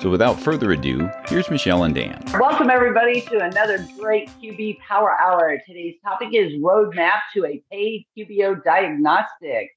So 0.00 0.10
without 0.10 0.38
further 0.38 0.70
ado, 0.70 1.10
here's 1.26 1.50
Michelle 1.50 1.82
and 1.82 1.92
Dan. 1.92 2.22
Welcome 2.38 2.70
everybody 2.70 3.20
to 3.22 3.40
another 3.40 3.84
great 3.98 4.30
QB 4.40 4.78
Power 4.78 5.20
Hour. 5.20 5.60
Today's 5.66 5.96
topic 6.04 6.28
is 6.32 6.52
roadmap 6.60 7.18
to 7.34 7.44
a 7.44 7.60
paid 7.72 8.06
QBO 8.16 8.62
diagnostic. 8.62 9.70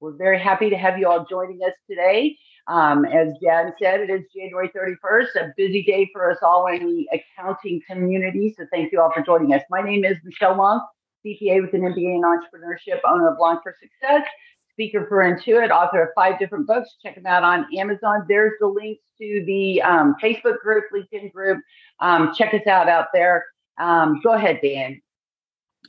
We're 0.00 0.16
very 0.16 0.38
happy 0.38 0.70
to 0.70 0.78
have 0.78 0.98
you 0.98 1.06
all 1.08 1.26
joining 1.28 1.60
us 1.62 1.74
today. 1.86 2.38
Um, 2.68 3.04
as 3.04 3.34
Dan 3.44 3.74
said, 3.78 4.00
it 4.00 4.08
is 4.08 4.22
January 4.34 4.70
31st, 4.70 5.36
a 5.36 5.52
busy 5.58 5.82
day 5.82 6.08
for 6.10 6.30
us 6.30 6.38
all 6.40 6.66
in 6.68 6.86
the 6.86 7.08
accounting 7.12 7.82
community. 7.86 8.54
So 8.56 8.64
thank 8.72 8.92
you 8.92 9.00
all 9.02 9.12
for 9.12 9.22
joining 9.22 9.52
us. 9.52 9.62
My 9.68 9.82
name 9.82 10.06
is 10.06 10.16
Michelle 10.24 10.56
Long, 10.56 10.80
CPA 11.26 11.60
with 11.60 11.74
an 11.74 11.82
MBA 11.82 12.14
in 12.14 12.22
entrepreneurship, 12.22 13.00
owner 13.06 13.28
of 13.28 13.36
Long 13.38 13.60
for 13.62 13.74
Success 13.78 14.26
speaker 14.72 15.06
for 15.08 15.18
Intuit, 15.18 15.70
author 15.70 16.02
of 16.02 16.08
five 16.14 16.38
different 16.38 16.66
books. 16.66 16.96
Check 17.02 17.14
them 17.14 17.26
out 17.26 17.44
on 17.44 17.66
Amazon. 17.76 18.24
There's 18.28 18.52
the 18.60 18.66
links 18.66 19.02
to 19.18 19.44
the 19.46 19.82
um, 19.82 20.16
Facebook 20.22 20.58
group, 20.58 20.84
LinkedIn 20.94 21.32
group. 21.32 21.62
Um, 22.00 22.32
check 22.34 22.54
us 22.54 22.66
out 22.66 22.88
out 22.88 23.08
there. 23.12 23.44
Um, 23.78 24.20
go 24.22 24.32
ahead, 24.32 24.60
Dan. 24.62 25.00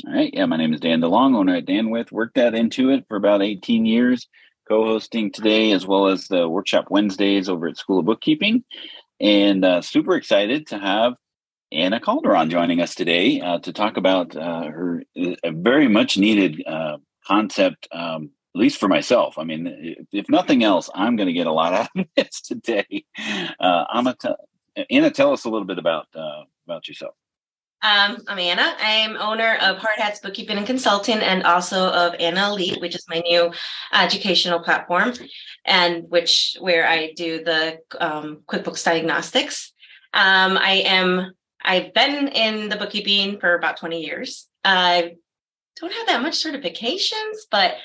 All 0.08 0.14
right. 0.14 0.32
Yeah, 0.34 0.46
my 0.46 0.58
name 0.58 0.74
is 0.74 0.80
Dan 0.80 1.02
DeLong, 1.02 1.36
owner 1.36 1.56
at 1.56 1.66
Dan 1.66 1.90
With. 1.90 2.12
Worked 2.12 2.38
at 2.38 2.54
Intuit 2.54 3.06
for 3.08 3.18
about 3.18 3.42
18 3.42 3.86
years, 3.86 4.28
co-hosting 4.68 5.32
today 5.32 5.72
as 5.72 5.86
well 5.86 6.08
as 6.08 6.28
the 6.28 6.48
workshop 6.48 6.88
Wednesdays 6.90 7.50
over 7.50 7.68
at 7.68 7.78
School 7.78 8.00
of 8.00 8.06
Bookkeeping. 8.06 8.64
And 9.20 9.64
uh, 9.64 9.82
super 9.82 10.16
excited 10.16 10.68
to 10.68 10.80
have 10.80 11.14
Anna 11.72 12.00
Calderon 12.00 12.50
joining 12.50 12.82
us 12.82 12.96
today 12.96 13.40
uh, 13.40 13.60
to 13.60 13.72
talk 13.72 13.98
about 13.98 14.36
uh, 14.36 14.64
her 14.64 15.04
uh, 15.18 15.52
very 15.52 15.88
much 15.88 16.18
needed 16.18 16.64
uh, 16.66 16.98
concept 17.26 17.88
um, 17.92 18.32
at 18.54 18.60
least 18.60 18.80
for 18.80 18.88
myself. 18.88 19.38
I 19.38 19.44
mean, 19.44 20.06
if 20.12 20.30
nothing 20.30 20.64
else, 20.64 20.90
I'm 20.94 21.16
going 21.16 21.28
to 21.28 21.34
get 21.34 21.48
a 21.48 21.52
lot 21.52 21.74
out 21.74 21.90
of 21.96 22.06
this 22.16 22.42
today. 22.42 23.06
Uh, 23.60 23.86
I'm 23.90 24.08
a 24.08 24.16
t- 24.16 24.86
Anna. 24.90 25.12
Tell 25.12 25.34
us 25.34 25.46
a 25.46 25.50
little 25.50 25.68
bit 25.68 25.80
about 25.80 26.08
uh, 26.16 26.44
about 26.66 26.88
yourself. 26.88 27.16
Um, 27.84 28.18
I'm 28.28 28.38
Anna. 28.38 28.76
I'm 28.80 29.18
owner 29.18 29.56
of 29.56 29.78
Hard 29.78 29.98
Hats 29.98 30.20
Bookkeeping 30.20 30.58
and 30.58 30.68
Consulting, 30.68 31.18
and 31.18 31.44
also 31.44 31.88
of 31.88 32.14
Anna 32.20 32.50
Elite, 32.50 32.80
which 32.80 32.96
is 32.96 33.06
my 33.10 33.20
new 33.22 33.52
educational 33.92 34.60
platform, 34.60 35.14
and 35.66 36.06
which 36.10 36.58
where 36.60 36.88
I 36.88 37.14
do 37.14 37.44
the 37.44 37.80
um, 38.00 38.44
QuickBooks 38.48 38.86
diagnostics. 38.86 39.74
Um, 40.14 40.58
I 40.58 40.84
am. 40.86 41.34
I've 41.64 41.94
been 41.94 42.28
in 42.30 42.70
the 42.70 42.76
bookkeeping 42.76 43.40
for 43.40 43.56
about 43.56 43.78
20 43.78 44.04
years. 44.04 44.48
I 44.64 45.16
don't 45.80 45.94
have 45.94 46.08
that 46.08 46.22
much 46.22 46.44
certifications, 46.44 47.38
but 47.52 47.76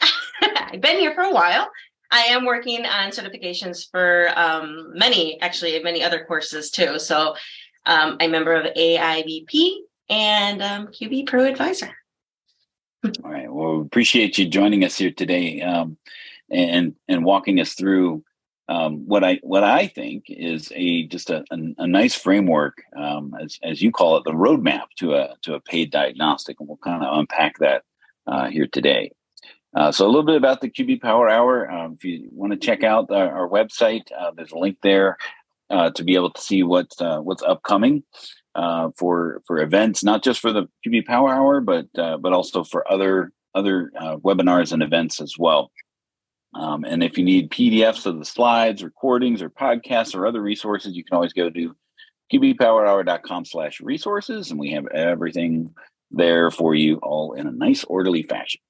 I've 0.42 0.80
been 0.80 0.98
here 0.98 1.14
for 1.14 1.22
a 1.22 1.32
while. 1.32 1.70
I 2.10 2.22
am 2.26 2.44
working 2.44 2.86
on 2.86 3.10
certifications 3.10 3.90
for 3.90 4.30
um, 4.36 4.92
many, 4.94 5.40
actually, 5.40 5.82
many 5.82 6.02
other 6.02 6.24
courses 6.24 6.70
too. 6.70 6.98
So 6.98 7.34
um, 7.86 8.16
I'm 8.20 8.28
a 8.28 8.32
member 8.32 8.54
of 8.54 8.72
AIBP 8.74 9.70
and 10.08 10.62
um, 10.62 10.86
QB 10.88 11.26
Pro 11.26 11.44
Advisor. 11.44 11.94
All 13.22 13.30
right. 13.30 13.52
Well, 13.52 13.80
appreciate 13.80 14.38
you 14.38 14.46
joining 14.46 14.84
us 14.84 14.96
here 14.96 15.10
today 15.10 15.60
um, 15.60 15.98
and 16.50 16.94
and 17.08 17.24
walking 17.24 17.60
us 17.60 17.74
through 17.74 18.24
um, 18.68 19.06
what 19.06 19.22
I 19.22 19.40
what 19.42 19.62
I 19.62 19.88
think 19.88 20.24
is 20.28 20.72
a 20.74 21.06
just 21.08 21.28
a, 21.28 21.44
a, 21.50 21.58
a 21.78 21.86
nice 21.86 22.14
framework, 22.14 22.82
um, 22.96 23.34
as 23.38 23.58
as 23.62 23.82
you 23.82 23.90
call 23.90 24.16
it, 24.16 24.24
the 24.24 24.32
roadmap 24.32 24.86
to 24.98 25.14
a 25.14 25.34
to 25.42 25.54
a 25.54 25.60
paid 25.60 25.90
diagnostic, 25.90 26.60
and 26.60 26.68
we'll 26.68 26.78
kind 26.78 27.04
of 27.04 27.18
unpack 27.18 27.58
that 27.58 27.82
uh, 28.26 28.46
here 28.46 28.66
today. 28.66 29.10
Uh, 29.74 29.90
so 29.90 30.06
a 30.06 30.08
little 30.08 30.22
bit 30.22 30.36
about 30.36 30.60
the 30.60 30.70
QB 30.70 31.02
Power 31.02 31.28
Hour. 31.28 31.70
Um, 31.70 31.94
if 31.94 32.04
you 32.04 32.28
want 32.30 32.52
to 32.52 32.58
check 32.58 32.84
out 32.84 33.10
our, 33.10 33.40
our 33.40 33.48
website, 33.48 34.02
uh, 34.16 34.30
there's 34.36 34.52
a 34.52 34.58
link 34.58 34.78
there 34.82 35.16
uh, 35.70 35.90
to 35.90 36.04
be 36.04 36.14
able 36.14 36.30
to 36.30 36.40
see 36.40 36.62
what 36.62 36.90
uh, 37.00 37.18
what's 37.18 37.42
upcoming 37.42 38.04
uh, 38.54 38.90
for 38.96 39.42
for 39.46 39.60
events, 39.60 40.04
not 40.04 40.22
just 40.22 40.40
for 40.40 40.52
the 40.52 40.68
QB 40.86 41.06
Power 41.06 41.34
Hour, 41.34 41.60
but 41.60 41.86
uh, 41.98 42.16
but 42.18 42.32
also 42.32 42.62
for 42.62 42.90
other 42.90 43.32
other 43.54 43.90
webinars 44.24 44.72
and 44.72 44.82
events 44.82 45.20
as 45.20 45.36
well. 45.38 45.70
Um, 46.54 46.84
and 46.84 47.02
if 47.02 47.18
you 47.18 47.24
need 47.24 47.50
PDFs 47.50 48.06
of 48.06 48.18
the 48.18 48.24
slides, 48.24 48.82
recordings, 48.82 49.42
or 49.42 49.50
podcasts, 49.50 50.14
or 50.14 50.26
other 50.26 50.40
resources, 50.40 50.94
you 50.94 51.04
can 51.04 51.16
always 51.16 51.32
go 51.32 51.50
to 51.50 51.76
qbpowerhour.com 52.32 53.44
slash 53.44 53.80
resources, 53.80 54.50
and 54.50 54.58
we 54.58 54.70
have 54.70 54.86
everything 54.88 55.74
there 56.10 56.50
for 56.50 56.74
you 56.74 56.96
all 56.98 57.32
in 57.32 57.46
a 57.46 57.52
nice 57.52 57.82
orderly 57.84 58.22
fashion. 58.22 58.60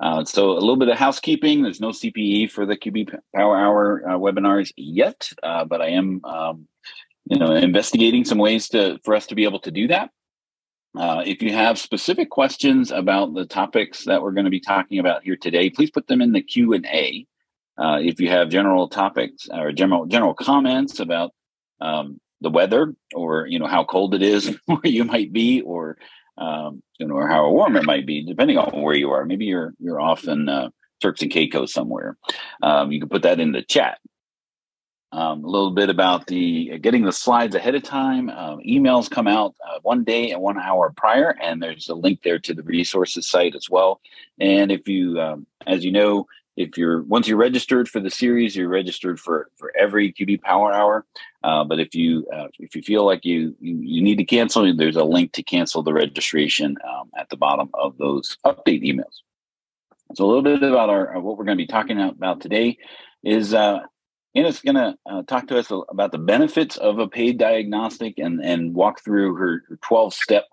Uh, 0.00 0.24
so 0.24 0.52
a 0.52 0.60
little 0.60 0.76
bit 0.76 0.88
of 0.88 0.98
housekeeping. 0.98 1.62
There's 1.62 1.80
no 1.80 1.88
CPE 1.88 2.50
for 2.50 2.66
the 2.66 2.76
QB 2.76 3.18
Power 3.34 3.56
Hour 3.56 4.02
uh, 4.08 4.18
webinars 4.18 4.72
yet, 4.76 5.28
uh, 5.42 5.64
but 5.64 5.80
I 5.80 5.88
am, 5.88 6.22
um, 6.24 6.68
you 7.24 7.38
know, 7.38 7.52
investigating 7.52 8.24
some 8.24 8.38
ways 8.38 8.68
to 8.70 8.98
for 9.04 9.14
us 9.14 9.26
to 9.26 9.34
be 9.34 9.44
able 9.44 9.60
to 9.60 9.70
do 9.70 9.88
that. 9.88 10.10
Uh, 10.96 11.22
if 11.26 11.42
you 11.42 11.52
have 11.52 11.78
specific 11.78 12.30
questions 12.30 12.90
about 12.90 13.34
the 13.34 13.44
topics 13.44 14.04
that 14.04 14.22
we're 14.22 14.32
going 14.32 14.44
to 14.44 14.50
be 14.50 14.60
talking 14.60 14.98
about 14.98 15.22
here 15.24 15.36
today, 15.36 15.68
please 15.68 15.90
put 15.90 16.06
them 16.06 16.22
in 16.22 16.32
the 16.32 16.42
Q 16.42 16.72
and 16.72 16.86
A. 16.86 17.26
Uh, 17.78 17.98
if 18.00 18.20
you 18.20 18.30
have 18.30 18.48
general 18.48 18.88
topics 18.88 19.48
or 19.52 19.72
general 19.72 20.06
general 20.06 20.34
comments 20.34 21.00
about 21.00 21.32
um, 21.80 22.18
the 22.40 22.50
weather, 22.50 22.94
or 23.14 23.46
you 23.46 23.58
know 23.58 23.66
how 23.66 23.84
cold 23.84 24.14
it 24.14 24.22
is 24.22 24.56
where 24.66 24.80
you 24.84 25.04
might 25.04 25.32
be, 25.32 25.60
or 25.62 25.96
um, 26.38 26.82
you 26.98 27.06
know, 27.06 27.14
or 27.14 27.28
how 27.28 27.50
warm 27.50 27.76
it 27.76 27.84
might 27.84 28.06
be, 28.06 28.22
depending 28.22 28.58
on 28.58 28.82
where 28.82 28.94
you 28.94 29.10
are. 29.10 29.24
Maybe 29.24 29.46
you're 29.46 29.74
you're 29.78 30.00
off 30.00 30.24
in 30.24 30.48
uh, 30.48 30.70
Turks 31.00 31.22
and 31.22 31.30
Caicos 31.30 31.72
somewhere. 31.72 32.16
Um, 32.62 32.92
you 32.92 33.00
can 33.00 33.08
put 33.08 33.22
that 33.22 33.40
in 33.40 33.52
the 33.52 33.62
chat. 33.62 33.98
Um, 35.12 35.44
a 35.44 35.48
little 35.48 35.70
bit 35.70 35.88
about 35.88 36.26
the 36.26 36.72
uh, 36.74 36.78
getting 36.78 37.04
the 37.04 37.12
slides 37.12 37.54
ahead 37.54 37.74
of 37.74 37.82
time. 37.82 38.28
Uh, 38.28 38.56
emails 38.56 39.10
come 39.10 39.28
out 39.28 39.54
uh, 39.66 39.78
one 39.82 40.04
day 40.04 40.30
and 40.30 40.42
one 40.42 40.58
hour 40.58 40.92
prior, 40.96 41.34
and 41.40 41.62
there's 41.62 41.88
a 41.88 41.94
link 41.94 42.22
there 42.22 42.38
to 42.40 42.54
the 42.54 42.62
resources 42.62 43.28
site 43.28 43.54
as 43.54 43.70
well. 43.70 44.00
And 44.38 44.70
if 44.72 44.88
you, 44.88 45.20
um, 45.20 45.46
as 45.66 45.84
you 45.84 45.92
know, 45.92 46.26
if 46.56 46.78
you're 46.78 47.02
once 47.02 47.28
you're 47.28 47.36
registered 47.36 47.88
for 47.88 48.00
the 48.00 48.10
series, 48.10 48.56
you're 48.56 48.68
registered 48.68 49.20
for 49.20 49.50
for 49.56 49.72
every 49.78 50.12
QB 50.12 50.42
Power 50.42 50.72
Hour. 50.72 51.04
Uh, 51.44 51.64
but 51.64 51.78
if 51.78 51.94
you 51.94 52.26
uh, 52.32 52.48
if 52.58 52.74
you 52.74 52.82
feel 52.82 53.04
like 53.04 53.24
you, 53.24 53.54
you, 53.60 53.76
you 53.78 54.02
need 54.02 54.16
to 54.18 54.24
cancel, 54.24 54.74
there's 54.74 54.96
a 54.96 55.04
link 55.04 55.32
to 55.32 55.42
cancel 55.42 55.82
the 55.82 55.92
registration 55.92 56.76
um, 56.88 57.10
at 57.18 57.28
the 57.28 57.36
bottom 57.36 57.68
of 57.74 57.98
those 57.98 58.38
update 58.44 58.82
emails. 58.82 59.22
So 60.14 60.24
a 60.24 60.26
little 60.26 60.42
bit 60.42 60.62
about 60.62 60.88
our 60.88 61.20
what 61.20 61.36
we're 61.36 61.44
going 61.44 61.58
to 61.58 61.62
be 61.62 61.66
talking 61.66 62.00
about 62.00 62.40
today 62.40 62.78
is 63.22 63.52
uh, 63.52 63.80
Anna's 64.34 64.60
going 64.60 64.76
to 64.76 64.96
uh, 65.04 65.22
talk 65.24 65.48
to 65.48 65.58
us 65.58 65.70
about 65.90 66.12
the 66.12 66.18
benefits 66.18 66.78
of 66.78 66.98
a 66.98 67.08
paid 67.08 67.38
diagnostic 67.38 68.18
and 68.18 68.40
and 68.42 68.74
walk 68.74 69.04
through 69.04 69.34
her, 69.34 69.62
her 69.68 69.78
12 69.82 70.14
step. 70.14 70.44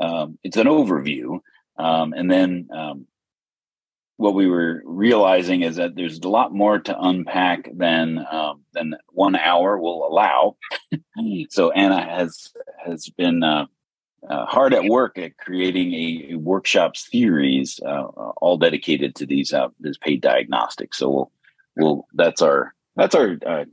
Um, 0.00 0.38
it's 0.44 0.56
an 0.56 0.66
overview, 0.66 1.40
um, 1.78 2.12
and 2.12 2.30
then 2.30 2.68
um, 2.72 3.06
what 4.18 4.34
we 4.34 4.48
were 4.48 4.82
realizing 4.84 5.62
is 5.62 5.76
that 5.76 5.94
there's 5.94 6.18
a 6.18 6.28
lot 6.28 6.52
more 6.52 6.80
to 6.80 7.00
unpack 7.00 7.70
than 7.72 8.26
um, 8.30 8.62
than 8.72 8.96
one 9.10 9.36
hour 9.36 9.78
will 9.78 10.06
allow. 10.06 10.56
so 11.48 11.70
Anna 11.70 12.04
has 12.04 12.52
has 12.84 13.08
been 13.10 13.44
uh, 13.44 13.66
uh, 14.28 14.44
hard 14.44 14.74
at 14.74 14.84
work 14.84 15.18
at 15.18 15.38
creating 15.38 15.94
a, 15.94 16.32
a 16.32 16.34
workshop 16.34 16.96
series, 16.96 17.78
uh, 17.86 18.02
all 18.42 18.58
dedicated 18.58 19.14
to 19.14 19.24
these 19.24 19.52
uh, 19.52 19.68
this 19.78 19.96
paid 19.96 20.20
diagnostics. 20.20 20.98
So 20.98 21.08
we'll, 21.08 21.32
we'll 21.76 22.08
that's 22.12 22.42
our 22.42 22.74
that's 22.96 23.14
our 23.14 23.38
uh, 23.46 23.64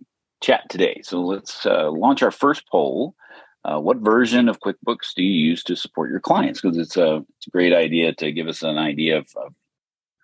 chat 0.41 0.69
today. 0.69 1.01
So 1.03 1.21
let's 1.21 1.65
uh, 1.65 1.89
launch 1.89 2.21
our 2.21 2.31
first 2.31 2.68
poll. 2.69 3.15
what 3.63 3.98
version 3.98 4.48
of 4.48 4.59
QuickBooks 4.59 5.15
do 5.15 5.24
you 5.24 5.50
use 5.50 5.63
to 5.63 5.75
support 5.75 6.12
your 6.12 6.19
clients? 6.19 6.62
Because 6.62 6.77
it's 6.77 6.98
a 6.98 7.25
it's 7.36 7.48
a 7.48 7.50
great 7.50 7.74
idea 7.74 8.13
to 8.13 8.31
give 8.31 8.48
us 8.48 8.62
an 8.62 8.77
idea 8.77 9.18
of, 9.18 9.27
of 9.38 9.56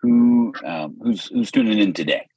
who 0.01 0.53
um, 0.65 0.97
who's 1.01 1.27
who's 1.27 1.51
tuning 1.51 1.79
in 1.79 1.93
today. 1.93 2.27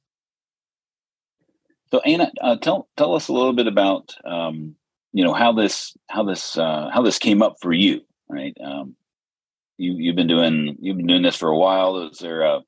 So 1.91 1.99
Anna, 1.99 2.31
uh, 2.41 2.57
tell 2.57 2.87
tell 2.97 3.15
us 3.15 3.27
a 3.27 3.33
little 3.33 3.53
bit 3.53 3.67
about 3.67 4.15
um, 4.25 4.75
you 5.13 5.23
know 5.23 5.33
how 5.33 5.53
this 5.53 5.95
how 6.07 6.23
this 6.23 6.57
uh, 6.57 6.89
how 6.93 7.01
this 7.01 7.19
came 7.19 7.41
up 7.41 7.55
for 7.61 7.73
you, 7.73 8.01
right? 8.29 8.55
Um, 8.63 8.95
you 9.77 9.93
you've 9.93 10.15
been 10.15 10.27
doing 10.27 10.77
you've 10.79 10.97
been 10.97 11.07
doing 11.07 11.23
this 11.23 11.35
for 11.35 11.49
a 11.49 11.57
while. 11.57 11.93
Was 11.93 12.19
there 12.19 12.41
a 12.41 12.61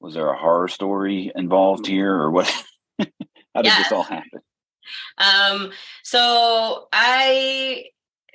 was 0.00 0.14
there 0.14 0.28
a 0.28 0.36
horror 0.36 0.68
story 0.68 1.32
involved 1.34 1.86
here, 1.86 2.14
or 2.14 2.30
what? 2.30 2.46
how 2.98 3.62
did 3.62 3.66
yeah. 3.66 3.78
this 3.78 3.92
all 3.92 4.02
happen? 4.02 4.40
Um, 5.18 5.70
so 6.02 6.88
I 6.92 7.86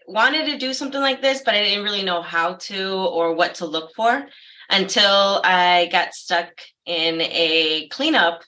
wanted 0.08 0.48
to 0.48 0.58
do 0.58 0.74
something 0.74 1.00
like 1.00 1.22
this, 1.22 1.42
but 1.46 1.54
I 1.54 1.64
didn't 1.64 1.84
really 1.84 2.04
know 2.04 2.22
how 2.22 2.54
to 2.54 2.94
or 2.94 3.34
what 3.34 3.56
to 3.56 3.66
look 3.66 3.94
for. 3.96 4.26
Until 4.70 5.42
I 5.44 5.90
got 5.92 6.14
stuck 6.14 6.50
in 6.86 7.22
a 7.22 7.88
cleanup 7.92 8.44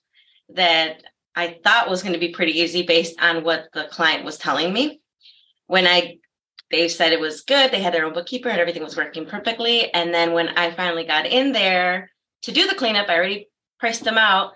that 0.50 1.04
I 1.36 1.60
thought 1.64 1.90
was 1.90 2.04
going 2.04 2.14
to 2.14 2.20
be 2.20 2.32
pretty 2.32 2.60
easy 2.60 2.84
based 2.84 3.22
on 3.22 3.44
what 3.44 3.66
the 3.74 3.86
client 3.86 4.26
was 4.26 4.38
telling 4.38 4.74
me. 4.74 5.02
When 5.68 5.88
I 5.88 6.18
they 6.70 6.88
said 6.88 7.12
it 7.12 7.20
was 7.20 7.42
good, 7.42 7.72
they 7.72 7.82
had 7.82 7.94
their 7.94 8.06
own 8.06 8.14
bookkeeper 8.14 8.50
and 8.50 8.60
everything 8.60 8.84
was 8.84 8.96
working 8.96 9.26
perfectly. 9.26 9.94
And 9.94 10.14
then 10.14 10.32
when 10.32 10.50
I 10.50 10.72
finally 10.72 11.04
got 11.04 11.26
in 11.26 11.52
there 11.52 12.10
to 12.44 12.52
do 12.52 12.66
the 12.66 12.76
cleanup, 12.76 13.10
I 13.10 13.16
already 13.16 13.50
priced 13.78 14.06
them 14.06 14.18
out. 14.18 14.54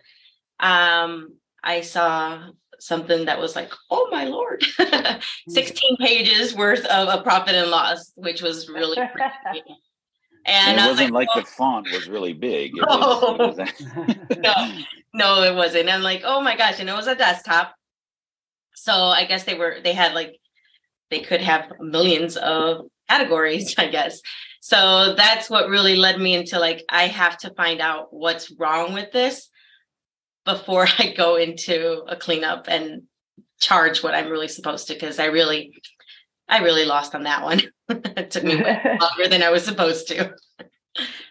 Um, 0.60 1.36
I 1.62 1.82
saw 1.82 2.48
something 2.80 3.26
that 3.26 3.40
was 3.40 3.56
like, 3.56 3.72
oh 3.90 4.08
my 4.12 4.26
lord, 4.26 4.64
16 5.50 5.98
pages 5.98 6.56
worth 6.56 6.86
of 6.86 7.10
a 7.10 7.22
profit 7.22 7.56
and 7.56 7.70
loss, 7.70 8.12
which 8.16 8.42
was 8.42 8.70
really 8.70 8.98
and, 10.46 10.78
and 10.78 10.86
it 10.86 10.90
wasn't 10.90 11.12
like, 11.12 11.28
like 11.30 11.38
oh. 11.38 11.40
the 11.42 11.46
font 11.48 11.92
was 11.92 12.08
really 12.08 12.34
big. 12.34 12.78
It 12.78 12.82
was, 12.82 13.58
it 13.58 13.74
was 13.98 14.16
no, 14.38 14.84
no, 15.14 15.44
it 15.44 15.56
wasn't. 15.56 15.90
I'm 15.90 16.04
like, 16.04 16.22
oh 16.24 16.42
my 16.42 16.56
gosh, 16.56 16.80
and 16.80 16.90
it 16.90 16.96
was 16.96 17.08
a 17.08 17.16
desktop. 17.16 17.76
So 18.76 18.94
I 18.94 19.26
guess 19.26 19.44
they 19.44 19.56
were 19.56 19.78
they 19.84 19.94
had 19.94 20.14
like 20.14 20.38
they 21.10 21.20
could 21.20 21.42
have 21.42 21.72
millions 21.80 22.38
of 22.38 22.86
categories, 23.10 23.76
I 23.78 23.88
guess. 23.88 24.22
So 24.62 25.16
that's 25.16 25.50
what 25.50 25.70
really 25.70 25.96
led 25.96 26.20
me 26.20 26.36
into 26.36 26.60
like 26.60 26.84
I 26.90 27.08
have 27.08 27.38
to 27.40 27.54
find 27.54 27.82
out 27.82 28.08
what's 28.12 28.52
wrong 28.52 28.94
with 28.94 29.12
this 29.12 29.50
before 30.46 30.88
I 31.00 31.14
go 31.18 31.38
into 31.38 32.04
a 32.08 32.16
cleanup 32.16 32.66
and 32.68 33.04
charge 33.60 34.04
what 34.04 34.14
I'm 34.14 34.30
really 34.30 34.48
supposed 34.48 34.88
to 34.88 34.94
because 34.94 35.18
I 35.18 35.26
really 35.26 35.74
I 36.48 36.60
really 36.60 36.86
lost 36.86 37.16
on 37.16 37.24
that 37.24 37.44
one. 37.44 37.62
it 37.90 38.32
took 38.32 38.44
me 38.44 38.56
longer 38.64 39.28
than 39.30 39.44
I 39.44 39.50
was 39.50 39.64
supposed 39.64 40.08
to. 40.10 40.36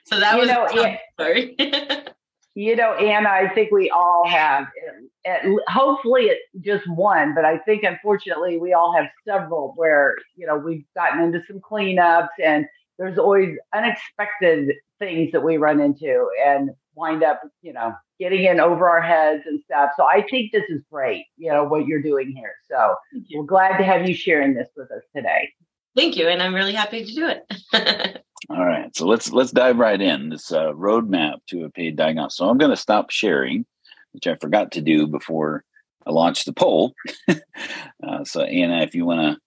So 0.05 0.21
that 0.21 0.35
you 0.35 0.41
was 0.41 0.49
know, 0.49 0.69
yeah. 0.75 0.97
sorry. 1.19 1.57
you 2.55 2.77
know, 2.77 2.95
Anna, 2.95 3.29
I 3.29 3.49
think 3.55 3.71
we 3.71 3.91
all 3.91 4.27
have, 4.29 4.67
hopefully 5.69 6.25
it's 6.25 6.43
just 6.61 6.89
one, 6.89 7.35
but 7.35 7.45
I 7.45 7.59
think 7.59 7.85
unfortunately 7.85 8.59
we 8.59 8.73
all 8.73 8.95
have 8.95 9.07
several 9.27 9.73
where, 9.77 10.17
you 10.37 10.47
know, 10.47 10.57
we've 10.57 10.85
gotten 10.95 11.23
into 11.23 11.43
some 11.47 11.61
cleanups 11.61 12.29
and 12.43 12.67
there's 12.99 13.19
always 13.19 13.57
unexpected 13.75 14.75
things 14.99 15.33
that 15.33 15.43
we 15.43 15.57
run 15.57 15.81
into 15.81 16.29
and 16.45 16.71
wind 16.95 17.25
up, 17.25 17.41
you 17.63 17.73
know, 17.73 17.95
getting 18.19 18.45
in 18.45 18.61
over 18.61 18.89
our 18.89 19.03
heads 19.03 19.45
and 19.47 19.61
stuff. 19.65 19.91
So 19.97 20.05
I 20.05 20.25
think 20.31 20.53
this 20.53 20.65
is 20.69 20.83
great, 20.91 21.25
you 21.37 21.53
know, 21.53 21.65
what 21.65 21.87
you're 21.87 22.03
doing 22.03 22.35
here. 22.35 22.55
So 22.71 22.95
we're 23.35 23.45
glad 23.45 23.77
to 23.79 23.85
have 23.85 24.09
you 24.09 24.15
sharing 24.15 24.55
this 24.55 24.69
with 24.77 24.91
us 24.91 25.03
today. 25.15 25.51
Thank 25.97 26.17
you. 26.17 26.29
And 26.29 26.43
I'm 26.43 26.55
really 26.55 26.73
happy 26.73 27.05
to 27.05 27.15
do 27.15 27.29
it. 27.29 28.23
All 28.51 28.65
right. 28.65 28.95
So 28.97 29.07
let's 29.07 29.33
let's 29.33 29.53
dive 29.53 29.79
right 29.79 30.01
in. 30.01 30.29
This 30.29 30.53
uh, 30.53 30.73
roadmap 30.73 31.39
to 31.49 31.65
a 31.65 31.71
paid 31.71 31.97
diagnostic. 31.97 32.39
So 32.39 32.49
I'm 32.49 32.59
going 32.59 32.71
to 32.71 32.77
stop 32.77 33.11
sharing, 33.11 33.65
which 34.13 34.27
I 34.27 34.35
forgot 34.37 34.73
to 34.73 34.81
do 34.81 35.07
before 35.07 35.65
I 36.07 36.11
launched 36.11 36.47
the 36.47 36.53
poll. 36.53 36.95
uh, 37.29 38.25
so 38.25 38.43
Anna, 38.43 38.83
if 38.83 38.95
you 38.95 39.07
want 39.07 39.39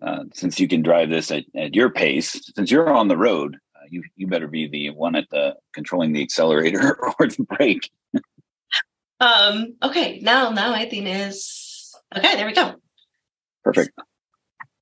to, 0.00 0.06
uh, 0.06 0.24
since 0.32 0.60
you 0.60 0.68
can 0.68 0.82
drive 0.82 1.10
this 1.10 1.30
at, 1.30 1.44
at 1.56 1.74
your 1.74 1.90
pace, 1.90 2.40
since 2.54 2.70
you're 2.70 2.92
on 2.92 3.08
the 3.08 3.16
road, 3.16 3.56
you 3.90 4.04
you 4.16 4.26
better 4.26 4.48
be 4.48 4.68
the 4.68 4.90
one 4.90 5.16
at 5.16 5.28
the 5.30 5.56
controlling 5.74 6.12
the 6.12 6.22
accelerator 6.22 6.96
or 7.18 7.26
the 7.26 7.44
brake. 7.44 7.90
um. 9.20 9.74
Okay. 9.82 10.20
Now, 10.22 10.50
now 10.50 10.72
I 10.72 10.88
think 10.88 11.06
is 11.08 11.94
okay. 12.16 12.36
There 12.36 12.46
we 12.46 12.52
go. 12.52 12.74
Perfect. 13.64 13.90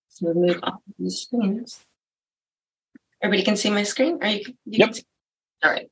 So 0.09 0.33
we 0.33 0.49
move 0.49 0.61
off 0.63 0.81
the 0.99 1.11
screens. 1.11 1.85
Everybody 3.23 3.45
can 3.45 3.57
see 3.57 3.71
my 3.71 3.83
screen. 3.83 4.19
Are 4.23 4.29
you? 4.29 4.45
you 4.65 4.79
yep. 4.79 4.95
All 5.65 5.71
right. 5.71 5.91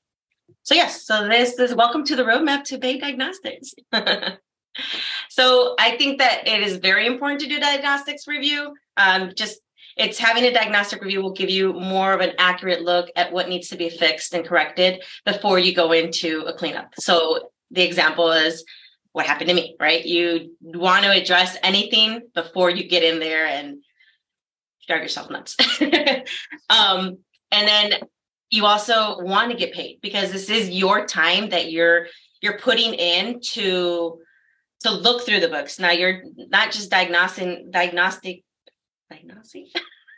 So 0.62 0.74
yes. 0.74 1.04
So 1.04 1.28
this 1.28 1.58
is 1.58 1.74
welcome 1.74 2.04
to 2.04 2.16
the 2.16 2.22
roadmap 2.22 2.64
to 2.64 2.78
Paid 2.78 3.00
Diagnostics. 3.00 3.74
so 5.30 5.74
I 5.78 5.96
think 5.96 6.18
that 6.18 6.46
it 6.46 6.62
is 6.62 6.76
very 6.76 7.06
important 7.06 7.40
to 7.40 7.48
do 7.48 7.58
diagnostics 7.58 8.28
review. 8.28 8.74
Um, 8.96 9.32
just 9.36 9.60
it's 9.96 10.18
having 10.18 10.44
a 10.44 10.52
diagnostic 10.52 11.02
review 11.02 11.22
will 11.22 11.32
give 11.32 11.48
you 11.48 11.72
more 11.72 12.12
of 12.12 12.20
an 12.20 12.32
accurate 12.38 12.82
look 12.82 13.08
at 13.16 13.32
what 13.32 13.48
needs 13.48 13.68
to 13.68 13.76
be 13.76 13.88
fixed 13.88 14.34
and 14.34 14.46
corrected 14.46 15.02
before 15.24 15.58
you 15.58 15.74
go 15.74 15.92
into 15.92 16.40
a 16.42 16.52
cleanup. 16.52 16.94
So 16.98 17.48
the 17.70 17.82
example 17.82 18.30
is 18.30 18.64
what 19.12 19.26
happened 19.26 19.48
to 19.48 19.54
me, 19.54 19.74
right? 19.80 20.04
You 20.04 20.54
want 20.60 21.04
to 21.04 21.10
address 21.10 21.56
anything 21.62 22.20
before 22.34 22.68
you 22.68 22.86
get 22.86 23.02
in 23.02 23.18
there 23.18 23.46
and 23.46 23.82
drive 24.86 25.02
yourself 25.02 25.30
nuts. 25.30 25.56
um, 26.68 27.18
and 27.50 27.66
then 27.66 27.94
you 28.50 28.66
also 28.66 29.18
want 29.20 29.50
to 29.50 29.56
get 29.56 29.72
paid 29.72 29.98
because 30.02 30.30
this 30.30 30.50
is 30.50 30.68
your 30.68 31.06
time 31.06 31.48
that 31.50 31.72
you're 31.72 32.06
you're 32.42 32.58
putting 32.58 32.92
in 32.94 33.40
to 33.40 34.18
to 34.80 34.90
look 34.90 35.24
through 35.24 35.40
the 35.40 35.48
books. 35.48 35.78
Now 35.78 35.90
you're 35.90 36.22
not 36.36 36.70
just 36.70 36.90
diagnosing 36.90 37.70
diagnostic 37.70 38.44
diagnosing. 39.10 39.68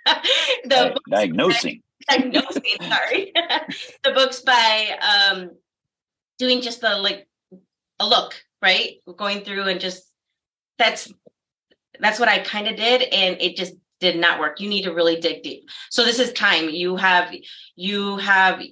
the 0.65 0.99
diagnosing. 1.11 1.83
By, 2.09 2.17
diagnosing, 2.17 2.63
sorry. 2.89 3.33
the 4.05 4.13
books 4.13 4.41
by 4.41 4.99
um 5.01 5.51
doing 6.39 6.61
just 6.61 6.81
the 6.81 6.97
like 6.97 7.29
a 8.01 8.07
look, 8.07 8.35
right? 8.63 8.97
Going 9.17 9.41
through 9.41 9.65
and 9.65 9.81
just 9.81 10.05
that's 10.79 11.13
that's 12.01 12.21
what 12.21 12.29
I 12.29 12.39
kind 12.39 12.69
of 12.69 12.77
did 12.77 13.03
and 13.03 13.37
it 13.41 13.57
just 13.57 13.75
did 14.01 14.17
not 14.17 14.39
work. 14.39 14.61
You 14.61 14.69
need 14.69 14.83
to 14.83 14.95
really 14.95 15.21
dig 15.21 15.43
deep. 15.43 15.69
So 15.91 16.05
this 16.05 16.21
is 16.21 16.33
time. 16.33 16.69
You 16.69 16.97
have 16.97 17.35
you 17.75 18.17
have 18.19 18.63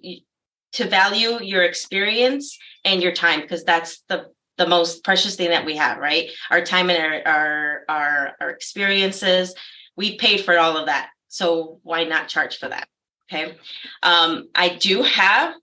to 0.74 0.88
value 0.88 1.42
your 1.42 1.62
experience 1.62 2.56
and 2.84 3.02
your 3.02 3.12
time 3.12 3.40
because 3.40 3.64
that's 3.64 4.02
the 4.08 4.26
the 4.56 4.66
most 4.66 5.04
precious 5.04 5.36
thing 5.36 5.50
that 5.50 5.66
we 5.66 5.76
have, 5.76 5.98
right? 5.98 6.30
Our 6.50 6.62
time 6.62 6.90
and 6.90 6.98
our 6.98 7.32
our 7.34 7.80
our, 7.88 8.32
our 8.40 8.50
experiences 8.50 9.54
we 9.96 10.16
paid 10.16 10.40
for 10.42 10.58
all 10.58 10.76
of 10.76 10.86
that. 10.86 11.10
So 11.28 11.80
why 11.82 12.04
not 12.04 12.28
charge 12.28 12.58
for 12.58 12.68
that? 12.68 12.88
Okay. 13.30 13.56
Um, 14.02 14.48
I 14.54 14.76
do 14.76 15.02
have 15.02 15.54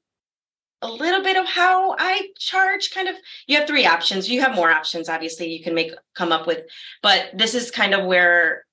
a 0.82 0.92
little 0.92 1.24
bit 1.24 1.38
of 1.38 1.46
how 1.46 1.96
I 1.98 2.28
charge 2.38 2.92
kind 2.92 3.08
of 3.08 3.16
you 3.48 3.58
have 3.58 3.68
three 3.68 3.86
options. 3.86 4.30
You 4.30 4.42
have 4.42 4.56
more 4.56 4.70
options, 4.70 5.08
obviously, 5.08 5.48
you 5.48 5.64
can 5.64 5.74
make 5.74 5.94
come 6.14 6.32
up 6.34 6.46
with, 6.46 6.64
but 7.02 7.30
this 7.34 7.56
is 7.56 7.72
kind 7.72 7.94
of 7.94 8.06
where 8.06 8.66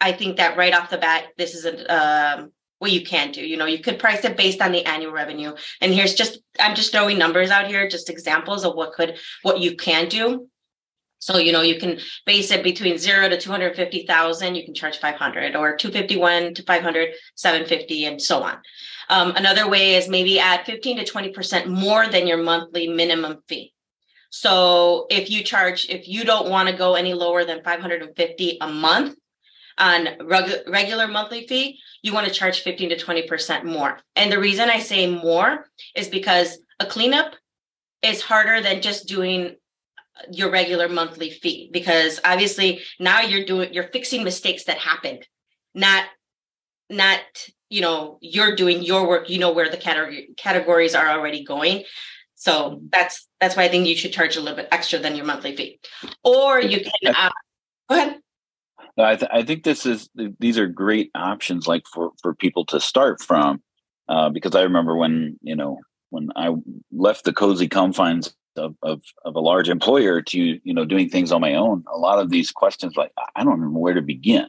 I 0.00 0.12
think 0.12 0.36
that 0.36 0.56
right 0.56 0.72
off 0.72 0.90
the 0.90 0.98
bat, 0.98 1.24
this 1.36 1.54
is 1.54 1.64
a 1.64 1.92
um, 1.92 2.52
what 2.78 2.92
you 2.92 3.02
can 3.02 3.32
do. 3.32 3.46
You 3.46 3.56
know, 3.56 3.66
you 3.66 3.80
could 3.80 3.98
price 3.98 4.24
it 4.24 4.36
based 4.36 4.62
on 4.62 4.72
the 4.72 4.84
annual 4.86 5.12
revenue. 5.12 5.54
And 5.80 5.92
here's 5.92 6.14
just 6.14 6.40
I'm 6.58 6.74
just 6.74 6.92
throwing 6.92 7.18
numbers 7.18 7.50
out 7.50 7.66
here, 7.66 7.88
just 7.88 8.08
examples 8.08 8.64
of 8.64 8.74
what 8.74 8.92
could 8.92 9.18
what 9.42 9.60
you 9.60 9.76
can 9.76 10.08
do. 10.08 10.48
So, 11.20 11.36
you 11.36 11.52
know, 11.52 11.60
you 11.60 11.78
can 11.78 12.00
base 12.24 12.50
it 12.50 12.64
between 12.64 12.98
zero 12.98 13.28
to 13.28 13.38
250,000, 13.38 14.54
you 14.54 14.64
can 14.64 14.74
charge 14.74 14.98
500 14.98 15.54
or 15.54 15.76
251 15.76 16.54
to 16.54 16.62
500, 16.62 17.10
750 17.36 18.04
and 18.06 18.20
so 18.20 18.42
on. 18.42 18.58
Um, 19.10 19.36
another 19.36 19.68
way 19.68 19.96
is 19.96 20.08
maybe 20.08 20.40
add 20.40 20.64
15 20.64 20.96
to 20.98 21.04
20% 21.04 21.66
more 21.66 22.08
than 22.08 22.26
your 22.26 22.42
monthly 22.42 22.88
minimum 22.88 23.42
fee. 23.48 23.74
So 24.30 25.06
if 25.10 25.30
you 25.30 25.42
charge, 25.42 25.88
if 25.90 26.08
you 26.08 26.24
don't 26.24 26.48
want 26.48 26.68
to 26.68 26.76
go 26.76 26.94
any 26.94 27.12
lower 27.12 27.44
than 27.44 27.62
550 27.62 28.58
a 28.60 28.68
month 28.68 29.16
on 29.76 30.08
reg- 30.22 30.68
regular 30.68 31.06
monthly 31.06 31.46
fee, 31.46 31.80
you 32.02 32.14
want 32.14 32.28
to 32.28 32.32
charge 32.32 32.60
15 32.60 32.90
to 32.90 32.96
20% 32.96 33.64
more. 33.64 33.98
And 34.16 34.32
the 34.32 34.40
reason 34.40 34.70
I 34.70 34.78
say 34.78 35.10
more 35.10 35.66
is 35.94 36.08
because 36.08 36.58
a 36.78 36.86
cleanup 36.86 37.34
is 38.02 38.22
harder 38.22 38.62
than 38.62 38.80
just 38.80 39.08
doing 39.08 39.56
your 40.30 40.50
regular 40.50 40.88
monthly 40.88 41.30
fee 41.30 41.70
because 41.72 42.20
obviously 42.24 42.80
now 42.98 43.20
you're 43.20 43.44
doing 43.44 43.72
you're 43.72 43.88
fixing 43.88 44.24
mistakes 44.24 44.64
that 44.64 44.78
happened. 44.78 45.26
Not 45.74 46.04
not 46.88 47.20
you 47.68 47.80
know 47.80 48.18
you're 48.20 48.56
doing 48.56 48.82
your 48.82 49.08
work 49.08 49.30
you 49.30 49.38
know 49.38 49.52
where 49.52 49.68
the 49.68 49.76
category 49.76 50.30
categories 50.36 50.94
are 50.94 51.08
already 51.08 51.44
going. 51.44 51.84
So 52.34 52.80
that's 52.90 53.28
that's 53.40 53.56
why 53.56 53.64
i 53.64 53.68
think 53.68 53.86
you 53.86 53.96
should 53.96 54.12
charge 54.12 54.36
a 54.36 54.40
little 54.40 54.56
bit 54.56 54.68
extra 54.72 54.98
than 54.98 55.14
your 55.14 55.26
monthly 55.26 55.54
fee. 55.56 55.80
Or 56.24 56.60
you 56.60 56.80
can 56.80 57.14
uh, 57.14 57.30
go 57.88 57.96
ahead. 57.96 58.20
I, 58.98 59.16
th- 59.16 59.30
I 59.32 59.42
think 59.42 59.64
this 59.64 59.86
is 59.86 60.08
these 60.14 60.58
are 60.58 60.66
great 60.66 61.10
options 61.14 61.66
like 61.66 61.84
for 61.92 62.10
for 62.20 62.34
people 62.34 62.64
to 62.66 62.80
start 62.80 63.22
from 63.22 63.62
uh, 64.08 64.30
because 64.30 64.54
i 64.54 64.62
remember 64.62 64.96
when 64.96 65.38
you 65.42 65.56
know 65.56 65.78
when 66.10 66.28
i 66.36 66.54
left 66.92 67.24
the 67.24 67.32
cozy 67.32 67.68
confines 67.68 68.34
of, 68.56 68.74
of, 68.82 69.02
of 69.24 69.36
a 69.36 69.40
large 69.40 69.68
employer 69.68 70.22
to 70.22 70.60
you 70.62 70.74
know 70.74 70.84
doing 70.84 71.08
things 71.08 71.32
on 71.32 71.40
my 71.40 71.54
own 71.54 71.84
a 71.92 71.98
lot 71.98 72.18
of 72.18 72.30
these 72.30 72.50
questions 72.50 72.96
like 72.96 73.12
i 73.36 73.44
don't 73.44 73.60
know 73.60 73.78
where 73.78 73.94
to 73.94 74.02
begin 74.02 74.48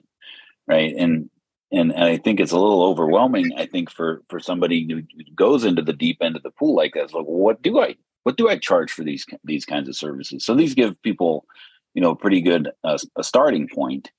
right? 0.68 0.94
And 0.98 1.30
and, 1.72 1.94
and 1.94 2.04
i 2.04 2.18
think 2.18 2.40
it's 2.40 2.52
a 2.52 2.60
little 2.60 2.84
overwhelming 2.84 3.54
i 3.58 3.66
think 3.66 3.90
for 3.92 4.22
for 4.30 4.40
somebody 4.40 4.88
who 4.90 5.04
goes 5.36 5.64
into 5.66 5.82
the 5.82 5.94
deep 5.94 6.18
end 6.22 6.36
of 6.36 6.44
the 6.44 6.52
pool 6.52 6.76
like 6.76 6.94
that. 6.96 7.14
Like 7.14 7.26
what 7.26 7.62
do 7.62 7.80
i 7.80 7.96
what 8.24 8.38
do 8.38 8.50
i 8.50 8.58
charge 8.58 8.92
for 8.92 9.04
these 9.04 9.26
these 9.44 9.66
kinds 9.66 9.88
of 9.90 9.96
services? 9.96 10.46
So 10.46 10.56
these 10.56 10.74
give 10.76 11.02
people 11.02 11.46
you 11.94 12.02
know 12.02 12.12
a 12.12 12.16
pretty 12.16 12.42
good 12.42 12.70
uh, 12.84 12.98
a 13.18 13.24
starting 13.24 13.68
point 13.68 14.12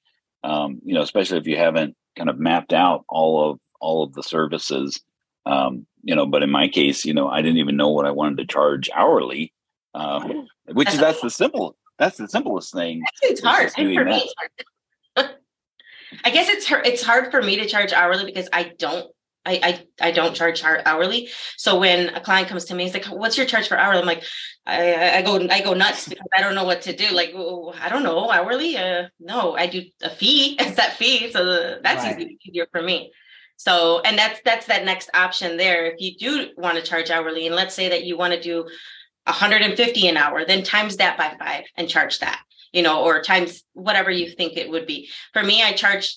um, 0.45 0.81
you 0.85 0.95
know 0.95 1.03
especially 1.03 1.39
if 1.39 1.47
you 1.47 1.57
haven't 1.57 1.97
kind 2.17 2.31
of 2.31 2.39
mapped 2.39 2.73
out 2.73 3.05
all 3.09 3.51
of 3.51 3.61
all 3.81 4.03
of 4.05 4.13
the 4.15 4.23
services 4.23 5.01
Um, 5.47 5.87
you 6.03 6.15
know, 6.15 6.27
but 6.27 6.43
in 6.43 6.51
my 6.51 6.69
case, 6.69 7.05
you 7.05 7.15
know, 7.15 7.29
I 7.29 7.43
didn't 7.43 7.59
even 7.59 7.77
know 7.77 7.91
what 7.91 8.07
I 8.07 8.11
wanted 8.13 8.39
to 8.39 8.47
charge 8.47 8.91
hourly, 8.95 9.53
uh, 9.95 10.29
which 10.73 10.89
is 10.89 10.99
that's 10.99 11.21
the 11.21 11.31
simple 11.31 11.77
that's 11.99 12.19
the 12.19 12.29
simplest 12.29 12.73
thing. 12.73 13.03
It's 13.23 13.43
hard. 13.43 13.71
for 13.73 13.83
me, 13.83 13.95
it's 13.95 14.35
hard. 15.17 15.31
I 16.25 16.31
guess 16.31 16.49
it's 16.49 16.71
it's 16.71 17.03
hard 17.03 17.31
for 17.31 17.43
me 17.43 17.57
to 17.57 17.67
charge 17.67 17.93
hourly 17.93 18.27
because 18.27 18.49
I 18.53 18.73
don't 18.79 19.11
I, 19.45 19.87
I 20.01 20.09
I 20.09 20.11
don't 20.13 20.35
charge 20.35 20.63
hourly. 20.65 21.29
So 21.57 21.79
when 21.79 22.11
a 22.11 22.21
client 22.21 22.49
comes 22.49 22.67
to 22.67 22.75
me, 22.75 22.85
he's 22.85 22.95
like, 22.95 23.07
"What's 23.07 23.37
your 23.37 23.47
charge 23.47 23.67
for 23.67 23.77
hourly?" 23.77 24.01
I'm 24.01 24.07
like, 24.07 24.23
I, 24.67 25.19
I 25.19 25.23
go 25.23 25.47
I 25.51 25.63
go 25.63 25.75
nuts 25.75 26.09
because 26.09 26.27
I 26.37 26.41
don't 26.41 26.55
know 26.55 26.65
what 26.65 26.83
to 26.83 26.95
do. 26.95 27.09
Like, 27.13 27.31
I 27.31 27.89
don't 27.89 28.05
know 28.05 28.31
hourly. 28.31 28.77
Uh, 28.77 29.09
no, 29.19 29.57
I 29.57 29.67
do 29.67 29.83
a 30.03 30.11
fee. 30.11 30.57
It's 30.61 30.77
that 30.77 30.93
fee, 30.93 31.33
so 31.33 31.79
that's 31.83 32.05
right. 32.05 32.21
easy, 32.21 32.39
easier 32.47 32.67
for 32.71 32.83
me. 32.83 33.13
So, 33.57 34.01
and 34.01 34.17
that's 34.17 34.41
that's 34.45 34.67
that 34.67 34.85
next 34.85 35.11
option 35.15 35.57
there. 35.57 35.87
If 35.87 36.01
you 36.01 36.17
do 36.17 36.51
want 36.57 36.77
to 36.77 36.83
charge 36.83 37.11
hourly, 37.11 37.47
and 37.47 37.57
let's 37.57 37.75
say 37.75 37.89
that 37.89 38.05
you 38.05 38.17
want 38.17 38.35
to 38.35 38.41
do 38.41 38.69
150 39.25 40.09
an 40.09 40.17
hour, 40.17 40.45
then 40.45 40.63
times 40.63 40.97
that 40.97 41.17
by 41.17 41.35
five 41.39 41.65
and 41.77 41.89
charge 41.89 42.19
that. 42.21 42.41
You 42.73 42.83
know, 42.83 43.05
or 43.05 43.23
times 43.23 43.65
whatever 43.75 44.11
you 44.11 44.31
think 44.31 44.57
it 44.57 44.71
would 44.71 44.87
be. 44.87 45.11
For 45.33 45.43
me, 45.43 45.63
I 45.63 45.73
charge. 45.73 46.17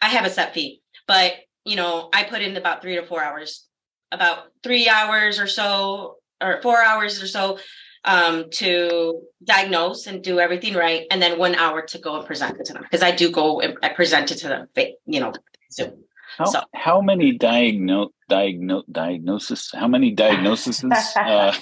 I 0.00 0.06
have 0.06 0.24
a 0.24 0.30
set 0.30 0.54
fee, 0.54 0.80
but 1.08 1.32
you 1.64 1.74
know, 1.74 2.08
I 2.12 2.22
put 2.22 2.40
in 2.40 2.56
about 2.56 2.82
three 2.82 2.94
to 2.94 3.04
four 3.04 3.22
hours, 3.22 3.66
about 4.12 4.44
three 4.62 4.88
hours 4.88 5.40
or 5.40 5.48
so, 5.48 6.18
or 6.40 6.62
four 6.62 6.80
hours 6.80 7.20
or 7.20 7.26
so 7.26 7.58
um, 8.04 8.50
to 8.52 9.22
diagnose 9.44 10.06
and 10.06 10.22
do 10.22 10.38
everything 10.40 10.74
right, 10.74 11.06
and 11.10 11.20
then 11.20 11.38
one 11.38 11.54
hour 11.54 11.82
to 11.82 11.98
go 11.98 12.16
and 12.16 12.26
present 12.26 12.58
it 12.58 12.66
to 12.66 12.72
them 12.72 12.82
because 12.82 13.02
I 13.02 13.10
do 13.10 13.30
go 13.30 13.60
and 13.60 13.76
I 13.82 13.90
present 13.90 14.30
it 14.30 14.36
to 14.38 14.48
them, 14.48 14.68
you 15.06 15.20
know, 15.20 15.32
Zoom. 15.72 16.04
How, 16.36 16.44
so. 16.44 16.62
how 16.74 17.00
many 17.00 17.32
diagnose 17.32 18.10
diagnose 18.28 18.84
diagnosis? 18.90 19.72
How 19.74 19.88
many 19.88 20.12
diagnoses? 20.12 20.84
uh, 21.16 21.52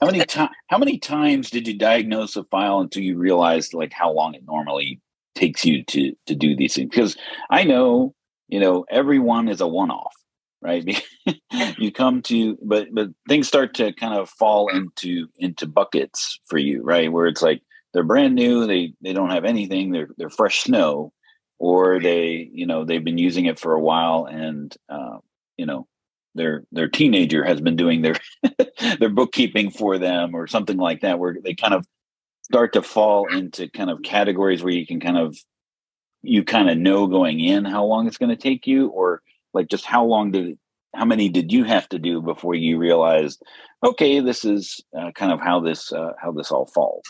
how 0.00 0.06
many 0.06 0.24
times? 0.24 0.50
How 0.68 0.78
many 0.78 0.98
times 0.98 1.50
did 1.50 1.66
you 1.66 1.76
diagnose 1.76 2.36
a 2.36 2.44
file 2.44 2.80
until 2.80 3.02
you 3.02 3.16
realized 3.16 3.74
like 3.74 3.92
how 3.92 4.12
long 4.12 4.34
it 4.34 4.44
normally 4.46 5.00
takes 5.34 5.64
you 5.64 5.84
to 5.84 6.12
to 6.26 6.34
do 6.34 6.56
these 6.56 6.74
things? 6.74 6.90
Because 6.90 7.16
I 7.50 7.64
know 7.64 8.14
you 8.48 8.60
know 8.60 8.84
everyone 8.90 9.48
is 9.48 9.60
a 9.60 9.66
one 9.66 9.90
off 9.90 10.14
right 10.62 11.02
you 11.78 11.92
come 11.92 12.22
to 12.22 12.56
but 12.62 12.88
but 12.92 13.08
things 13.28 13.46
start 13.46 13.74
to 13.74 13.92
kind 13.94 14.14
of 14.14 14.28
fall 14.28 14.68
into 14.68 15.28
into 15.38 15.66
buckets 15.66 16.40
for 16.46 16.58
you 16.58 16.82
right 16.82 17.12
where 17.12 17.26
it's 17.26 17.42
like 17.42 17.62
they're 17.92 18.02
brand 18.02 18.34
new 18.34 18.66
they 18.66 18.92
they 19.02 19.12
don't 19.12 19.30
have 19.30 19.44
anything 19.44 19.90
they're 19.90 20.08
they're 20.16 20.30
fresh 20.30 20.62
snow 20.62 21.12
or 21.58 22.00
they 22.00 22.48
you 22.52 22.66
know 22.66 22.84
they've 22.84 23.04
been 23.04 23.18
using 23.18 23.46
it 23.46 23.58
for 23.58 23.74
a 23.74 23.80
while 23.80 24.26
and 24.26 24.76
uh, 24.88 25.18
you 25.56 25.66
know 25.66 25.86
their 26.36 26.64
their 26.72 26.88
teenager 26.88 27.44
has 27.44 27.60
been 27.60 27.76
doing 27.76 28.02
their 28.02 28.16
their 28.98 29.08
bookkeeping 29.08 29.70
for 29.70 29.98
them 29.98 30.34
or 30.34 30.46
something 30.46 30.76
like 30.76 31.00
that 31.00 31.18
where 31.18 31.36
they 31.42 31.54
kind 31.54 31.74
of 31.74 31.86
start 32.42 32.72
to 32.74 32.82
fall 32.82 33.26
into 33.28 33.68
kind 33.70 33.90
of 33.90 34.02
categories 34.02 34.62
where 34.62 34.72
you 34.72 34.86
can 34.86 35.00
kind 35.00 35.18
of 35.18 35.36
you 36.22 36.44
kind 36.44 36.70
of 36.70 36.78
know 36.78 37.06
going 37.06 37.40
in 37.40 37.64
how 37.64 37.84
long 37.84 38.06
it's 38.06 38.18
going 38.18 38.30
to 38.30 38.36
take 38.36 38.66
you 38.66 38.88
or 38.88 39.22
like 39.52 39.68
just 39.68 39.84
how 39.84 40.04
long 40.04 40.30
did 40.30 40.58
how 40.94 41.04
many 41.04 41.28
did 41.28 41.52
you 41.52 41.64
have 41.64 41.88
to 41.88 41.98
do 41.98 42.22
before 42.22 42.54
you 42.54 42.78
realized 42.78 43.42
okay 43.84 44.20
this 44.20 44.44
is 44.44 44.80
uh, 44.96 45.10
kind 45.12 45.32
of 45.32 45.40
how 45.40 45.60
this 45.60 45.92
uh, 45.92 46.12
how 46.20 46.32
this 46.32 46.50
all 46.50 46.66
falls. 46.66 47.02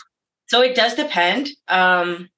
So 0.47 0.61
it 0.61 0.75
does 0.75 0.95
depend 0.95 1.49
um 1.67 2.29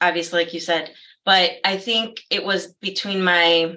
obviously 0.00 0.42
like 0.42 0.54
you 0.54 0.60
said 0.60 0.90
but 1.24 1.52
i 1.64 1.76
think 1.76 2.20
it 2.30 2.44
was 2.44 2.74
between 2.80 3.22
my 3.22 3.76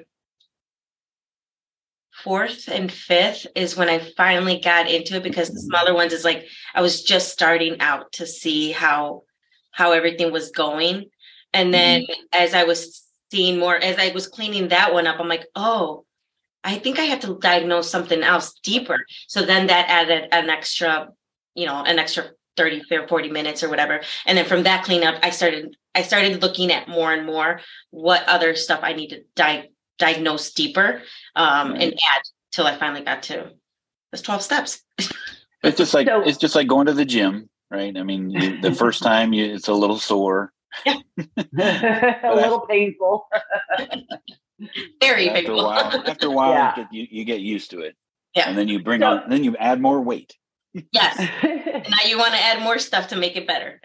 fourth 2.24 2.67
and 2.67 2.91
fifth 2.91 3.45
is 3.55 3.75
when 3.75 3.89
i 3.89 4.00
finally 4.15 4.60
got 4.60 4.89
into 4.89 5.15
it 5.15 5.24
because 5.24 5.50
the 5.50 5.60
smaller 5.60 5.93
ones 5.93 6.13
is 6.13 6.24
like 6.24 6.45
i 6.74 6.81
was 6.81 7.03
just 7.03 7.31
starting 7.31 7.79
out 7.81 8.12
to 8.12 8.25
see 8.25 8.72
how 8.72 9.24
how 9.72 9.91
everything 9.91 10.31
was 10.31 10.51
going 10.51 11.05
and 11.55 11.74
then 11.74 12.01
mm-hmm. 12.01 12.22
as 12.34 12.53
I 12.53 12.65
was 12.65 13.01
seeing 13.31 13.57
more, 13.57 13.77
as 13.77 13.98
I 13.98 14.12
was 14.12 14.27
cleaning 14.27 14.67
that 14.67 14.93
one 14.93 15.07
up, 15.07 15.22
I'm 15.22 15.29
like, 15.29 15.45
oh, 15.55 16.03
I 16.65 16.77
think 16.77 17.00
I 17.00 17.03
have 17.03 17.22
to 17.22 17.39
diagnose 17.39 17.89
something 17.89 18.22
else 18.22 18.60
deeper. 18.62 19.05
So 19.27 19.45
then 19.45 19.67
that 19.67 19.88
added 19.88 20.27
an 20.34 20.50
extra, 20.50 21.07
you 21.55 21.65
know, 21.65 21.81
an 21.81 21.98
extra 21.98 22.25
30 22.57 22.84
or 22.91 23.07
40 23.07 23.29
minutes 23.29 23.63
or 23.63 23.69
whatever. 23.69 24.01
And 24.25 24.38
then 24.38 24.45
from 24.45 24.63
that 24.63 24.84
cleanup, 24.84 25.15
I 25.24 25.29
started 25.29 25.77
I 25.93 26.01
started 26.01 26.41
looking 26.41 26.74
at 26.74 26.89
more 26.89 27.13
and 27.13 27.25
more 27.25 27.62
what 27.89 28.27
other 28.27 28.53
stuff 28.55 28.81
I 28.84 28.91
need 28.91 29.12
to 29.12 29.24
di- 29.34 29.69
diagnose 29.98 30.52
deeper 30.52 31.02
um, 31.36 31.72
and 31.74 31.94
add 31.94 32.22
till 32.52 32.68
I 32.68 32.78
finally 32.78 33.02
got 33.02 33.24
to 33.24 33.52
those 34.12 34.22
12 34.22 34.42
steps. 34.42 34.82
it's 35.64 35.78
just 35.78 35.94
like 35.94 36.08
so, 36.08 36.22
it's 36.22 36.38
just 36.38 36.56
like 36.56 36.68
going 36.68 36.88
to 36.88 36.94
the 36.94 37.06
gym, 37.06 37.50
right? 37.70 37.96
I 37.96 38.04
mean, 38.04 38.30
you, 38.30 38.62
the 38.62 38.74
first 38.75 39.04
time 39.04 39.34
you, 39.34 39.54
it's 39.54 39.68
a 39.68 39.74
little 39.74 40.00
sore. 40.00 40.54
Yeah. 40.86 40.98
a 41.38 42.36
little 42.36 42.62
painful. 42.62 43.28
Very 45.02 45.30
after 45.30 45.42
painful. 45.42 45.60
A 45.62 45.66
while, 45.66 46.04
after 46.08 46.28
a 46.28 46.32
while, 46.32 46.52
yeah. 46.52 46.70
you, 46.70 46.84
get, 46.84 46.94
you, 46.94 47.08
you, 47.20 47.25
get 47.25 47.40
used 47.42 47.72
to 47.72 47.82
it. 47.82 47.96
Yeah. 48.36 48.50
And 48.50 48.58
then 48.58 48.68
you 48.68 48.82
bring 48.82 49.02
so, 49.02 49.08
on, 49.08 49.30
then 49.30 49.44
you 49.44 49.56
add 49.58 49.82
more 49.82 50.02
weight. 50.02 50.34
yes. 50.92 51.18
now 51.44 52.08
you 52.08 52.18
want 52.18 52.34
to 52.34 52.40
add 52.40 52.62
more 52.62 52.80
stuff 52.80 53.08
to 53.10 53.16
make 53.16 53.38
it 53.38 53.48
better. 53.48 53.82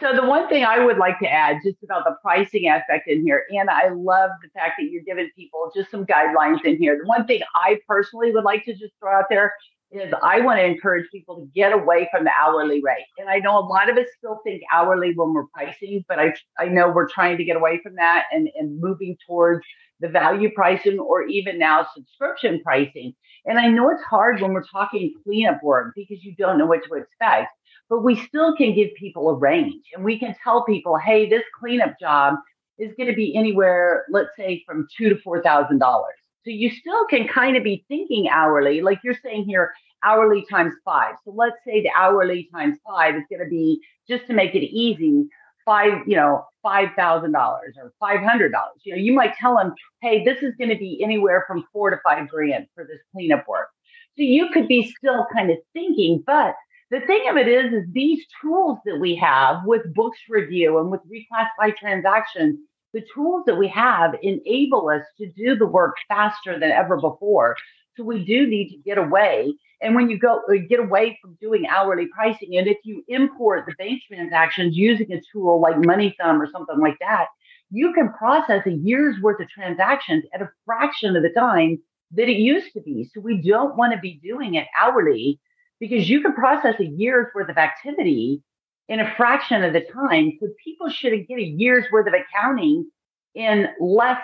So 0.00 0.14
the 0.14 0.24
one 0.24 0.48
thing 0.48 0.64
I 0.64 0.84
would 0.84 0.98
like 0.98 1.18
to 1.20 1.26
add 1.26 1.58
just 1.64 1.78
about 1.82 2.04
the 2.04 2.16
pricing 2.22 2.66
aspect 2.68 3.08
in 3.08 3.24
here, 3.24 3.44
and 3.50 3.70
I 3.70 3.90
love 3.90 4.30
the 4.42 4.48
fact 4.54 4.74
that 4.78 4.86
you're 4.90 5.02
giving 5.04 5.30
people 5.36 5.70
just 5.74 5.90
some 5.90 6.06
guidelines 6.06 6.64
in 6.64 6.76
here. 6.76 6.98
The 7.00 7.08
one 7.08 7.26
thing 7.26 7.42
I 7.54 7.78
personally 7.88 8.32
would 8.32 8.44
like 8.44 8.64
to 8.64 8.72
just 8.72 8.92
throw 9.00 9.16
out 9.16 9.26
there 9.30 9.52
is 9.92 10.12
I 10.22 10.40
want 10.40 10.58
to 10.58 10.64
encourage 10.64 11.10
people 11.10 11.36
to 11.36 11.46
get 11.54 11.72
away 11.72 12.08
from 12.10 12.24
the 12.24 12.30
hourly 12.40 12.80
rate. 12.82 13.04
And 13.18 13.28
I 13.28 13.38
know 13.38 13.58
a 13.58 13.60
lot 13.60 13.90
of 13.90 13.96
us 13.98 14.06
still 14.16 14.40
think 14.44 14.62
hourly 14.72 15.12
when 15.14 15.34
we're 15.34 15.46
pricing, 15.54 16.04
but 16.08 16.18
I 16.18 16.34
I 16.58 16.66
know 16.66 16.90
we're 16.90 17.08
trying 17.08 17.36
to 17.36 17.44
get 17.44 17.56
away 17.56 17.80
from 17.82 17.94
that 17.96 18.24
and, 18.32 18.48
and 18.56 18.80
moving 18.80 19.16
towards 19.26 19.64
the 20.00 20.08
value 20.08 20.50
pricing 20.54 20.98
or 20.98 21.22
even 21.24 21.58
now 21.58 21.86
subscription 21.94 22.60
pricing. 22.62 23.14
And 23.44 23.58
I 23.58 23.68
know 23.68 23.90
it's 23.90 24.02
hard 24.02 24.40
when 24.40 24.52
we're 24.52 24.64
talking 24.64 25.14
cleanup 25.24 25.62
work 25.62 25.92
because 25.94 26.22
you 26.22 26.34
don't 26.36 26.58
know 26.58 26.66
what 26.66 26.80
to 26.88 26.94
expect, 26.94 27.48
but 27.88 28.00
we 28.02 28.16
still 28.16 28.56
can 28.56 28.74
give 28.74 28.90
people 28.94 29.28
a 29.28 29.34
range 29.34 29.84
and 29.94 30.04
we 30.04 30.18
can 30.18 30.34
tell 30.42 30.64
people, 30.64 30.96
hey, 30.96 31.28
this 31.28 31.42
cleanup 31.58 31.98
job 32.00 32.34
is 32.78 32.92
going 32.96 33.08
to 33.08 33.14
be 33.14 33.36
anywhere, 33.36 34.04
let's 34.10 34.30
say 34.36 34.62
from 34.66 34.86
two 34.96 35.08
to 35.08 35.18
four 35.20 35.42
thousand 35.42 35.78
dollars. 35.78 36.14
So 36.44 36.50
you 36.50 36.70
still 36.70 37.06
can 37.06 37.28
kind 37.28 37.56
of 37.56 37.62
be 37.62 37.84
thinking 37.88 38.28
hourly, 38.28 38.80
like 38.80 38.98
you're 39.04 39.18
saying 39.22 39.44
here, 39.44 39.72
hourly 40.02 40.44
times 40.50 40.74
five. 40.84 41.14
So 41.24 41.32
let's 41.32 41.56
say 41.64 41.82
the 41.82 41.90
hourly 41.96 42.48
times 42.52 42.78
five 42.86 43.14
is 43.14 43.22
going 43.30 43.44
to 43.44 43.48
be 43.48 43.80
just 44.08 44.26
to 44.26 44.32
make 44.32 44.54
it 44.54 44.64
easy, 44.64 45.28
five, 45.64 46.02
you 46.06 46.16
know, 46.16 46.44
five 46.62 46.88
thousand 46.96 47.32
dollars 47.32 47.76
or 47.78 47.92
five 48.00 48.20
hundred 48.20 48.50
dollars. 48.50 48.80
You 48.84 48.94
know, 48.96 49.00
you 49.00 49.12
might 49.12 49.34
tell 49.36 49.56
them, 49.56 49.74
hey, 50.00 50.24
this 50.24 50.42
is 50.42 50.54
going 50.56 50.70
to 50.70 50.76
be 50.76 51.00
anywhere 51.02 51.44
from 51.46 51.64
four 51.72 51.90
to 51.90 51.98
five 52.04 52.28
grand 52.28 52.66
for 52.74 52.84
this 52.84 52.98
cleanup 53.12 53.46
work. 53.46 53.68
So 54.16 54.22
you 54.22 54.48
could 54.52 54.66
be 54.66 54.92
still 54.98 55.26
kind 55.32 55.50
of 55.50 55.58
thinking, 55.72 56.22
but 56.26 56.54
the 56.92 57.00
thing 57.00 57.24
of 57.28 57.36
it 57.36 57.48
is, 57.48 57.72
is 57.72 57.92
these 57.92 58.24
tools 58.40 58.78
that 58.84 59.00
we 59.00 59.16
have 59.16 59.64
with 59.64 59.92
books 59.94 60.18
review 60.28 60.78
and 60.78 60.90
with 60.90 61.00
reclassify 61.10 61.76
transactions 61.76 62.58
the 62.92 63.04
tools 63.14 63.44
that 63.46 63.56
we 63.56 63.68
have 63.68 64.14
enable 64.22 64.88
us 64.88 65.02
to 65.18 65.30
do 65.32 65.56
the 65.56 65.66
work 65.66 65.96
faster 66.08 66.58
than 66.58 66.70
ever 66.70 67.00
before. 67.00 67.56
So 67.96 68.04
we 68.04 68.24
do 68.24 68.46
need 68.46 68.70
to 68.70 68.76
get 68.78 68.98
away. 68.98 69.54
And 69.80 69.94
when 69.94 70.08
you 70.08 70.18
go 70.18 70.40
uh, 70.48 70.54
get 70.68 70.80
away 70.80 71.18
from 71.20 71.36
doing 71.40 71.66
hourly 71.66 72.06
pricing, 72.06 72.56
and 72.56 72.68
if 72.68 72.78
you 72.84 73.04
import 73.08 73.66
the 73.66 73.74
bank 73.76 74.02
transactions 74.06 74.76
using 74.76 75.12
a 75.12 75.20
tool 75.32 75.60
like 75.60 75.76
MoneyThumb 75.76 76.38
or 76.38 76.48
something 76.52 76.78
like 76.78 76.98
that, 77.00 77.26
you 77.70 77.92
can 77.92 78.12
process 78.12 78.66
a 78.66 78.72
year's 78.72 79.20
worth 79.20 79.40
of 79.40 79.48
transactions 79.48 80.24
at 80.34 80.42
a 80.42 80.50
fraction 80.64 81.16
of 81.16 81.22
the 81.22 81.30
time 81.30 81.78
that 82.12 82.28
it 82.28 82.36
used 82.36 82.72
to 82.74 82.80
be. 82.82 83.08
So 83.12 83.20
we 83.20 83.40
don't 83.42 83.76
want 83.76 83.94
to 83.94 83.98
be 83.98 84.20
doing 84.22 84.54
it 84.54 84.66
hourly 84.78 85.40
because 85.82 86.08
you 86.08 86.20
can 86.22 86.32
process 86.32 86.78
a 86.78 86.84
year's 86.84 87.26
worth 87.34 87.50
of 87.50 87.58
activity 87.58 88.40
in 88.88 89.00
a 89.00 89.14
fraction 89.16 89.64
of 89.64 89.72
the 89.72 89.80
time. 89.80 90.30
So 90.38 90.46
people 90.64 90.88
should 90.88 91.10
get 91.26 91.38
a 91.38 91.42
year's 91.42 91.86
worth 91.90 92.06
of 92.06 92.14
accounting 92.14 92.88
in 93.34 93.66
less, 93.80 94.20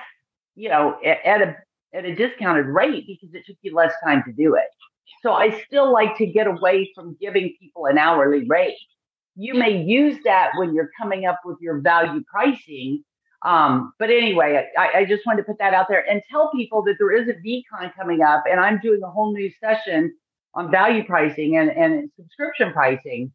you 0.55 0.69
know, 0.69 0.97
at 1.05 1.43
a 1.43 1.57
at 1.93 2.05
a 2.05 2.15
discounted 2.15 2.67
rate 2.67 3.07
because 3.09 3.35
it 3.35 3.45
took 3.45 3.57
you 3.63 3.75
less 3.75 3.93
time 4.05 4.23
to 4.27 4.33
do 4.33 4.55
it. 4.55 4.69
So 5.21 5.33
I 5.33 5.61
still 5.67 5.93
like 5.93 6.17
to 6.19 6.27
get 6.27 6.47
away 6.47 6.93
from 6.95 7.17
giving 7.21 7.53
people 7.61 7.87
an 7.87 7.99
hourly 7.99 8.47
rate. 8.47 8.79
You 9.35 9.55
may 9.55 9.83
use 9.83 10.17
that 10.23 10.53
when 10.59 10.75
you're 10.75 10.91
coming 10.97 11.27
up 11.27 11.41
with 11.45 11.57
your 11.61 11.81
value 11.81 12.23
pricing. 12.31 13.03
Um, 13.45 13.93
but 13.99 14.11
anyway, 14.11 14.65
I, 14.79 14.99
I 14.99 15.05
just 15.07 15.27
wanted 15.27 15.39
to 15.39 15.45
put 15.45 15.59
that 15.59 15.75
out 15.75 15.87
there 15.89 16.09
and 16.09 16.23
tell 16.31 16.53
people 16.53 16.85
that 16.85 16.99
there 17.01 17.11
is 17.11 17.29
a 17.29 17.33
VCon 17.33 17.93
coming 17.97 18.23
up, 18.23 18.45
and 18.49 18.61
I'm 18.61 18.79
doing 18.79 19.01
a 19.03 19.11
whole 19.11 19.33
new 19.33 19.51
session 19.61 20.15
on 20.59 20.73
value 20.73 21.05
pricing 21.05 21.57
and, 21.57 21.71
and 21.71 22.11
subscription 22.17 22.73
pricing. 22.73 23.33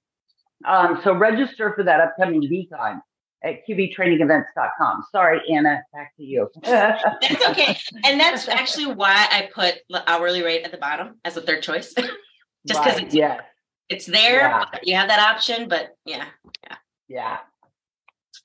Um, 0.66 1.00
so 1.06 1.16
register 1.16 1.74
for 1.74 1.84
that 1.84 2.02
upcoming 2.02 2.42
VCon. 2.42 3.02
at 3.44 3.66
qbtrainingevents.com. 3.68 5.06
Sorry, 5.10 5.42
Anna, 5.50 5.82
back 5.94 6.14
to 6.18 6.24
you. 6.24 6.50
that's 6.64 7.46
okay. 7.50 7.78
And 8.06 8.20
that's 8.20 8.50
actually 8.50 8.88
why 8.88 9.28
I 9.32 9.50
put 9.54 9.76
the 9.90 10.10
hourly 10.10 10.44
rate 10.44 10.64
at 10.66 10.72
the 10.72 10.78
bottom 10.78 11.16
as 11.24 11.38
a 11.38 11.42
third 11.42 11.64
choice. 11.64 11.94
Just 12.68 12.82
because 12.82 12.96
right, 12.96 13.06
it's, 13.06 13.16
yeah. 13.16 13.40
it's 13.88 14.06
there. 14.06 14.42
Yeah. 14.42 14.66
You 14.84 14.96
have 14.96 15.08
that 15.08 15.20
option, 15.20 15.70
but 15.70 15.96
yeah. 16.06 16.26
Yeah. 16.64 16.76
Yeah. 17.08 17.38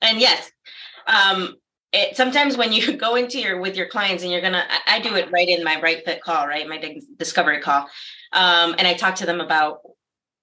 And 0.01 0.19
yes, 0.19 0.51
um, 1.07 1.55
it, 1.91 2.15
sometimes 2.15 2.55
when 2.55 2.71
you 2.71 2.95
go 2.97 3.15
into 3.15 3.39
your 3.39 3.59
with 3.59 3.75
your 3.75 3.87
clients 3.87 4.23
and 4.23 4.31
you're 4.31 4.41
gonna 4.41 4.63
I, 4.69 4.97
I 4.97 4.99
do 5.01 5.15
it 5.15 5.31
right 5.31 5.47
in 5.47 5.63
my 5.63 5.79
right 5.81 6.03
fit 6.05 6.21
call 6.21 6.47
right 6.47 6.67
my 6.67 6.99
discovery 7.17 7.59
call 7.61 7.89
um, 8.33 8.75
and 8.77 8.87
i 8.87 8.93
talk 8.93 9.15
to 9.15 9.25
them 9.25 9.41
about 9.41 9.79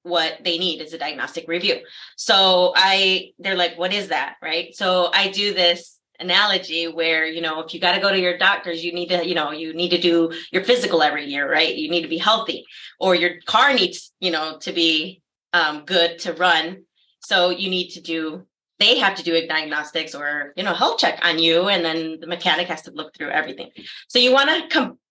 what 0.06 0.38
they 0.44 0.56
need 0.56 0.80
is 0.80 0.92
a 0.92 0.98
diagnostic 0.98 1.48
review. 1.48 1.80
So 2.16 2.72
i 2.76 3.32
they're 3.38 3.56
like 3.56 3.76
what 3.76 3.92
is 3.92 4.08
that? 4.08 4.36
Right? 4.40 4.74
So 4.74 5.10
i 5.12 5.28
do 5.28 5.52
this 5.52 5.98
analogy 6.18 6.88
where 6.88 7.26
you 7.26 7.42
know 7.42 7.60
if 7.60 7.74
you 7.74 7.80
got 7.80 7.94
to 7.94 8.00
go 8.00 8.10
to 8.10 8.18
your 8.18 8.38
doctors 8.38 8.82
you 8.82 8.90
need 8.94 9.08
to 9.08 9.26
you 9.28 9.34
know 9.34 9.50
you 9.50 9.74
need 9.74 9.90
to 9.90 10.00
do 10.00 10.32
your 10.50 10.64
physical 10.64 11.02
every 11.02 11.26
year 11.26 11.50
right? 11.50 11.74
You 11.74 11.90
need 11.90 12.02
to 12.02 12.08
be 12.08 12.18
healthy. 12.18 12.64
Or 13.00 13.14
your 13.14 13.40
car 13.46 13.74
needs 13.74 14.12
you 14.20 14.30
know 14.30 14.58
to 14.60 14.72
be 14.72 15.20
um, 15.52 15.84
good 15.84 16.18
to 16.20 16.32
run. 16.32 16.84
So 17.20 17.50
you 17.50 17.68
need 17.68 17.90
to 17.90 18.00
do 18.00 18.46
they 18.78 18.98
have 18.98 19.16
to 19.16 19.24
do 19.24 19.34
a 19.34 19.46
diagnostics 19.46 20.14
or 20.14 20.52
you 20.56 20.62
know 20.62 20.74
health 20.74 20.98
check 20.98 21.18
on 21.22 21.38
you 21.38 21.68
and 21.68 21.84
then 21.84 22.20
the 22.20 22.26
mechanic 22.28 22.68
has 22.68 22.82
to 22.82 22.92
look 22.92 23.14
through 23.14 23.30
everything. 23.30 23.70
So 24.08 24.18
you 24.18 24.32
want 24.32 24.50
to 24.50 24.68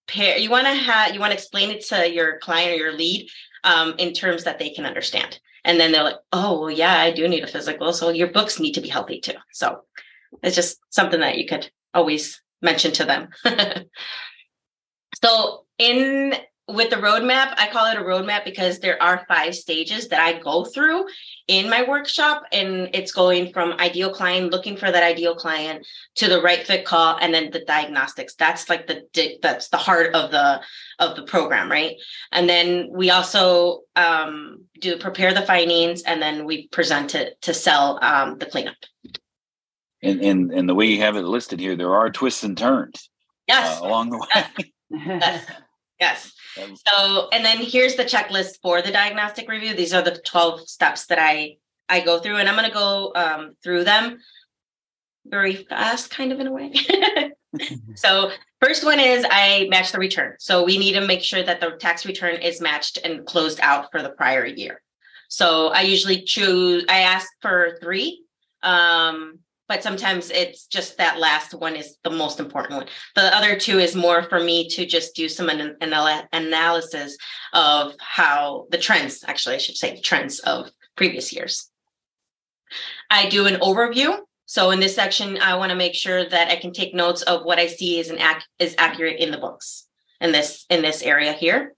compare 0.07 0.37
you 0.37 0.49
want 0.49 0.65
to 0.67 0.73
have 0.73 1.13
you 1.13 1.19
want 1.19 1.31
to 1.31 1.37
explain 1.37 1.69
it 1.71 1.85
to 1.85 2.11
your 2.11 2.39
client 2.39 2.71
or 2.71 2.75
your 2.75 2.93
lead 2.93 3.29
um, 3.63 3.95
in 3.97 4.13
terms 4.13 4.43
that 4.43 4.59
they 4.59 4.69
can 4.69 4.85
understand. 4.85 5.39
And 5.63 5.79
then 5.79 5.91
they're 5.91 6.03
like 6.03 6.17
oh 6.31 6.61
well 6.61 6.71
yeah 6.71 6.99
i 6.99 7.11
do 7.11 7.27
need 7.27 7.43
a 7.43 7.47
physical 7.47 7.91
so 7.91 8.09
your 8.09 8.27
books 8.31 8.59
need 8.59 8.73
to 8.73 8.81
be 8.81 8.89
healthy 8.89 9.19
too. 9.19 9.33
So 9.51 9.81
it's 10.43 10.55
just 10.55 10.77
something 10.89 11.19
that 11.21 11.37
you 11.37 11.47
could 11.47 11.69
always 11.93 12.41
mention 12.61 12.91
to 12.93 13.05
them. 13.05 13.29
So 15.23 15.65
in 15.77 16.35
with 16.67 16.89
the 16.89 16.95
roadmap, 16.97 17.53
I 17.57 17.69
call 17.71 17.85
it 17.91 17.97
a 17.97 18.01
roadmap 18.01 18.43
because 18.43 18.79
there 18.79 19.01
are 19.01 19.25
five 19.27 19.55
stages 19.55 20.09
that 20.09 20.19
I 20.19 20.39
go 20.39 20.65
through 20.65 21.05
in 21.47 21.69
my 21.69 21.87
workshop. 21.87 22.43
And 22.51 22.89
it's 22.93 23.11
going 23.11 23.53
from 23.53 23.73
ideal 23.73 24.11
client, 24.11 24.51
looking 24.51 24.77
for 24.77 24.91
that 24.91 25.03
ideal 25.03 25.35
client 25.35 25.85
to 26.15 26.27
the 26.27 26.41
right 26.41 26.65
fit 26.65 26.85
call 26.85 27.17
and 27.19 27.33
then 27.33 27.51
the 27.51 27.63
diagnostics. 27.65 28.35
That's 28.35 28.69
like 28.69 28.87
the 28.87 29.03
that's 29.41 29.69
the 29.69 29.77
heart 29.77 30.13
of 30.15 30.31
the 30.31 30.61
of 30.99 31.15
the 31.15 31.23
program, 31.23 31.69
right? 31.69 31.95
And 32.31 32.49
then 32.49 32.89
we 32.91 33.09
also 33.09 33.81
um, 33.95 34.65
do 34.79 34.97
prepare 34.97 35.33
the 35.33 35.41
findings 35.41 36.03
and 36.03 36.21
then 36.21 36.45
we 36.45 36.67
present 36.69 37.15
it 37.15 37.41
to 37.41 37.53
sell 37.53 37.99
um, 38.01 38.37
the 38.37 38.45
cleanup. 38.45 38.75
And, 40.01 40.21
and 40.21 40.51
and 40.51 40.69
the 40.69 40.75
way 40.75 40.85
you 40.85 40.99
have 40.99 41.15
it 41.15 41.23
listed 41.23 41.59
here, 41.59 41.75
there 41.75 41.95
are 41.95 42.09
twists 42.09 42.43
and 42.43 42.57
turns. 42.57 43.09
Yes. 43.47 43.81
Uh, 43.81 43.85
along 43.85 44.09
the 44.09 44.17
way. 44.17 44.73
yes. 44.89 45.45
Yes. 45.99 46.33
So, 46.87 47.29
and 47.31 47.43
then 47.43 47.57
here's 47.59 47.95
the 47.95 48.03
checklist 48.03 48.59
for 48.61 48.81
the 48.81 48.91
diagnostic 48.91 49.49
review. 49.49 49.73
These 49.73 49.93
are 49.93 50.01
the 50.01 50.19
12 50.25 50.69
steps 50.69 51.07
that 51.07 51.19
I 51.19 51.57
I 51.87 51.99
go 51.99 52.19
through, 52.19 52.37
and 52.37 52.49
I'm 52.49 52.55
going 52.55 52.67
to 52.67 52.73
go 52.73 53.11
um, 53.15 53.55
through 53.63 53.83
them 53.83 54.17
very 55.25 55.55
fast, 55.55 56.09
kind 56.09 56.31
of 56.31 56.39
in 56.39 56.47
a 56.47 56.51
way. 56.51 56.73
so, 57.95 58.31
first 58.59 58.83
one 58.83 58.99
is 58.99 59.25
I 59.29 59.67
match 59.69 59.91
the 59.91 59.99
return. 59.99 60.35
So, 60.39 60.63
we 60.63 60.77
need 60.77 60.93
to 60.93 61.05
make 61.05 61.21
sure 61.21 61.43
that 61.43 61.61
the 61.61 61.71
tax 61.79 62.05
return 62.05 62.41
is 62.41 62.61
matched 62.61 62.97
and 63.03 63.25
closed 63.25 63.59
out 63.61 63.91
for 63.91 64.01
the 64.01 64.09
prior 64.09 64.45
year. 64.45 64.81
So, 65.29 65.67
I 65.67 65.81
usually 65.81 66.23
choose. 66.23 66.85
I 66.89 66.99
ask 67.01 67.27
for 67.41 67.77
three. 67.81 68.23
Um, 68.63 69.39
but 69.67 69.83
sometimes 69.83 70.29
it's 70.29 70.67
just 70.67 70.97
that 70.97 71.19
last 71.19 71.53
one 71.53 71.75
is 71.75 71.97
the 72.03 72.09
most 72.09 72.39
important 72.39 72.77
one. 72.77 72.87
The 73.15 73.35
other 73.35 73.57
two 73.57 73.79
is 73.79 73.95
more 73.95 74.23
for 74.23 74.39
me 74.39 74.69
to 74.69 74.85
just 74.85 75.15
do 75.15 75.27
some 75.27 75.49
an- 75.49 75.75
anal- 75.81 76.27
analysis 76.33 77.17
of 77.53 77.93
how 77.99 78.67
the 78.69 78.77
trends, 78.77 79.23
actually, 79.27 79.55
I 79.55 79.59
should 79.59 79.77
say, 79.77 79.99
trends 80.01 80.39
of 80.39 80.69
previous 80.95 81.33
years. 81.33 81.71
I 83.09 83.29
do 83.29 83.47
an 83.47 83.55
overview. 83.55 84.17
So 84.45 84.69
in 84.71 84.79
this 84.79 84.95
section, 84.95 85.39
I 85.39 85.55
want 85.55 85.71
to 85.71 85.75
make 85.75 85.95
sure 85.95 86.27
that 86.29 86.49
I 86.49 86.55
can 86.55 86.71
take 86.71 86.93
notes 86.93 87.23
of 87.23 87.43
what 87.43 87.59
I 87.59 87.67
see 87.67 87.99
is 87.99 88.09
an 88.09 88.19
ac- 88.19 88.45
is 88.59 88.75
accurate 88.77 89.19
in 89.19 89.31
the 89.31 89.37
books 89.37 89.87
in 90.21 90.31
this 90.31 90.65
in 90.69 90.81
this 90.81 91.01
area 91.01 91.33
here. 91.33 91.73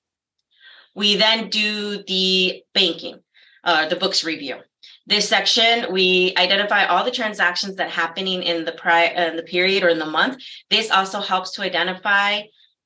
We 0.93 1.15
then 1.15 1.49
do 1.49 2.03
the 2.03 2.63
banking, 2.73 3.19
uh, 3.63 3.87
the 3.87 3.95
books 3.95 4.23
review 4.23 4.57
this 5.07 5.27
section 5.27 5.91
we 5.91 6.33
identify 6.37 6.85
all 6.85 7.03
the 7.03 7.11
transactions 7.11 7.77
that 7.77 7.89
happening 7.89 8.43
in 8.43 8.65
the 8.65 8.73
prior 8.73 9.07
in 9.07 9.37
the 9.37 9.43
period 9.43 9.83
or 9.83 9.89
in 9.89 9.99
the 9.99 10.05
month. 10.05 10.43
This 10.69 10.91
also 10.91 11.21
helps 11.21 11.51
to 11.53 11.63
identify 11.63 12.41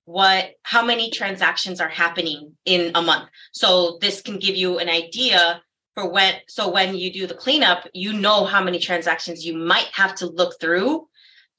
what 0.05 0.51
how 0.63 0.85
many 0.85 1.09
transactions 1.09 1.81
are 1.81 1.89
happening 1.89 2.53
in 2.65 2.91
a 2.95 3.01
month. 3.01 3.29
So 3.51 3.97
this 4.01 4.21
can 4.21 4.37
give 4.37 4.55
you 4.55 4.77
an 4.77 4.87
idea 4.87 5.61
for 5.95 6.09
when 6.09 6.35
so 6.47 6.69
when 6.69 6.95
you 6.95 7.11
do 7.11 7.27
the 7.27 7.33
cleanup 7.33 7.87
you 7.93 8.13
know 8.13 8.45
how 8.45 8.63
many 8.63 8.79
transactions 8.79 9.45
you 9.45 9.57
might 9.57 9.89
have 9.93 10.15
to 10.15 10.27
look 10.27 10.59
through 10.59 11.07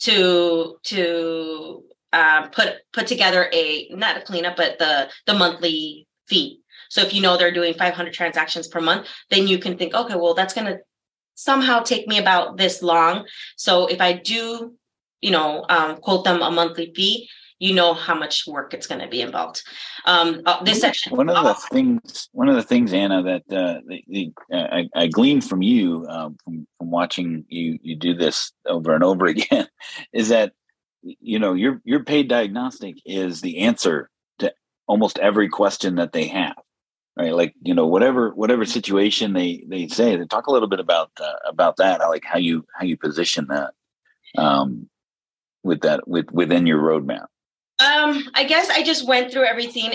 to 0.01 0.79
to 0.85 1.85
uh, 2.13 2.49
put 2.49 2.77
put 2.93 3.07
together 3.07 3.49
a 3.53 3.89
not 3.91 4.17
a 4.17 4.23
cleanup 4.23 4.57
but 4.57 4.79
the 4.79 5.11
the 5.27 5.35
monthly 5.35 6.07
fee 6.29 6.62
so 6.93 7.01
if 7.01 7.15
you 7.15 7.23
know 7.23 7.39
they're 7.39 7.51
doing 7.51 7.73
500 7.73 8.13
transactions 8.13 8.69
per 8.69 8.79
month, 8.79 9.09
then 9.31 9.47
you 9.49 9.59
can 9.59 9.79
think, 9.79 9.95
okay, 9.95 10.15
well, 10.15 10.35
that's 10.35 10.53
going 10.53 10.67
to 10.67 10.79
somehow 11.35 11.81
take 11.81 12.07
me 12.07 12.19
about 12.19 12.59
this 12.59 12.83
long. 12.83 13.27
So 13.57 13.87
if 13.87 13.99
I 13.99 14.13
do, 14.13 14.75
you 15.23 15.31
know, 15.31 15.65
um, 15.71 15.97
quote 15.97 16.25
them 16.25 16.43
a 16.43 16.51
monthly 16.51 16.93
fee, 16.95 17.31
you 17.59 17.73
know 17.73 17.95
how 17.95 18.15
much 18.15 18.47
work 18.47 18.75
it's 18.75 18.87
going 18.87 19.01
to 19.01 19.09
be 19.09 19.23
involved. 19.23 19.63
Um, 20.05 20.43
uh, 20.45 20.63
this 20.65 20.83
section. 20.83 21.17
One 21.17 21.31
of 21.31 21.43
the 21.43 21.55
things, 21.55 22.29
one 22.33 22.51
of 22.51 22.57
the 22.57 22.63
things, 22.63 22.93
Anna, 22.93 23.23
that 23.23 23.43
uh, 23.51 23.81
the, 23.87 24.05
the, 24.09 24.33
I, 24.53 24.87
I, 24.95 25.07
gleaned 25.07 25.49
from 25.49 25.63
you 25.63 26.07
um, 26.11 26.37
from, 26.45 26.67
from 26.77 26.91
watching 26.91 27.47
you 27.49 27.79
you 27.81 27.97
do 27.97 28.13
this 28.13 28.53
over 28.67 28.95
and 28.95 29.03
over 29.03 29.27
again, 29.37 29.67
is 30.13 30.29
that 30.29 30.53
you 31.01 31.39
know 31.39 31.55
your 31.55 31.81
your 31.85 32.05
paid 32.05 32.29
diagnostic 32.29 32.97
is 33.07 33.41
the 33.41 33.61
answer 33.61 34.11
to 34.41 34.53
almost 34.87 35.19
every 35.21 35.49
question 35.49 35.95
that 35.95 36.13
they 36.13 36.27
have 36.27 36.57
right? 37.17 37.35
Like 37.35 37.55
you 37.63 37.75
know 37.75 37.87
whatever 37.87 38.31
whatever 38.35 38.65
situation 38.65 39.33
they 39.33 39.65
they 39.69 39.89
say 39.89 40.17
they 40.17 40.27
talk 40.27 40.47
a 40.47 40.53
little 40.53 40.69
bit 40.69 40.81
about 40.81 41.11
uh, 41.21 41.33
about 41.49 41.77
that 41.77 42.01
I 42.01 42.09
like 42.09 42.25
how 42.25 42.39
you 42.39 42.67
how 42.75 42.85
you 42.85 42.97
position 42.97 43.47
that 43.49 43.73
um 44.39 44.89
with 45.63 45.83
that 45.83 46.07
with 46.09 46.31
within 46.33 46.67
your 46.67 46.81
roadmap. 46.81 47.27
Um 47.79 48.25
i 48.35 48.45
guess 48.45 48.71
i 48.71 48.83
just 48.83 49.07
went 49.07 49.33
through 49.33 49.45
everything 49.45 49.93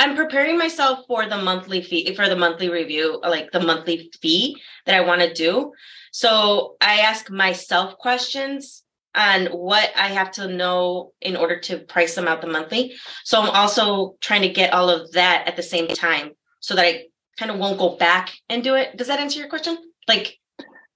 i'm 0.00 0.16
preparing 0.16 0.58
myself 0.58 1.06
for 1.06 1.26
the 1.28 1.36
monthly 1.38 1.80
fee 1.80 2.14
for 2.14 2.28
the 2.28 2.36
monthly 2.36 2.68
review 2.68 3.20
like 3.22 3.50
the 3.52 3.60
monthly 3.60 4.10
fee 4.20 4.56
that 4.86 4.94
i 4.94 5.00
want 5.00 5.22
to 5.22 5.32
do. 5.32 5.72
So 6.12 6.76
i 6.80 7.00
ask 7.00 7.30
myself 7.30 7.96
questions 7.98 8.81
and 9.14 9.48
what 9.48 9.90
I 9.96 10.08
have 10.08 10.30
to 10.32 10.48
know 10.48 11.12
in 11.20 11.36
order 11.36 11.58
to 11.60 11.78
price 11.78 12.14
them 12.14 12.26
out 12.26 12.40
the 12.40 12.46
monthly. 12.46 12.94
So 13.24 13.40
I'm 13.40 13.50
also 13.50 14.16
trying 14.20 14.42
to 14.42 14.48
get 14.48 14.72
all 14.72 14.88
of 14.88 15.12
that 15.12 15.46
at 15.46 15.56
the 15.56 15.62
same 15.62 15.88
time 15.88 16.32
so 16.60 16.74
that 16.74 16.84
I 16.84 17.04
kind 17.38 17.50
of 17.50 17.58
won't 17.58 17.78
go 17.78 17.96
back 17.96 18.32
and 18.48 18.64
do 18.64 18.74
it. 18.74 18.96
Does 18.96 19.08
that 19.08 19.20
answer 19.20 19.38
your 19.38 19.48
question? 19.48 19.76
Like, 20.08 20.38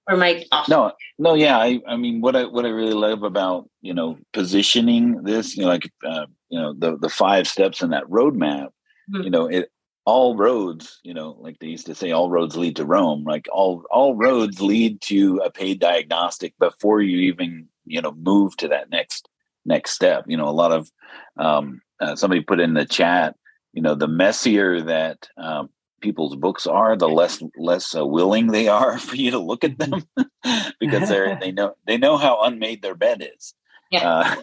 or 0.08 0.16
my 0.16 0.44
off? 0.52 0.68
No, 0.68 0.92
no, 1.18 1.34
yeah. 1.34 1.58
I, 1.58 1.80
I 1.86 1.96
mean, 1.96 2.20
what 2.20 2.36
I 2.36 2.44
what 2.44 2.64
I 2.64 2.68
really 2.68 2.94
love 2.94 3.22
about 3.22 3.68
you 3.82 3.92
know 3.92 4.18
positioning 4.32 5.22
this, 5.24 5.56
you 5.56 5.64
know, 5.64 5.68
like 5.68 5.90
uh, 6.06 6.26
you 6.48 6.58
know 6.58 6.74
the 6.74 6.96
the 6.96 7.08
five 7.08 7.48
steps 7.48 7.82
in 7.82 7.90
that 7.90 8.04
roadmap. 8.04 8.68
Mm-hmm. 9.10 9.22
You 9.22 9.30
know, 9.30 9.46
it 9.46 9.70
all 10.04 10.36
roads, 10.36 11.00
you 11.02 11.12
know, 11.12 11.36
like 11.40 11.58
they 11.58 11.66
used 11.66 11.86
to 11.86 11.94
say, 11.94 12.12
all 12.12 12.30
roads 12.30 12.56
lead 12.56 12.76
to 12.76 12.84
Rome. 12.84 13.24
Like 13.24 13.48
all 13.52 13.84
all 13.90 14.14
roads 14.14 14.60
lead 14.60 15.00
to 15.02 15.38
a 15.44 15.50
paid 15.50 15.80
diagnostic 15.80 16.54
before 16.58 17.02
you 17.02 17.18
even 17.32 17.68
you 17.86 18.02
know 18.02 18.12
move 18.12 18.56
to 18.58 18.68
that 18.68 18.90
next 18.90 19.28
next 19.64 19.92
step. 19.92 20.24
You 20.26 20.36
know 20.36 20.48
a 20.48 20.50
lot 20.50 20.72
of 20.72 20.90
um, 21.38 21.80
uh, 22.00 22.16
somebody 22.16 22.42
put 22.42 22.60
in 22.60 22.74
the 22.74 22.84
chat 22.84 23.36
you 23.76 23.82
know 23.82 23.94
the 23.94 24.08
messier 24.08 24.80
that 24.80 25.28
um, 25.36 25.68
people's 26.00 26.34
books 26.34 26.66
are 26.66 26.96
the 26.96 27.08
less 27.08 27.42
less 27.56 27.94
uh, 27.94 28.04
willing 28.04 28.48
they 28.48 28.66
are 28.66 28.98
for 29.06 29.14
you 29.14 29.30
to 29.30 29.38
look 29.38 29.62
at 29.62 29.78
them 29.78 30.02
because 30.80 31.08
they're 31.08 31.38
they 31.40 31.52
know 31.52 31.74
they 31.86 31.98
know 31.98 32.16
how 32.16 32.42
unmade 32.42 32.82
their 32.82 32.96
bed 32.96 33.28
is. 33.36 33.54
Yeah. 33.90 34.34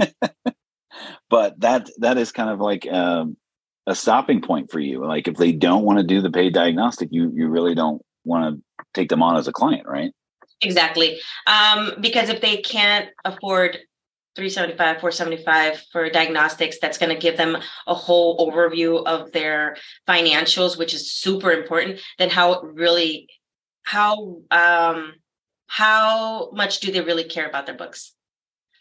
Uh, 0.00 0.06
but 1.30 1.60
that 1.60 1.90
that 1.98 2.18
is 2.18 2.32
kind 2.32 2.50
of 2.50 2.58
like 2.60 2.90
um, 2.90 3.36
a 3.86 3.94
stopping 3.94 4.40
point 4.40 4.72
for 4.72 4.80
you. 4.80 5.04
Like 5.04 5.28
if 5.28 5.36
they 5.36 5.52
don't 5.52 5.84
want 5.84 5.98
to 5.98 6.04
do 6.04 6.20
the 6.20 6.30
paid 6.30 6.54
diagnostic 6.54 7.10
you 7.12 7.30
you 7.34 7.48
really 7.48 7.74
don't 7.74 8.02
want 8.24 8.56
to 8.56 8.84
take 8.94 9.08
them 9.08 9.22
on 9.22 9.36
as 9.36 9.48
a 9.48 9.52
client 9.52 9.86
right 9.86 10.12
Exactly. 10.60 11.20
Um, 11.46 11.92
because 12.00 12.28
if 12.28 12.40
they 12.40 12.58
can't 12.58 13.08
afford 13.24 13.78
375 14.36 15.00
475 15.00 15.84
for 15.90 16.10
diagnostics 16.10 16.78
that's 16.80 16.96
going 16.98 17.12
to 17.12 17.20
give 17.20 17.36
them 17.36 17.56
a 17.88 17.94
whole 17.94 18.38
overview 18.38 19.04
of 19.04 19.32
their 19.32 19.76
financials 20.06 20.78
which 20.78 20.94
is 20.94 21.10
super 21.10 21.50
important 21.50 21.98
then 22.18 22.30
how 22.30 22.60
really 22.60 23.28
how 23.82 24.36
um 24.52 25.14
how 25.68 26.50
much 26.52 26.80
do 26.80 26.90
they 26.90 27.00
really 27.00 27.24
care 27.24 27.46
about 27.46 27.66
their 27.66 27.76
books? 27.76 28.14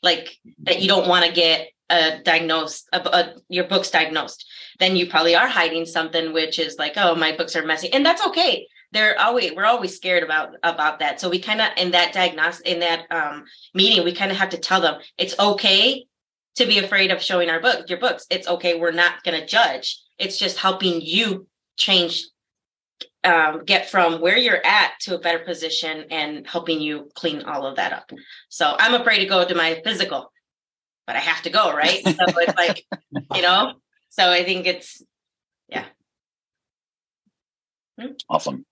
Like 0.01 0.37
that 0.63 0.81
you 0.81 0.87
don't 0.87 1.07
want 1.07 1.25
to 1.25 1.31
get 1.31 1.69
a 1.89 2.19
diagnosed, 2.23 2.87
a, 2.93 2.99
a, 2.99 3.33
your 3.49 3.65
book's 3.65 3.91
diagnosed. 3.91 4.45
Then 4.79 4.95
you 4.95 5.07
probably 5.07 5.35
are 5.35 5.47
hiding 5.47 5.85
something, 5.85 6.33
which 6.33 6.59
is 6.59 6.77
like, 6.77 6.93
oh, 6.95 7.15
my 7.15 7.35
books 7.35 7.55
are 7.55 7.65
messy, 7.65 7.91
and 7.91 8.05
that's 8.05 8.25
okay. 8.27 8.67
They're 8.91 9.19
always 9.19 9.51
we're 9.53 9.65
always 9.65 9.95
scared 9.95 10.23
about 10.23 10.55
about 10.63 10.99
that. 10.99 11.19
So 11.19 11.29
we 11.29 11.39
kind 11.39 11.61
of 11.61 11.69
in 11.77 11.91
that 11.91 12.13
diagnosis 12.13 12.61
in 12.61 12.79
that 12.79 13.05
um, 13.11 13.43
meeting, 13.73 14.03
we 14.03 14.13
kind 14.13 14.31
of 14.31 14.37
have 14.37 14.49
to 14.49 14.57
tell 14.57 14.81
them 14.81 15.01
it's 15.17 15.37
okay 15.37 16.05
to 16.55 16.65
be 16.65 16.79
afraid 16.79 17.11
of 17.11 17.21
showing 17.21 17.49
our 17.49 17.59
book, 17.59 17.89
your 17.89 17.99
books. 17.99 18.25
It's 18.29 18.47
okay. 18.47 18.79
We're 18.79 18.91
not 18.91 19.23
going 19.23 19.39
to 19.39 19.45
judge. 19.45 19.99
It's 20.17 20.37
just 20.37 20.57
helping 20.57 21.01
you 21.01 21.47
change 21.77 22.23
um, 23.23 23.63
get 23.65 23.89
from 23.89 24.21
where 24.21 24.37
you're 24.37 24.65
at 24.65 24.93
to 25.01 25.15
a 25.15 25.19
better 25.19 25.39
position 25.39 26.05
and 26.09 26.47
helping 26.47 26.81
you 26.81 27.09
clean 27.13 27.43
all 27.43 27.65
of 27.65 27.75
that 27.75 27.93
up. 27.93 28.11
So 28.49 28.75
I'm 28.79 28.99
afraid 28.99 29.19
to 29.19 29.25
go 29.25 29.45
to 29.45 29.55
my 29.55 29.81
physical, 29.83 30.31
but 31.05 31.15
I 31.15 31.19
have 31.19 31.43
to 31.43 31.49
go, 31.49 31.73
right? 31.73 32.01
So 32.03 32.13
it's 32.39 32.57
like, 32.57 32.85
you 33.35 33.41
know, 33.41 33.73
so 34.09 34.29
I 34.31 34.43
think 34.43 34.65
it's, 34.65 35.03
yeah. 35.67 35.85
Hmm? 37.99 38.13
Awesome. 38.29 38.65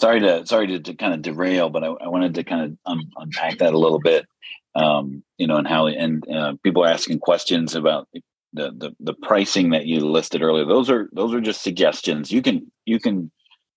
Sorry 0.00 0.20
to 0.20 0.46
sorry 0.46 0.68
to, 0.68 0.80
to 0.80 0.94
kind 0.94 1.14
of 1.14 1.22
derail, 1.22 1.70
but 1.70 1.82
I, 1.84 1.88
I 1.88 2.08
wanted 2.08 2.34
to 2.34 2.44
kind 2.44 2.64
of 2.64 2.78
un- 2.86 3.10
unpack 3.16 3.58
that 3.58 3.74
a 3.74 3.78
little 3.78 4.00
bit. 4.00 4.26
Um, 4.74 5.24
you 5.38 5.46
know, 5.46 5.56
and 5.56 5.66
how 5.66 5.86
and 5.88 6.28
uh, 6.28 6.54
people 6.62 6.86
asking 6.86 7.18
questions 7.18 7.74
about 7.74 8.08
the, 8.52 8.70
the 8.70 8.94
the 9.00 9.14
pricing 9.14 9.70
that 9.70 9.86
you 9.86 10.00
listed 10.00 10.42
earlier. 10.42 10.64
Those 10.64 10.88
are 10.88 11.08
those 11.12 11.34
are 11.34 11.40
just 11.40 11.62
suggestions. 11.62 12.30
You 12.30 12.42
can 12.42 12.70
you 12.86 13.00
can 13.00 13.30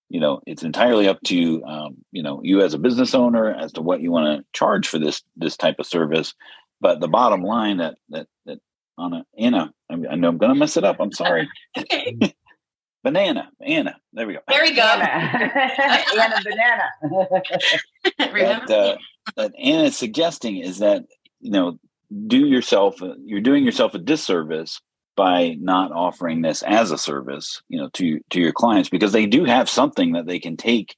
you 0.10 0.19
know 0.19 0.41
it's 0.45 0.63
entirely 0.63 1.07
up 1.07 1.19
to 1.23 1.63
um, 1.65 1.97
you 2.12 2.21
know 2.21 2.41
you 2.43 2.62
as 2.62 2.73
a 2.73 2.79
business 2.79 3.15
owner 3.15 3.51
as 3.53 3.71
to 3.73 3.81
what 3.81 4.01
you 4.01 4.12
want 4.12 4.39
to 4.39 4.45
charge 4.53 4.88
for 4.88 4.99
this 4.99 5.23
this 5.38 5.55
type 5.57 5.77
of 5.79 5.88
service 5.88 6.34
but 6.81 6.99
the 6.99 7.07
bottom 7.07 7.41
line 7.41 7.77
that 7.77 7.95
that 8.10 8.27
that 8.45 8.60
Anna 8.99 9.25
Anna 9.38 9.73
I 9.89 10.15
know 10.15 10.27
I'm 10.27 10.38
gonna 10.38 10.55
mess 10.55 10.77
it 10.77 10.84
up 10.84 10.97
I'm 10.99 11.13
sorry. 11.13 11.49
banana 13.03 13.49
Anna 13.61 13.95
there 14.13 14.27
we 14.27 14.33
go. 14.33 14.39
There 14.47 14.63
we 14.63 14.73
go. 14.73 14.81
Anna 14.81 16.41
banana 16.43 16.89
that, 18.17 18.69
uh, 18.69 18.97
that 19.35 19.53
Anna 19.57 19.83
is 19.83 19.97
suggesting 19.97 20.57
is 20.57 20.79
that 20.79 21.05
you 21.39 21.51
know 21.51 21.79
do 22.27 22.45
yourself 22.45 22.95
you're 23.23 23.41
doing 23.41 23.63
yourself 23.63 23.93
a 23.93 23.99
disservice 23.99 24.81
by 25.15 25.55
not 25.59 25.91
offering 25.91 26.41
this 26.41 26.63
as 26.63 26.91
a 26.91 26.97
service, 26.97 27.61
you 27.69 27.79
know, 27.79 27.89
to 27.89 28.19
to 28.29 28.39
your 28.39 28.51
clients 28.51 28.89
because 28.89 29.11
they 29.11 29.25
do 29.25 29.45
have 29.45 29.69
something 29.69 30.13
that 30.13 30.25
they 30.25 30.39
can 30.39 30.57
take, 30.57 30.95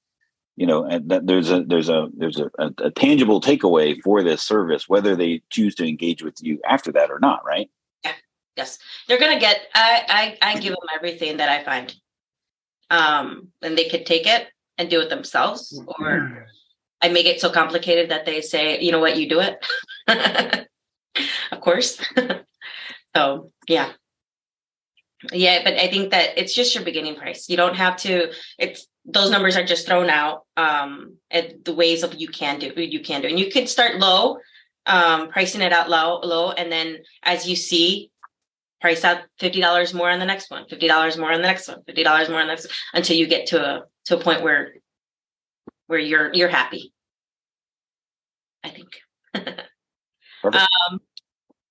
you 0.56 0.66
know, 0.66 0.88
that 1.06 1.26
there's 1.26 1.52
a 1.52 1.64
there's 1.64 1.90
a 1.90 2.08
there's 2.16 2.40
a, 2.40 2.50
a, 2.60 2.72
a 2.86 2.92
tangible 2.92 3.42
takeaway 3.42 4.00
for 4.04 4.24
this 4.24 4.42
service, 4.44 4.88
whether 4.88 5.16
they 5.16 5.42
choose 5.50 5.76
to 5.76 5.88
engage 5.88 6.24
with 6.24 6.36
you 6.42 6.60
after 6.68 6.92
that 6.92 7.12
or 7.12 7.20
not, 7.20 7.44
right? 7.46 7.70
Yes, 8.56 8.80
they're 9.08 9.20
gonna 9.20 9.40
get. 9.40 9.62
I 9.74 10.38
I 10.42 10.54
I 10.54 10.60
give 10.60 10.74
them 10.74 10.90
everything 10.96 11.38
that 11.38 11.50
I 11.50 11.64
find, 11.64 11.94
um, 12.90 13.50
and 13.62 13.78
they 13.78 13.90
could 13.90 14.06
take 14.06 14.28
it 14.28 14.48
and 14.78 14.90
do 14.90 15.02
it 15.02 15.10
themselves, 15.10 15.80
or 16.00 16.48
I 17.02 17.10
make 17.10 17.26
it 17.26 17.42
so 17.42 17.50
complicated 17.50 18.12
that 18.12 18.26
they 18.26 18.42
say, 18.42 18.80
you 18.80 18.92
know 18.92 19.00
what, 19.00 19.18
you 19.18 19.28
do 19.28 19.42
it. 19.42 19.66
of 21.52 21.62
course. 21.62 22.00
so 23.16 23.52
yeah 23.68 23.92
yeah 25.32 25.62
but 25.64 25.74
i 25.76 25.88
think 25.88 26.12
that 26.12 26.38
it's 26.38 26.54
just 26.54 26.76
your 26.76 26.84
beginning 26.84 27.16
price 27.16 27.48
you 27.48 27.56
don't 27.56 27.76
have 27.76 27.96
to 27.96 28.32
it's 28.58 28.88
those 29.06 29.30
numbers 29.30 29.56
are 29.56 29.64
just 29.64 29.88
thrown 29.88 30.10
out 30.10 30.42
um 30.58 31.16
at 31.32 31.64
the 31.66 31.74
ways 31.74 32.04
of 32.04 32.14
you 32.16 32.28
can 32.28 32.60
do 32.60 32.74
you 32.76 33.00
can 33.00 33.22
do 33.22 33.28
and 33.28 33.40
you 33.40 33.50
could 33.50 33.70
start 33.70 33.98
low 33.98 34.38
um 34.86 35.30
pricing 35.30 35.62
it 35.62 35.72
out 35.72 35.90
low 35.90 36.20
low 36.24 36.52
and 36.52 36.72
then 36.72 36.98
as 37.24 37.48
you 37.48 37.56
see 37.56 38.12
price 38.84 39.04
out 39.06 39.22
$50 39.40 39.94
more 39.94 40.10
on 40.10 40.20
the 40.20 40.26
next 40.26 40.52
one 40.52 40.66
$50 40.66 41.18
more 41.18 41.32
on 41.32 41.42
the 41.42 41.48
next 41.48 41.70
one 41.70 41.82
$50 41.88 42.30
more 42.30 42.42
on 42.42 42.48
the 42.48 42.54
next 42.54 42.66
one, 42.66 42.74
until 42.94 43.16
you 43.16 43.28
get 43.28 43.48
to 43.48 43.64
a 43.64 43.84
to 44.06 44.18
a 44.18 44.20
point 44.20 44.44
where 44.44 44.74
where 45.88 46.00
you're 46.00 46.34
you're 46.34 46.50
happy 46.50 46.94
i 48.64 48.70
think 48.70 48.90
um 50.44 51.00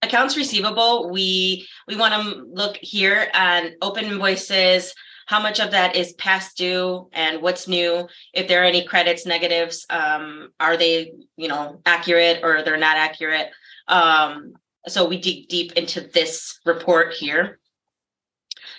accounts 0.03 0.37
receivable, 0.37 1.11
we 1.11 1.67
we 1.87 1.97
want 1.97 2.15
to 2.15 2.45
look 2.53 2.77
here 2.77 3.29
at 3.33 3.73
open 3.81 4.05
invoices, 4.05 4.95
how 5.27 5.41
much 5.41 5.61
of 5.61 5.71
that 5.71 5.97
is 5.97 6.13
past 6.15 6.57
due 6.57 7.09
and 7.13 7.41
what's 7.41 7.69
new. 7.69 8.09
If 8.35 8.49
there 8.49 8.63
are 8.63 8.67
any 8.67 8.85
credits, 8.85 9.25
negatives, 9.25 9.87
um, 9.89 10.51
are 10.61 10.77
they 10.77 11.13
you 11.37 11.49
know 11.49 11.81
accurate 11.87 12.41
or 12.43 12.63
they're 12.63 12.77
not 12.77 12.97
accurate? 12.97 13.51
Um, 13.89 14.55
so 14.89 15.07
we 15.07 15.21
dig 15.21 15.49
deep 15.49 15.73
into 15.73 16.01
this 16.01 16.59
report 16.65 17.13
here. 17.13 17.59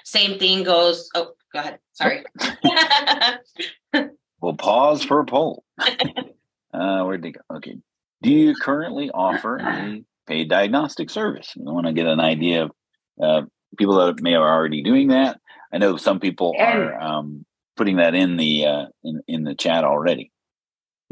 Same 0.03 0.37
thing 0.37 0.63
goes. 0.63 1.09
Oh, 1.15 1.33
go 1.53 1.59
ahead. 1.59 1.79
Sorry. 1.93 2.23
we'll 4.41 4.55
pause 4.55 5.03
for 5.03 5.19
a 5.19 5.25
poll. 5.25 5.63
Uh, 6.73 7.03
where'd 7.03 7.21
they 7.21 7.31
go? 7.31 7.41
Okay. 7.55 7.77
Do 8.21 8.29
you 8.31 8.55
currently 8.55 9.11
offer 9.11 9.57
a 9.57 10.03
paid 10.27 10.49
diagnostic 10.49 11.09
service. 11.09 11.53
I 11.55 11.71
want 11.71 11.87
to 11.87 11.93
get 11.93 12.07
an 12.07 12.19
idea 12.19 12.65
of 12.65 12.71
uh, 13.21 13.41
people 13.77 13.95
that 13.95 14.21
may 14.21 14.35
are 14.35 14.55
already 14.55 14.83
doing 14.83 15.09
that. 15.09 15.39
I 15.71 15.77
know 15.77 15.97
some 15.97 16.19
people 16.19 16.55
are 16.57 16.99
um, 16.99 17.45
putting 17.75 17.97
that 17.97 18.15
in 18.15 18.37
the 18.37 18.65
uh, 18.65 18.85
in 19.03 19.21
in 19.27 19.43
the 19.43 19.55
chat 19.55 19.83
already. 19.83 20.31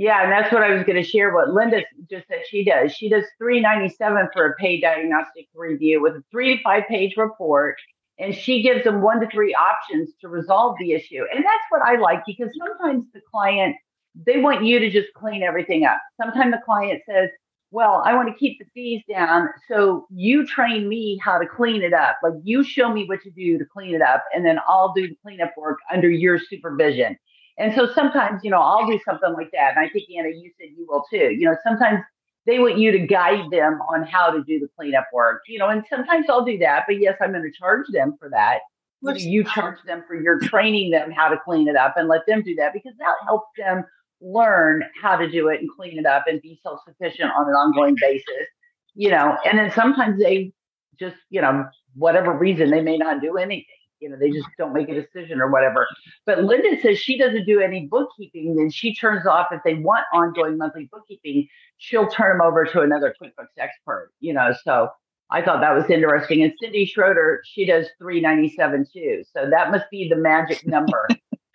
Yeah, 0.01 0.23
and 0.23 0.31
that's 0.31 0.51
what 0.51 0.63
I 0.63 0.73
was 0.73 0.83
going 0.83 0.95
to 0.95 1.07
share. 1.07 1.31
What 1.31 1.53
Linda 1.53 1.83
just 2.09 2.27
said 2.27 2.39
she 2.49 2.65
does. 2.65 2.91
She 2.91 3.07
does 3.07 3.23
three 3.37 3.59
ninety 3.59 3.87
seven 3.87 4.27
for 4.33 4.47
a 4.47 4.55
paid 4.55 4.81
diagnostic 4.81 5.47
review 5.53 6.01
with 6.01 6.13
a 6.15 6.23
three 6.31 6.57
to 6.57 6.63
five 6.63 6.85
page 6.89 7.17
report, 7.17 7.75
and 8.17 8.33
she 8.33 8.63
gives 8.63 8.83
them 8.83 9.03
one 9.03 9.19
to 9.19 9.27
three 9.29 9.53
options 9.53 10.09
to 10.21 10.27
resolve 10.27 10.75
the 10.79 10.93
issue. 10.93 11.23
And 11.31 11.45
that's 11.45 11.65
what 11.69 11.83
I 11.83 11.97
like 11.97 12.23
because 12.25 12.49
sometimes 12.57 13.05
the 13.13 13.21
client 13.31 13.75
they 14.15 14.39
want 14.39 14.65
you 14.65 14.79
to 14.79 14.89
just 14.89 15.13
clean 15.13 15.43
everything 15.43 15.85
up. 15.85 15.99
Sometimes 16.19 16.51
the 16.51 16.61
client 16.65 17.03
says, 17.07 17.29
well, 17.69 18.01
I 18.03 18.15
want 18.15 18.27
to 18.27 18.33
keep 18.33 18.57
the 18.57 18.65
fees 18.73 19.03
down. 19.07 19.49
So 19.67 20.07
you 20.09 20.47
train 20.47 20.89
me 20.89 21.21
how 21.23 21.37
to 21.37 21.45
clean 21.45 21.83
it 21.83 21.93
up. 21.93 22.17
Like 22.23 22.33
you 22.43 22.63
show 22.63 22.91
me 22.91 23.05
what 23.05 23.21
to 23.21 23.29
do 23.29 23.59
to 23.59 23.65
clean 23.71 23.93
it 23.93 24.01
up, 24.01 24.23
and 24.33 24.43
then 24.43 24.57
I'll 24.67 24.93
do 24.93 25.07
the 25.07 25.15
cleanup 25.21 25.53
work 25.55 25.77
under 25.93 26.09
your 26.09 26.39
supervision. 26.39 27.17
And 27.61 27.73
so 27.75 27.87
sometimes, 27.93 28.43
you 28.43 28.49
know, 28.49 28.59
I'll 28.59 28.87
do 28.87 28.99
something 29.05 29.33
like 29.33 29.51
that. 29.53 29.77
And 29.77 29.79
I 29.85 29.89
think, 29.89 30.05
Anna, 30.17 30.29
you 30.29 30.51
said 30.59 30.69
you 30.75 30.85
will 30.89 31.03
too. 31.09 31.31
You 31.31 31.45
know, 31.45 31.55
sometimes 31.63 31.99
they 32.47 32.57
want 32.57 32.79
you 32.79 32.91
to 32.91 32.99
guide 32.99 33.51
them 33.51 33.79
on 33.81 34.03
how 34.03 34.31
to 34.31 34.43
do 34.43 34.59
the 34.59 34.67
cleanup 34.75 35.05
work, 35.13 35.43
you 35.47 35.59
know, 35.59 35.69
and 35.69 35.83
sometimes 35.87 36.25
I'll 36.27 36.43
do 36.43 36.57
that. 36.57 36.85
But 36.87 36.99
yes, 36.99 37.17
I'm 37.21 37.31
going 37.31 37.43
to 37.43 37.51
charge 37.51 37.85
them 37.93 38.15
for 38.19 38.29
that. 38.29 38.61
You 39.29 39.43
charge 39.43 39.77
them 39.85 40.03
for 40.07 40.19
your 40.19 40.39
training 40.41 40.91
them 40.91 41.11
how 41.11 41.29
to 41.29 41.37
clean 41.37 41.67
it 41.67 41.75
up 41.75 41.95
and 41.97 42.07
let 42.07 42.25
them 42.27 42.41
do 42.41 42.55
that 42.55 42.73
because 42.73 42.93
that 42.97 43.15
helps 43.23 43.49
them 43.57 43.83
learn 44.21 44.83
how 45.01 45.15
to 45.15 45.29
do 45.29 45.49
it 45.49 45.59
and 45.59 45.69
clean 45.69 45.99
it 45.99 46.05
up 46.05 46.25
and 46.27 46.41
be 46.41 46.59
self 46.63 46.79
sufficient 46.87 47.31
on 47.31 47.47
an 47.47 47.53
ongoing 47.53 47.95
basis, 47.99 48.47
you 48.95 49.09
know. 49.09 49.37
And 49.45 49.57
then 49.57 49.71
sometimes 49.71 50.19
they 50.19 50.51
just, 50.99 51.17
you 51.29 51.41
know, 51.41 51.65
whatever 51.95 52.33
reason, 52.33 52.71
they 52.71 52.81
may 52.81 52.97
not 52.97 53.21
do 53.21 53.37
anything. 53.37 53.65
You 54.01 54.09
know, 54.09 54.17
they 54.17 54.31
just 54.31 54.47
don't 54.57 54.73
make 54.73 54.89
a 54.89 54.93
decision 54.93 55.39
or 55.39 55.49
whatever. 55.49 55.87
But 56.25 56.43
Linda 56.43 56.79
says 56.81 56.99
she 56.99 57.17
doesn't 57.17 57.45
do 57.45 57.61
any 57.61 57.87
bookkeeping, 57.87 58.59
and 58.59 58.73
she 58.73 58.93
turns 58.93 59.25
off 59.25 59.47
if 59.51 59.61
they 59.63 59.75
want 59.75 60.05
ongoing 60.13 60.57
monthly 60.57 60.89
bookkeeping, 60.91 61.47
she'll 61.77 62.07
turn 62.07 62.37
them 62.37 62.45
over 62.45 62.65
to 62.65 62.81
another 62.81 63.13
QuickBooks 63.21 63.57
expert, 63.57 64.11
you 64.19 64.33
know. 64.33 64.53
So 64.63 64.89
I 65.29 65.41
thought 65.41 65.61
that 65.61 65.73
was 65.73 65.89
interesting. 65.89 66.43
And 66.43 66.53
Cindy 66.61 66.85
Schroeder, 66.85 67.41
she 67.45 67.65
does 67.65 67.87
397 67.99 68.87
too. 68.91 69.23
So 69.31 69.49
that 69.49 69.71
must 69.71 69.89
be 69.89 70.09
the 70.09 70.17
magic 70.17 70.65
number 70.65 71.07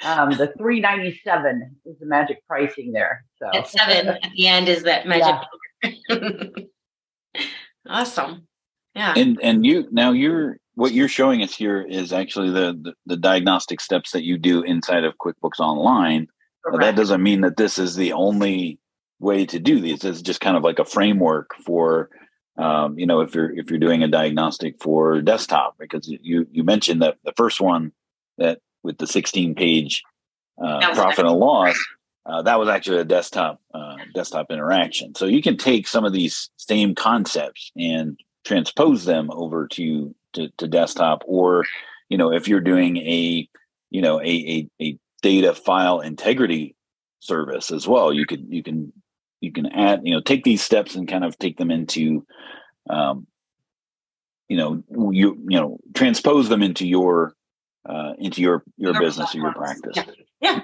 um, 0.04 0.30
the 0.30 0.52
397 0.58 1.76
is 1.86 1.98
the 1.98 2.06
magic 2.06 2.46
pricing 2.46 2.92
there. 2.92 3.24
So 3.38 3.48
at 3.54 3.68
seven 3.68 4.08
at 4.08 4.30
the 4.36 4.46
end 4.46 4.68
is 4.68 4.82
that 4.82 5.06
magic. 5.06 5.48
Yeah. 5.82 6.48
awesome. 7.88 8.46
Yeah. 8.94 9.14
And 9.16 9.40
and 9.42 9.64
you 9.64 9.88
now 9.90 10.12
you're 10.12 10.58
what 10.76 10.92
you're 10.92 11.08
showing 11.08 11.42
us 11.42 11.54
here 11.54 11.80
is 11.82 12.12
actually 12.12 12.50
the, 12.50 12.78
the, 12.80 12.92
the 13.06 13.16
diagnostic 13.16 13.80
steps 13.80 14.12
that 14.12 14.24
you 14.24 14.38
do 14.38 14.62
inside 14.62 15.04
of 15.04 15.16
QuickBooks 15.18 15.58
Online. 15.58 16.28
That 16.80 16.96
doesn't 16.96 17.22
mean 17.22 17.40
that 17.40 17.56
this 17.56 17.78
is 17.78 17.96
the 17.96 18.12
only 18.12 18.78
way 19.18 19.46
to 19.46 19.58
do 19.58 19.80
these. 19.80 20.04
It's 20.04 20.22
just 20.22 20.40
kind 20.40 20.56
of 20.56 20.62
like 20.62 20.78
a 20.78 20.84
framework 20.84 21.54
for 21.64 22.10
um, 22.58 22.98
you 22.98 23.06
know 23.06 23.20
if 23.20 23.34
you're 23.34 23.50
if 23.56 23.70
you're 23.70 23.78
doing 23.78 24.02
a 24.02 24.08
diagnostic 24.08 24.82
for 24.82 25.20
desktop 25.20 25.76
because 25.78 26.08
you 26.08 26.46
you 26.50 26.64
mentioned 26.64 27.02
that 27.02 27.16
the 27.24 27.34
first 27.36 27.60
one 27.60 27.92
that 28.38 28.60
with 28.82 28.98
the 28.98 29.06
16 29.06 29.54
page 29.54 30.02
uh, 30.62 30.94
profit 30.94 31.26
and 31.26 31.36
loss, 31.36 31.76
uh, 32.24 32.42
that 32.42 32.58
was 32.58 32.68
actually 32.68 32.98
a 32.98 33.04
desktop 33.04 33.60
uh, 33.74 33.96
desktop 34.14 34.50
interaction. 34.50 35.14
So 35.14 35.26
you 35.26 35.42
can 35.42 35.56
take 35.56 35.86
some 35.86 36.04
of 36.04 36.12
these 36.12 36.50
same 36.56 36.94
concepts 36.94 37.70
and 37.76 38.18
transpose 38.44 39.04
them 39.04 39.30
over 39.32 39.66
to, 39.68 40.14
to, 40.36 40.48
to 40.58 40.68
desktop, 40.68 41.22
or 41.26 41.64
you 42.08 42.16
know 42.16 42.32
if 42.32 42.48
you're 42.48 42.60
doing 42.60 42.96
a 42.98 43.48
you 43.90 44.02
know 44.02 44.20
a, 44.20 44.24
a, 44.24 44.68
a 44.80 44.98
data 45.22 45.54
file 45.54 46.00
integrity 46.00 46.76
service 47.20 47.70
as 47.70 47.86
well, 47.86 48.12
you 48.12 48.26
could 48.26 48.46
you 48.48 48.62
can 48.62 48.92
you 49.40 49.52
can 49.52 49.66
add 49.66 50.00
you 50.04 50.14
know 50.14 50.20
take 50.20 50.44
these 50.44 50.62
steps 50.62 50.94
and 50.94 51.08
kind 51.08 51.24
of 51.24 51.38
take 51.38 51.56
them 51.56 51.70
into 51.70 52.24
um, 52.88 53.26
you 54.48 54.56
know 54.56 54.82
you 55.10 55.36
you 55.48 55.60
know 55.60 55.78
transpose 55.94 56.48
them 56.48 56.62
into 56.62 56.86
your 56.86 57.34
uh, 57.88 58.12
into 58.18 58.40
your 58.40 58.62
your, 58.76 58.92
your 58.92 59.00
business 59.00 59.34
or 59.34 59.38
your 59.38 59.54
practice. 59.54 59.96
Yeah. 59.96 60.04
yeah. 60.40 60.60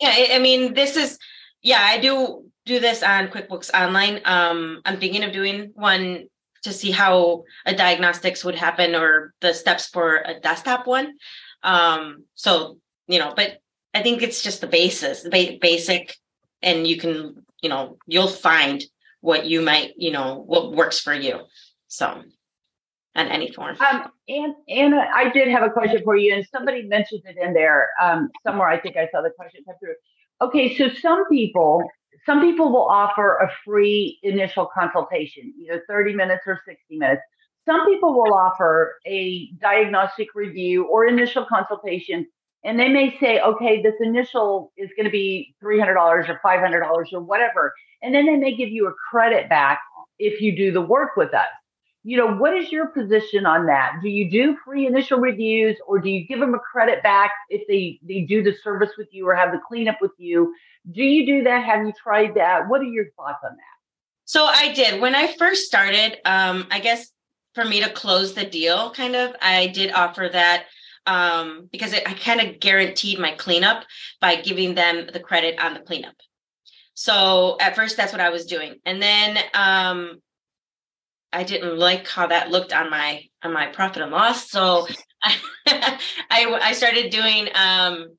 Yeah 0.00 0.36
i 0.36 0.38
mean 0.38 0.74
this 0.74 0.96
is 0.96 1.18
yeah 1.62 1.80
i 1.80 1.98
do 1.98 2.44
do 2.64 2.80
this 2.80 3.02
on 3.02 3.28
quickbooks 3.28 3.70
online. 3.74 4.20
Um 4.24 4.80
i'm 4.84 4.98
thinking 4.98 5.24
of 5.24 5.32
doing 5.32 5.72
one 5.74 6.26
to 6.62 6.72
see 6.72 6.90
how 6.90 7.44
a 7.66 7.74
diagnostics 7.74 8.44
would 8.44 8.54
happen 8.54 8.94
or 8.94 9.34
the 9.40 9.52
steps 9.52 9.86
for 9.86 10.16
a 10.16 10.40
desktop 10.40 10.86
one. 10.86 11.14
Um 11.62 12.24
so 12.34 12.78
you 13.06 13.18
know 13.18 13.32
but 13.34 13.58
i 13.94 14.02
think 14.02 14.22
it's 14.22 14.42
just 14.42 14.60
the 14.60 14.66
basis 14.66 15.22
the 15.22 15.58
basic 15.60 16.16
and 16.62 16.86
you 16.86 16.96
can 16.96 17.44
you 17.60 17.68
know 17.68 17.98
you'll 18.06 18.28
find 18.28 18.82
what 19.20 19.46
you 19.46 19.60
might 19.60 19.92
you 19.96 20.10
know 20.10 20.42
what 20.46 20.72
works 20.72 20.98
for 21.00 21.14
you 21.14 21.40
so 21.88 22.22
in 23.14 23.26
any 23.26 23.52
form. 23.52 23.76
Um 23.80 24.10
and 24.28 24.54
anna 24.68 25.06
i 25.14 25.28
did 25.28 25.48
have 25.48 25.62
a 25.62 25.70
question 25.70 26.02
for 26.04 26.16
you 26.16 26.34
and 26.34 26.46
somebody 26.50 26.82
mentioned 26.82 27.22
it 27.24 27.36
in 27.36 27.52
there 27.52 27.90
um 28.00 28.30
somewhere 28.44 28.68
i 28.68 28.78
think 28.78 28.96
i 28.96 29.08
saw 29.12 29.20
the 29.20 29.30
question 29.30 29.62
come 29.66 29.76
through. 29.80 29.94
Okay 30.40 30.76
so 30.76 30.88
some 30.88 31.28
people 31.28 31.82
some 32.24 32.40
people 32.40 32.70
will 32.70 32.86
offer 32.86 33.38
a 33.38 33.50
free 33.64 34.18
initial 34.22 34.66
consultation 34.66 35.52
either 35.58 35.82
30 35.88 36.14
minutes 36.14 36.42
or 36.46 36.60
60 36.66 36.96
minutes 36.96 37.22
some 37.66 37.86
people 37.86 38.14
will 38.14 38.34
offer 38.34 38.96
a 39.06 39.50
diagnostic 39.60 40.34
review 40.34 40.84
or 40.84 41.06
initial 41.06 41.44
consultation 41.44 42.26
and 42.64 42.78
they 42.78 42.88
may 42.88 43.16
say, 43.18 43.40
okay, 43.40 43.82
this 43.82 43.94
initial 44.00 44.72
is 44.76 44.88
going 44.96 45.04
to 45.04 45.10
be 45.10 45.54
$300 45.62 45.96
or 46.28 46.40
$500 46.44 47.12
or 47.12 47.20
whatever. 47.20 47.72
And 48.02 48.14
then 48.14 48.26
they 48.26 48.36
may 48.36 48.54
give 48.54 48.68
you 48.68 48.86
a 48.86 48.94
credit 49.10 49.48
back 49.48 49.80
if 50.18 50.40
you 50.40 50.56
do 50.56 50.70
the 50.70 50.80
work 50.80 51.16
with 51.16 51.34
us. 51.34 51.46
You 52.04 52.16
know, 52.16 52.34
what 52.34 52.56
is 52.56 52.72
your 52.72 52.86
position 52.88 53.46
on 53.46 53.66
that? 53.66 53.98
Do 54.02 54.08
you 54.08 54.28
do 54.30 54.56
free 54.64 54.86
initial 54.86 55.18
reviews 55.20 55.76
or 55.86 56.00
do 56.00 56.10
you 56.10 56.26
give 56.26 56.40
them 56.40 56.54
a 56.54 56.58
credit 56.58 57.02
back 57.02 57.30
if 57.48 57.66
they, 57.68 58.00
they 58.02 58.22
do 58.22 58.42
the 58.42 58.54
service 58.64 58.90
with 58.98 59.08
you 59.12 59.28
or 59.28 59.34
have 59.36 59.52
the 59.52 59.60
cleanup 59.66 59.98
with 60.00 60.10
you? 60.18 60.52
Do 60.90 61.02
you 61.02 61.24
do 61.24 61.44
that? 61.44 61.64
Have 61.64 61.86
you 61.86 61.92
tried 62.02 62.34
that? 62.34 62.68
What 62.68 62.80
are 62.80 62.84
your 62.84 63.06
thoughts 63.16 63.38
on 63.44 63.52
that? 63.52 63.78
So 64.24 64.44
I 64.44 64.72
did. 64.72 65.00
When 65.00 65.14
I 65.14 65.32
first 65.36 65.66
started, 65.66 66.18
um, 66.24 66.66
I 66.70 66.80
guess 66.80 67.10
for 67.54 67.64
me 67.64 67.82
to 67.82 67.90
close 67.90 68.34
the 68.34 68.44
deal, 68.44 68.90
kind 68.90 69.14
of, 69.14 69.34
I 69.40 69.68
did 69.68 69.92
offer 69.92 70.28
that 70.32 70.64
um, 71.06 71.68
because 71.70 71.92
it, 71.92 72.08
I 72.08 72.14
kind 72.14 72.40
of 72.40 72.60
guaranteed 72.60 73.18
my 73.18 73.32
cleanup 73.32 73.84
by 74.20 74.36
giving 74.36 74.74
them 74.74 75.08
the 75.12 75.20
credit 75.20 75.58
on 75.58 75.74
the 75.74 75.80
cleanup. 75.80 76.14
So 76.94 77.56
at 77.60 77.74
first, 77.74 77.96
that's 77.96 78.12
what 78.12 78.20
I 78.20 78.30
was 78.30 78.46
doing, 78.46 78.76
and 78.84 79.02
then 79.02 79.38
um, 79.54 80.20
I 81.32 81.44
didn't 81.44 81.78
like 81.78 82.06
how 82.06 82.26
that 82.26 82.50
looked 82.50 82.72
on 82.72 82.90
my 82.90 83.24
on 83.42 83.52
my 83.52 83.66
profit 83.66 84.02
and 84.02 84.12
loss. 84.12 84.50
So 84.50 84.86
I 85.24 85.98
I, 86.30 86.72
started 86.72 87.10
doing 87.10 87.48
um, 87.54 88.16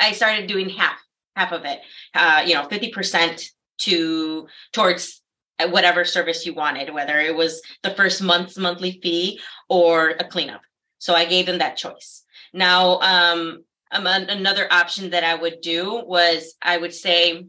I 0.00 0.12
started 0.12 0.46
doing 0.46 0.68
half 0.70 0.98
half 1.36 1.52
of 1.52 1.64
it. 1.64 1.80
Uh, 2.14 2.42
you 2.46 2.54
know, 2.54 2.64
fifty 2.64 2.90
percent 2.90 3.50
to 3.78 4.46
towards 4.72 5.22
whatever 5.68 6.04
service 6.04 6.46
you 6.46 6.54
wanted, 6.54 6.92
whether 6.92 7.18
it 7.20 7.34
was 7.34 7.62
the 7.82 7.90
first 7.90 8.22
month's 8.22 8.58
monthly 8.58 9.00
fee 9.02 9.40
or 9.68 10.10
a 10.10 10.24
cleanup. 10.24 10.62
So 10.98 11.14
I 11.14 11.26
gave 11.26 11.46
them 11.46 11.58
that 11.58 11.76
choice. 11.76 12.24
Now, 12.52 12.98
um, 13.00 13.64
um, 13.92 14.06
another 14.06 14.66
option 14.72 15.10
that 15.10 15.22
I 15.22 15.34
would 15.34 15.60
do 15.60 16.02
was 16.04 16.54
I 16.60 16.76
would 16.76 16.94
say, 16.94 17.46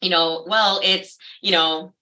you 0.00 0.10
know, 0.10 0.44
well, 0.48 0.80
it's, 0.82 1.18
you 1.42 1.52
know, 1.52 1.92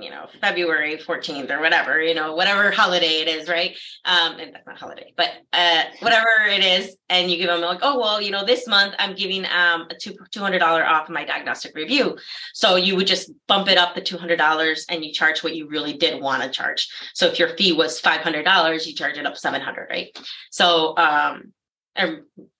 you 0.00 0.10
know 0.10 0.26
february 0.40 0.96
14th 0.96 1.50
or 1.50 1.60
whatever 1.60 2.02
you 2.02 2.14
know 2.14 2.34
whatever 2.34 2.72
holiday 2.72 3.20
it 3.20 3.28
is 3.28 3.48
right? 3.48 3.76
Um 4.04 4.38
and 4.40 4.52
that's 4.52 4.66
not 4.66 4.76
holiday 4.76 5.12
but 5.16 5.30
uh 5.52 5.84
whatever 6.00 6.28
it 6.48 6.64
is 6.64 6.96
and 7.08 7.30
you 7.30 7.36
give 7.36 7.46
them 7.46 7.60
like 7.60 7.78
oh 7.82 7.98
well 8.00 8.20
you 8.20 8.32
know 8.32 8.44
this 8.44 8.66
month 8.66 8.94
i'm 8.98 9.14
giving 9.14 9.44
um 9.46 9.86
a 9.90 9.94
two, 9.94 10.14
$200 10.34 10.62
off 10.62 11.08
my 11.08 11.24
diagnostic 11.24 11.76
review. 11.76 12.16
So 12.54 12.76
you 12.76 12.96
would 12.96 13.06
just 13.06 13.30
bump 13.46 13.68
it 13.68 13.78
up 13.78 13.94
the 13.94 14.00
$200 14.00 14.84
and 14.88 15.04
you 15.04 15.12
charge 15.12 15.44
what 15.44 15.54
you 15.54 15.68
really 15.68 15.96
did 15.96 16.20
want 16.20 16.42
to 16.42 16.50
charge. 16.50 16.88
So 17.14 17.26
if 17.26 17.38
your 17.38 17.56
fee 17.56 17.72
was 17.72 18.00
$500 18.00 18.86
you 18.86 18.94
charge 18.94 19.16
it 19.16 19.26
up 19.26 19.36
700 19.36 19.86
right? 19.90 20.18
So 20.50 20.96
um 20.96 21.52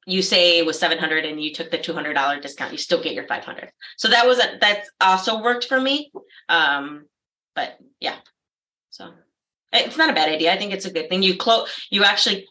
you 0.07 0.23
say 0.23 0.59
it 0.59 0.67
was 0.67 0.79
700 0.79 1.25
and 1.25 1.43
you 1.43 1.53
took 1.53 1.73
the 1.73 1.79
$200 1.79 2.41
discount 2.41 2.71
you 2.71 2.79
still 2.79 3.03
get 3.03 3.15
your 3.15 3.27
500 3.27 3.73
so 3.97 4.07
that 4.07 4.25
was 4.25 4.39
a 4.39 4.59
that 4.61 4.85
also 5.01 5.43
worked 5.43 5.65
for 5.65 5.81
me. 5.81 6.13
Um 6.49 7.07
but 7.55 7.79
yeah. 8.01 8.17
So 8.91 9.11
it's 9.73 9.97
not 9.97 10.11
a 10.11 10.15
bad 10.15 10.29
idea. 10.29 10.53
I 10.53 10.57
think 10.57 10.73
it's 10.73 10.87
a 10.87 10.93
good 10.93 11.09
thing. 11.09 11.23
You 11.23 11.37
close 11.37 11.87
you 11.91 12.05
actually 12.05 12.47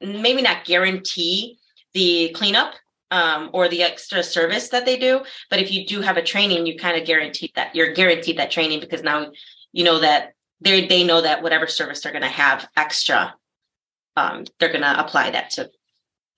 maybe 0.00 0.42
not 0.42 0.64
guarantee 0.64 1.58
the 1.92 2.30
cleanup 2.34 2.74
um, 3.10 3.50
or 3.52 3.68
the 3.68 3.82
extra 3.82 4.22
service 4.22 4.68
that 4.70 4.84
they 4.84 4.98
do 4.98 5.20
but 5.50 5.60
if 5.60 5.70
you 5.70 5.86
do 5.86 6.00
have 6.00 6.16
a 6.16 6.22
training 6.22 6.66
you 6.66 6.76
kind 6.76 7.00
of 7.00 7.06
guarantee 7.06 7.52
that 7.54 7.74
you're 7.74 7.92
guaranteed 7.92 8.38
that 8.38 8.50
training 8.50 8.80
because 8.80 9.02
now 9.02 9.30
you 9.72 9.84
know 9.84 10.00
that 10.00 10.32
they 10.60 10.86
they 10.86 11.04
know 11.04 11.20
that 11.20 11.42
whatever 11.42 11.66
service 11.66 12.00
they're 12.00 12.12
going 12.12 12.22
to 12.22 12.28
have 12.28 12.68
extra 12.76 13.34
um, 14.16 14.44
they're 14.58 14.70
going 14.70 14.82
to 14.82 15.00
apply 15.00 15.30
that 15.30 15.50
to. 15.50 15.70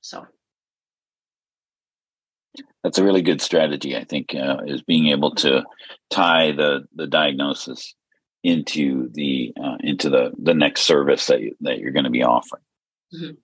So. 0.01 0.27
That's 2.83 2.99
a 2.99 3.05
really 3.05 3.23
good 3.23 3.43
strategy 3.43 3.97
i 3.97 4.05
think 4.05 4.35
uh, 4.35 4.59
is 4.65 4.81
being 4.83 5.09
able 5.09 5.35
to 5.37 5.65
tie 6.09 6.53
the 6.53 6.87
the 6.95 7.09
diagnosis 7.09 7.95
into 8.47 9.09
the 9.13 9.53
uh, 9.63 9.77
into 9.81 10.09
the 10.09 10.33
the 10.39 10.55
next 10.55 10.83
service 10.83 11.27
that 11.27 11.41
you, 11.41 11.57
that 11.61 11.79
you're 11.79 11.93
going 11.93 12.05
to 12.05 12.11
be 12.11 12.23
offering. 12.23 12.63
Mm-hmm. 13.15 13.35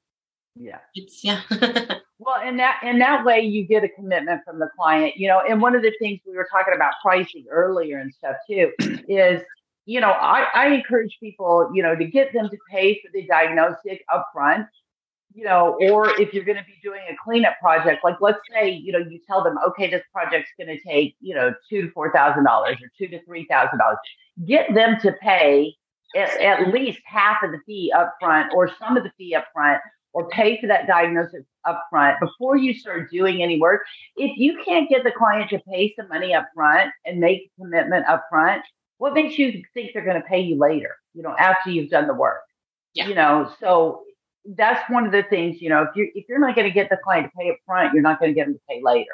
Yeah, 0.55 0.79
it's 0.95 1.25
yeah. 1.25 1.41
well, 2.19 2.37
and 2.43 2.59
that 2.59 2.81
and 2.83 3.01
that 3.01 3.25
way 3.25 3.41
you 3.41 3.67
get 3.67 3.85
a 3.85 3.89
commitment 3.89 4.43
from 4.45 4.59
the 4.59 4.69
client, 4.77 5.17
you 5.17 5.29
know. 5.29 5.41
And 5.47 5.61
one 5.61 5.75
of 5.75 5.83
the 5.83 5.93
things 5.99 6.21
we 6.27 6.37
were 6.37 6.47
talking 6.53 6.75
about 6.75 6.93
pricing 7.03 7.45
earlier 7.51 7.99
and 7.99 8.13
stuff 8.13 8.37
too 8.49 8.71
is, 9.09 9.43
you 9.87 10.01
know, 10.01 10.11
I, 10.11 10.47
I 10.55 10.67
encourage 10.69 11.17
people, 11.21 11.71
you 11.75 11.83
know, 11.83 11.97
to 11.97 12.05
get 12.05 12.33
them 12.33 12.49
to 12.51 12.57
pay 12.71 13.01
for 13.01 13.11
the 13.13 13.27
diagnostic 13.27 14.05
upfront 14.11 14.69
you 15.35 15.45
know, 15.45 15.79
or 15.91 16.09
if 16.21 16.35
you're 16.35 16.45
going 16.45 16.59
to 16.59 16.65
be 16.65 16.79
doing 16.83 17.01
a 17.11 17.15
cleanup 17.25 17.55
project, 17.61 18.05
like 18.05 18.17
let's 18.21 18.39
say, 18.53 18.71
you 18.71 18.93
know, 18.93 18.99
you 18.99 19.21
tell 19.27 19.43
them, 19.43 19.57
okay, 19.69 19.91
this 19.91 20.03
project's 20.13 20.51
going 20.59 20.69
to 20.69 20.83
take, 20.83 21.17
you 21.21 21.35
know, 21.35 21.55
two 21.69 21.83
to 21.83 21.91
four 21.93 22.13
thousand 22.13 22.45
dollars 22.45 22.77
or 22.83 22.91
two 22.99 23.09
to 23.09 23.25
three 23.25 23.47
thousand 23.47 23.79
dollars 23.79 23.99
get 24.47 24.73
them 24.75 24.99
to 25.01 25.13
pay 25.13 25.75
at, 26.17 26.41
at, 26.41 26.73
least 26.73 27.01
half 27.05 27.43
of 27.43 27.53
the 27.53 27.59
fee 27.67 27.93
up 27.97 28.15
front 28.21 28.53
or 28.55 28.71
some 28.79 28.97
of 28.97 29.05
the 29.05 29.13
fee 29.17 29.35
up 29.35 29.47
front 29.53 29.81
or 30.13 30.29
pay 30.29 30.61
for 30.61 30.67
that 30.67 30.87
diagnosis 30.87 31.45
up 31.65 31.83
front 31.91 32.19
before 32.21 32.57
you 32.57 32.75
start 32.75 33.11
doing 33.11 33.43
any 33.43 33.59
work. 33.59 33.83
If 34.17 34.37
you 34.37 34.61
can't 34.65 34.89
get 34.89 35.05
the 35.05 35.13
client 35.13 35.51
to 35.51 35.59
pay 35.61 35.95
some 35.97 36.09
money 36.09 36.35
up 36.35 36.47
front 36.55 36.91
and 37.07 37.19
make 37.19 37.43
a 37.43 37.63
commitment 37.63 38.07
up 38.07 38.25
front, 38.29 38.63
what 38.99 39.15
makes 39.15 39.39
you 39.39 39.63
think 39.73 39.93
they're 39.95 40.05
going 40.05 40.21
to 40.21 40.29
pay 40.29 40.41
you 40.41 40.57
later, 40.57 40.97
you 41.15 41.23
know, 41.23 41.35
after 41.39 41.71
you've 41.71 41.91
done 41.91 42.07
the 42.07 42.15
work? 42.15 42.43
Yeah. 42.95 43.09
You 43.09 43.15
know, 43.15 43.51
so 43.59 44.03
that's 44.45 44.89
one 44.91 45.07
of 45.07 45.13
the 45.13 45.23
things, 45.23 45.61
you 45.61 45.69
know, 45.69 45.83
if 45.83 45.91
you 45.95 46.11
if 46.15 46.27
you're 46.29 46.39
not 46.39 46.55
going 46.55 46.67
to 46.67 46.73
get 46.73 46.91
the 46.91 46.99
client 47.03 47.31
to 47.31 47.39
pay 47.39 47.51
up 47.51 47.57
front, 47.67 47.95
you're 47.95 48.03
not 48.03 48.19
going 48.19 48.31
to 48.31 48.35
get 48.35 48.47
them 48.47 48.55
to 48.55 48.61
pay 48.69 48.81
later. 48.83 49.13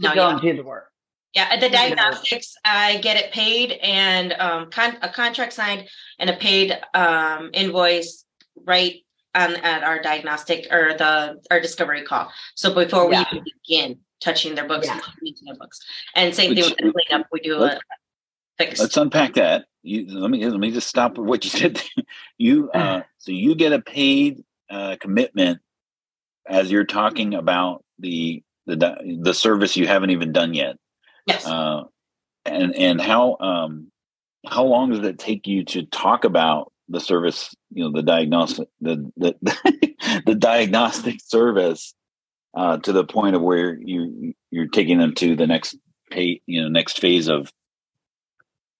So 0.00 0.08
no, 0.08 0.14
don't 0.14 0.42
yeah. 0.42 0.52
do 0.52 0.56
the 0.58 0.66
work. 0.66 0.88
Yeah, 1.34 1.58
the 1.58 1.70
diagnostics, 1.70 2.54
I 2.64 2.98
get 2.98 3.16
it 3.16 3.32
paid 3.32 3.72
and 3.82 4.34
um, 4.34 4.70
con- 4.70 4.98
a 5.00 5.08
contract 5.08 5.54
signed 5.54 5.88
and 6.18 6.28
a 6.28 6.36
paid 6.36 6.78
um, 6.92 7.50
invoice 7.54 8.26
right 8.66 8.96
on 9.34 9.56
at 9.56 9.82
our 9.82 10.02
diagnostic 10.02 10.66
or 10.70 10.94
the 10.96 11.40
our 11.50 11.60
discovery 11.60 12.02
call. 12.02 12.30
So 12.54 12.74
before 12.74 13.08
we 13.08 13.16
even 13.16 13.44
begin 13.66 13.98
touching 14.20 14.54
their 14.54 14.68
books 14.68 14.86
yeah. 14.86 15.00
and 15.22 15.36
their 15.46 15.56
books, 15.56 15.80
and 16.14 16.34
same 16.34 16.50
Which, 16.50 16.64
thing 16.64 16.70
with 16.70 16.94
the 16.94 17.02
cleanup, 17.08 17.26
we 17.32 17.40
do 17.40 17.62
a 17.62 17.80
fix. 18.58 18.78
Let's 18.78 18.98
unpack 18.98 19.34
that. 19.34 19.64
You 19.82 20.06
let 20.08 20.30
me 20.30 20.46
let 20.46 20.60
me 20.60 20.70
just 20.70 20.88
stop 20.88 21.16
what 21.16 21.44
you 21.44 21.50
said. 21.50 21.82
you 22.36 22.70
uh, 22.74 23.02
so 23.16 23.32
you 23.32 23.54
get 23.54 23.72
a 23.72 23.80
paid 23.80 24.44
uh, 24.72 24.96
commitment 25.00 25.60
as 26.48 26.70
you're 26.70 26.84
talking 26.84 27.34
about 27.34 27.84
the 27.98 28.42
the 28.66 29.18
the 29.20 29.34
service 29.34 29.76
you 29.76 29.86
haven't 29.86 30.10
even 30.10 30.32
done 30.32 30.54
yet. 30.54 30.76
Yes. 31.26 31.46
Uh, 31.46 31.84
and 32.44 32.74
and 32.74 33.00
how 33.00 33.36
um, 33.38 33.90
how 34.46 34.64
long 34.64 34.90
does 34.90 35.06
it 35.06 35.18
take 35.18 35.46
you 35.46 35.64
to 35.66 35.84
talk 35.86 36.24
about 36.24 36.72
the 36.88 37.00
service? 37.00 37.54
You 37.70 37.84
know, 37.84 37.92
the 37.92 38.02
diagnostic 38.02 38.68
the 38.80 39.10
the 39.16 39.34
the 40.26 40.34
diagnostic 40.34 41.20
service 41.24 41.94
uh, 42.54 42.78
to 42.78 42.92
the 42.92 43.04
point 43.04 43.36
of 43.36 43.42
where 43.42 43.78
you 43.78 44.34
you're 44.50 44.68
taking 44.68 44.98
them 44.98 45.14
to 45.16 45.36
the 45.36 45.46
next 45.46 45.76
pay 46.10 46.40
you 46.46 46.62
know 46.62 46.68
next 46.68 47.00
phase 47.00 47.28
of 47.28 47.50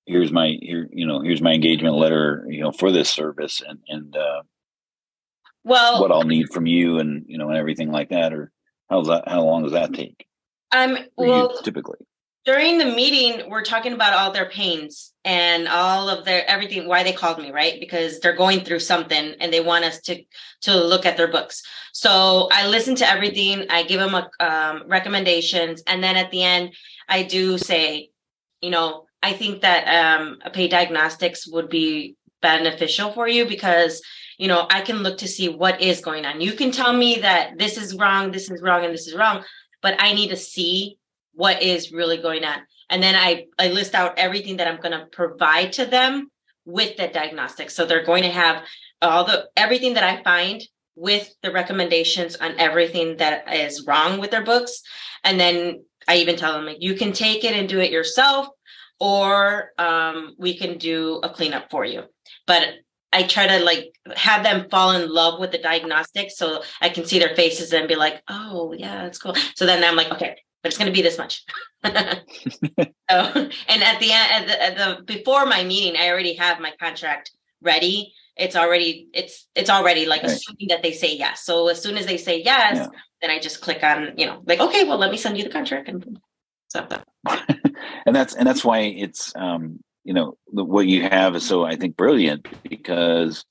here's 0.07 0.33
my 0.33 0.59
here 0.61 0.88
you 0.92 1.07
know 1.07 1.20
here's 1.20 1.40
my 1.40 1.52
engagement 1.52 1.94
letter 1.94 2.44
you 2.48 2.61
know 2.61 2.72
for 2.72 2.92
this 2.92 3.09
service 3.09 3.62
and 3.66 3.78
and 3.88 4.16
uh, 4.16 4.42
well 5.64 6.01
what 6.01 6.12
I'll 6.12 6.25
need 6.25 6.53
from 6.53 6.66
you 6.66 6.98
and 6.98 7.25
you 7.27 7.38
know 7.38 7.48
and 7.48 7.59
everything 7.59 7.90
like 7.90 8.11
that 8.11 8.33
or 8.33 8.51
how's 8.88 9.09
that 9.09 9.29
how 9.29 9.42
long 9.42 9.62
does 9.62 9.72
that 9.72 9.92
take? 9.94 10.27
Um 10.72 10.98
well 11.16 11.61
typically 11.62 11.98
during 12.44 12.79
the 12.79 12.87
meeting, 12.87 13.48
we're 13.48 13.62
talking 13.62 13.92
about 13.92 14.14
all 14.14 14.33
their 14.33 14.51
pains 14.51 15.12
and 15.25 15.68
all 15.68 16.09
of 16.09 16.25
their 16.25 16.48
everything, 16.51 16.88
why 16.88 17.05
they 17.05 17.12
called 17.12 17.38
me, 17.38 17.53
right? 17.53 17.79
Because 17.79 18.18
they're 18.18 18.35
going 18.35 18.61
through 18.61 18.81
something 18.81 19.37
and 19.38 19.53
they 19.53 19.61
want 19.61 19.85
us 19.85 20.01
to 20.03 20.25
to 20.62 20.75
look 20.75 21.07
at 21.07 21.16
their 21.16 21.31
books. 21.31 21.62
So 21.92 22.48
I 22.51 22.66
listen 22.66 22.96
to 22.96 23.09
everything. 23.09 23.66
I 23.70 23.85
give 23.85 24.01
them 24.01 24.14
a, 24.14 24.29
um, 24.40 24.85
recommendations, 24.88 25.83
and 25.87 26.03
then 26.03 26.16
at 26.16 26.31
the 26.31 26.42
end, 26.42 26.75
I 27.09 27.22
do 27.22 27.59
say, 27.59 28.11
you 28.61 28.70
know, 28.70 29.07
I 29.22 29.35
think 29.35 29.62
that 29.62 29.85
um, 29.87 30.38
a 30.44 30.51
paid 30.51 30.72
diagnostics 30.72 31.46
would 31.46 31.68
be 31.68 32.16
beneficial 32.40 33.12
for 33.12 33.29
you 33.29 33.46
because 33.46 34.03
you 34.38 34.48
know 34.48 34.66
I 34.70 34.80
can 34.80 34.98
look 34.98 35.18
to 35.18 35.28
see 35.28 35.48
what 35.48 35.80
is 35.80 36.00
going 36.00 36.24
on. 36.24 36.40
You 36.40 36.52
can 36.52 36.70
tell 36.70 36.92
me 36.92 37.16
that 37.20 37.58
this 37.58 37.76
is 37.76 37.96
wrong, 37.96 38.30
this 38.30 38.50
is 38.50 38.62
wrong, 38.62 38.84
and 38.84 38.92
this 38.92 39.06
is 39.06 39.14
wrong, 39.14 39.44
but 39.82 39.94
I 39.98 40.12
need 40.12 40.28
to 40.30 40.36
see 40.36 40.98
what 41.34 41.62
is 41.62 41.92
really 41.92 42.18
going 42.18 42.44
on. 42.44 42.60
And 42.90 43.02
then 43.02 43.14
I, 43.14 43.46
I 43.58 43.68
list 43.68 43.94
out 43.94 44.18
everything 44.18 44.58
that 44.58 44.68
I'm 44.68 44.80
going 44.80 44.92
to 44.92 45.06
provide 45.06 45.72
to 45.74 45.86
them 45.86 46.30
with 46.64 46.96
the 46.96 47.08
diagnostic. 47.08 47.70
So 47.70 47.86
they're 47.86 48.04
going 48.04 48.22
to 48.22 48.30
have 48.30 48.64
all 49.00 49.24
the 49.24 49.48
everything 49.56 49.94
that 49.94 50.04
I 50.04 50.22
find 50.22 50.62
with 50.94 51.34
the 51.42 51.50
recommendations 51.50 52.36
on 52.36 52.54
everything 52.58 53.16
that 53.16 53.52
is 53.52 53.86
wrong 53.86 54.20
with 54.20 54.30
their 54.30 54.44
books. 54.44 54.82
And 55.24 55.40
then 55.40 55.84
I 56.06 56.16
even 56.16 56.36
tell 56.36 56.52
them 56.52 56.66
like 56.66 56.78
you 56.80 56.94
can 56.94 57.12
take 57.12 57.44
it 57.44 57.54
and 57.54 57.68
do 57.68 57.80
it 57.80 57.90
yourself, 57.90 58.48
or 59.00 59.70
um, 59.78 60.34
we 60.38 60.56
can 60.56 60.78
do 60.78 61.20
a 61.22 61.30
cleanup 61.30 61.70
for 61.70 61.84
you. 61.84 62.02
But 62.46 62.68
I 63.12 63.25
try 63.25 63.46
to 63.46 63.64
like 63.64 63.94
have 64.16 64.42
them 64.42 64.68
fall 64.70 64.92
in 64.92 65.12
love 65.12 65.38
with 65.38 65.53
the 65.53 65.59
diagnostic 65.59 66.31
so 66.31 66.62
I 66.81 66.88
can 66.88 67.05
see 67.05 67.18
their 67.18 67.35
faces 67.37 67.72
and 67.72 67.87
be 67.87 67.94
like, 67.94 68.22
oh 68.29 68.72
yeah, 68.72 69.03
that's 69.03 69.18
cool. 69.18 69.35
So 69.55 69.66
then 69.66 69.85
I'm 69.85 69.96
like, 69.96 70.11
okay, 70.12 70.37
but 70.62 70.68
it's 70.68 70.79
going 70.79 70.90
to 70.90 70.96
be 70.96 71.03
this 71.03 71.18
much. 71.18 71.44
so, 71.85 71.90
and 73.11 73.83
at 73.83 74.01
the 74.01 74.12
end, 74.12 74.33
at 74.33 74.46
the, 74.46 74.62
at 74.62 74.77
the 74.77 75.05
before 75.05 75.44
my 75.44 75.64
meeting, 75.64 76.01
I 76.01 76.09
already 76.09 76.35
have 76.35 76.61
my 76.61 76.72
contract 76.81 77.33
ready. 77.61 78.14
It's 78.37 78.57
already 78.57 79.09
it's 79.12 79.46
it's 79.55 79.68
already 79.68 80.07
like 80.07 80.22
right. 80.22 80.33
assuming 80.33 80.68
that 80.68 80.83
they 80.83 80.92
say 80.92 81.14
yes. 81.14 81.44
So 81.44 81.68
as 81.68 81.83
soon 81.83 81.98
as 81.98 82.07
they 82.07 82.16
say 82.16 82.42
yes, 82.42 82.77
yeah. 82.77 82.87
then 83.20 83.31
I 83.31 83.38
just 83.38 83.61
click 83.61 83.83
on 83.83 84.14
you 84.16 84.27
know 84.27 84.42
like 84.46 84.61
okay, 84.61 84.85
well 84.85 84.98
let 84.98 85.11
me 85.11 85.18
send 85.18 85.37
you 85.37 85.44
the 85.44 85.51
contract 85.51 85.88
and 85.88 86.18
so. 86.68 86.87
and 88.07 88.16
that's 88.16 88.35
and 88.35 88.46
that's 88.46 88.64
why 88.64 88.81
it's 88.81 89.33
um 89.37 89.81
you 90.04 90.14
know 90.14 90.36
what 90.46 90.86
you 90.86 91.02
have 91.02 91.36
is 91.36 91.46
so 91.46 91.64
I 91.64 91.76
think 91.76 91.96
brilliant 91.96 92.46
because 92.68 93.44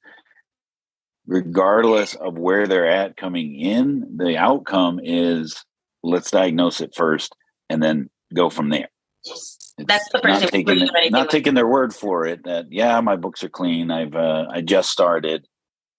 regardless 1.27 2.15
of 2.15 2.37
where 2.37 2.67
they're 2.67 2.89
at 2.89 3.15
coming 3.17 3.59
in, 3.59 4.17
the 4.17 4.37
outcome 4.37 4.99
is 5.03 5.63
let's 6.03 6.31
diagnose 6.31 6.81
it 6.81 6.93
first 6.95 7.35
and 7.69 7.81
then 7.81 8.09
go 8.33 8.49
from 8.49 8.69
there. 8.69 8.89
Yes. 9.25 9.57
That's 9.77 10.09
the 10.11 10.19
first 10.21 10.41
not 10.41 10.51
taking, 10.51 10.87
not 11.11 11.29
taking 11.29 11.53
their 11.53 11.67
word 11.67 11.93
for 11.93 12.25
it 12.25 12.43
that 12.43 12.65
yeah 12.69 12.99
my 13.01 13.15
books 13.15 13.43
are 13.43 13.49
clean 13.49 13.89
I've 13.89 14.15
uh, 14.15 14.45
I 14.49 14.61
just 14.61 14.91
started 14.91 15.47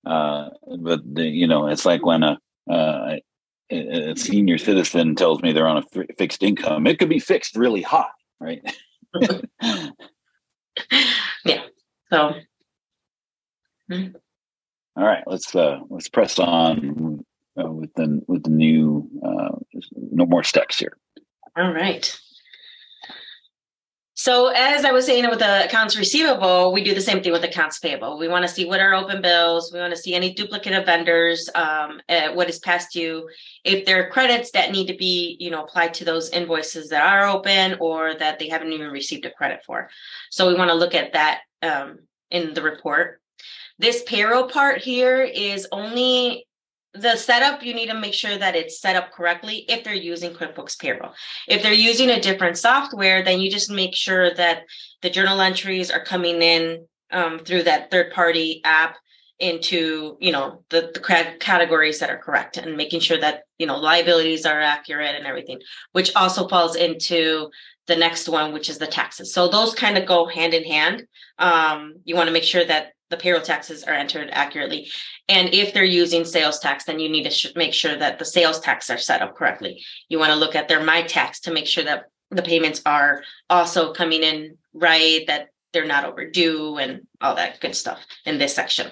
uh, 0.07 0.51
but 0.79 1.01
the, 1.05 1.25
you 1.25 1.47
know 1.47 1.67
it's 1.69 1.87
like 1.87 2.05
when 2.05 2.23
a, 2.23 2.39
uh, 2.71 3.17
a 3.71 4.15
senior 4.17 4.59
citizen 4.59 5.17
tells 5.17 5.43
me 5.43 5.53
they're 5.53 5.67
on 5.67 5.79
a 5.79 6.01
f- 6.01 6.17
fixed 6.17 6.43
income 6.43 6.87
it 6.87 6.99
could 6.99 7.09
be 7.09 7.19
fixed 7.19 7.57
really 7.57 7.83
hot 7.83 8.13
right 8.41 8.63
yeah 11.45 11.63
so 12.11 12.35
hmm. 13.91 14.07
all 14.97 15.05
right 15.05 15.25
let's 15.27 15.55
uh 15.55 15.79
let's 15.91 16.09
press 16.09 16.39
on 16.39 17.25
uh, 17.61 17.71
with 17.71 17.93
the 17.95 18.23
with 18.29 18.45
the 18.45 18.51
new 18.51 19.09
uh, 19.25 19.57
no 20.13 20.27
more 20.27 20.45
steps 20.45 20.79
here. 20.79 20.97
All 21.57 21.73
right. 21.73 22.19
So 24.15 24.49
as 24.49 24.85
I 24.85 24.93
was 24.93 25.07
saying 25.07 25.29
with 25.31 25.39
the 25.39 25.65
accounts 25.65 25.97
receivable, 25.97 26.73
we 26.73 26.85
do 26.85 26.95
the 26.95 27.01
same 27.01 27.23
thing 27.23 27.33
with 27.33 27.45
accounts 27.45 27.79
payable. 27.79 28.19
We 28.19 28.29
want 28.29 28.43
to 28.47 28.49
see 28.49 28.67
what 28.67 28.79
are 28.79 28.95
open 28.95 29.23
bills. 29.23 29.73
We 29.73 29.81
want 29.81 29.95
to 29.95 30.01
see 30.01 30.15
any 30.15 30.35
duplicate 30.35 30.75
of 30.75 30.85
vendors, 30.85 31.49
um, 31.55 32.01
what 32.35 32.51
is 32.51 32.59
past 32.59 32.93
due. 32.93 33.27
If 33.65 33.87
there 33.87 34.05
are 34.05 34.11
credits 34.11 34.51
that 34.51 34.71
need 34.71 34.87
to 34.89 34.97
be, 34.97 35.37
you 35.41 35.51
know, 35.51 35.65
applied 35.65 35.95
to 35.95 36.05
those 36.05 36.29
invoices 36.31 36.91
that 36.91 37.03
are 37.03 37.27
open 37.27 37.79
or 37.81 38.15
that 38.15 38.39
they 38.39 38.49
haven't 38.49 38.73
even 38.73 38.91
received 38.91 39.25
a 39.25 39.31
credit 39.31 39.65
for. 39.65 39.89
So 40.31 40.47
we 40.47 40.55
want 40.55 40.69
to 40.69 40.75
look 40.75 40.95
at 40.95 41.15
that 41.15 41.41
um, 41.63 42.01
in 42.31 42.53
the 42.53 42.63
report. 42.63 43.23
This 43.79 44.03
payroll 44.03 44.47
part 44.47 44.79
here 44.83 45.23
is 45.23 45.67
only 45.73 46.47
the 46.95 47.17
setup 47.17 47.63
you 47.63 47.73
need 47.75 47.89
to 47.89 47.95
make 47.95 48.15
sure 48.15 48.37
that 48.37 48.55
it's 48.55 48.81
set 48.81 48.97
up 48.97 49.13
correctly 49.13 49.65
if 49.69 49.83
they're 49.83 49.95
using 49.95 50.33
quickbooks 50.33 50.79
payroll. 50.79 51.13
If 51.49 51.63
they're 51.63 51.73
using 51.73 52.11
a 52.11 52.21
different 52.21 52.59
software 52.59 53.23
then 53.23 53.41
you 53.41 53.51
just 53.51 53.71
make 53.71 53.95
sure 53.95 54.35
that 54.35 54.65
the 55.01 55.11
journal 55.11 55.41
entries 55.41 55.91
are 55.91 56.05
coming 56.05 56.43
in 56.43 56.87
um, 57.11 57.39
through 57.41 57.65
that 57.65 57.91
third 57.91 58.13
party 58.13 58.61
app 58.65 58.97
into 59.39 60.17
you 60.21 60.31
know 60.31 60.63
the, 60.71 60.93
the 60.95 61.37
categories 61.41 61.99
that 61.99 62.11
are 62.11 62.19
correct 62.19 62.57
and 62.57 62.77
making 62.77 63.01
sure 63.01 63.19
that 63.19 63.43
you 63.59 63.67
know 63.67 63.77
liabilities 63.77 64.47
are 64.47 64.61
accurate 64.61 65.17
and 65.17 65.27
everything 65.27 65.59
which 65.93 66.15
also 66.15 66.47
falls 66.47 66.77
into 66.77 67.51
the 67.89 67.97
next 67.97 68.29
one 68.29 68.53
which 68.53 68.69
is 68.69 68.79
the 68.79 68.87
taxes. 68.87 69.35
So 69.35 69.49
those 69.49 69.75
kind 69.75 69.99
of 69.99 70.07
go 70.07 70.27
hand 70.27 70.55
in 70.55 70.65
hand. 70.65 71.07
Um, 71.39 71.95
you 72.05 72.15
want 72.15 72.29
to 72.29 72.33
make 72.33 72.45
sure 72.45 72.65
that 72.65 72.93
the 73.13 73.17
payroll 73.17 73.43
taxes 73.43 73.85
are 73.85 73.95
entered 73.95 74.31
accurately. 74.33 74.91
And 75.29 75.55
if 75.55 75.73
they're 75.73 75.85
using 75.85 76.25
sales 76.25 76.59
tax, 76.59 76.85
then 76.85 76.99
you 76.99 77.09
need 77.09 77.25
to 77.25 77.31
sh- 77.31 77.55
make 77.55 77.75
sure 77.75 77.97
that 77.97 78.19
the 78.19 78.25
sales 78.25 78.59
tax 78.59 78.91
are 78.91 78.99
set 78.99 79.23
up 79.23 79.37
correctly. 79.37 79.85
You 80.09 80.19
want 80.19 80.33
to 80.33 80.39
look 80.39 80.57
at 80.57 80.67
their 80.67 80.83
my 80.83 81.03
tax 81.03 81.39
to 81.41 81.53
make 81.53 81.67
sure 81.67 81.85
that 81.85 82.07
the 82.31 82.43
payments 82.43 82.83
are 82.85 83.23
also 83.49 83.93
coming 83.93 84.25
in 84.25 84.57
right, 84.73 85.25
that 85.29 85.51
they're 85.73 85.87
not 85.87 86.07
overdue, 86.07 86.79
and 86.79 87.03
all 87.21 87.37
that 87.37 87.61
good 87.61 87.77
stuff 87.77 88.01
in 88.25 88.39
this 88.39 88.55
section 88.55 88.91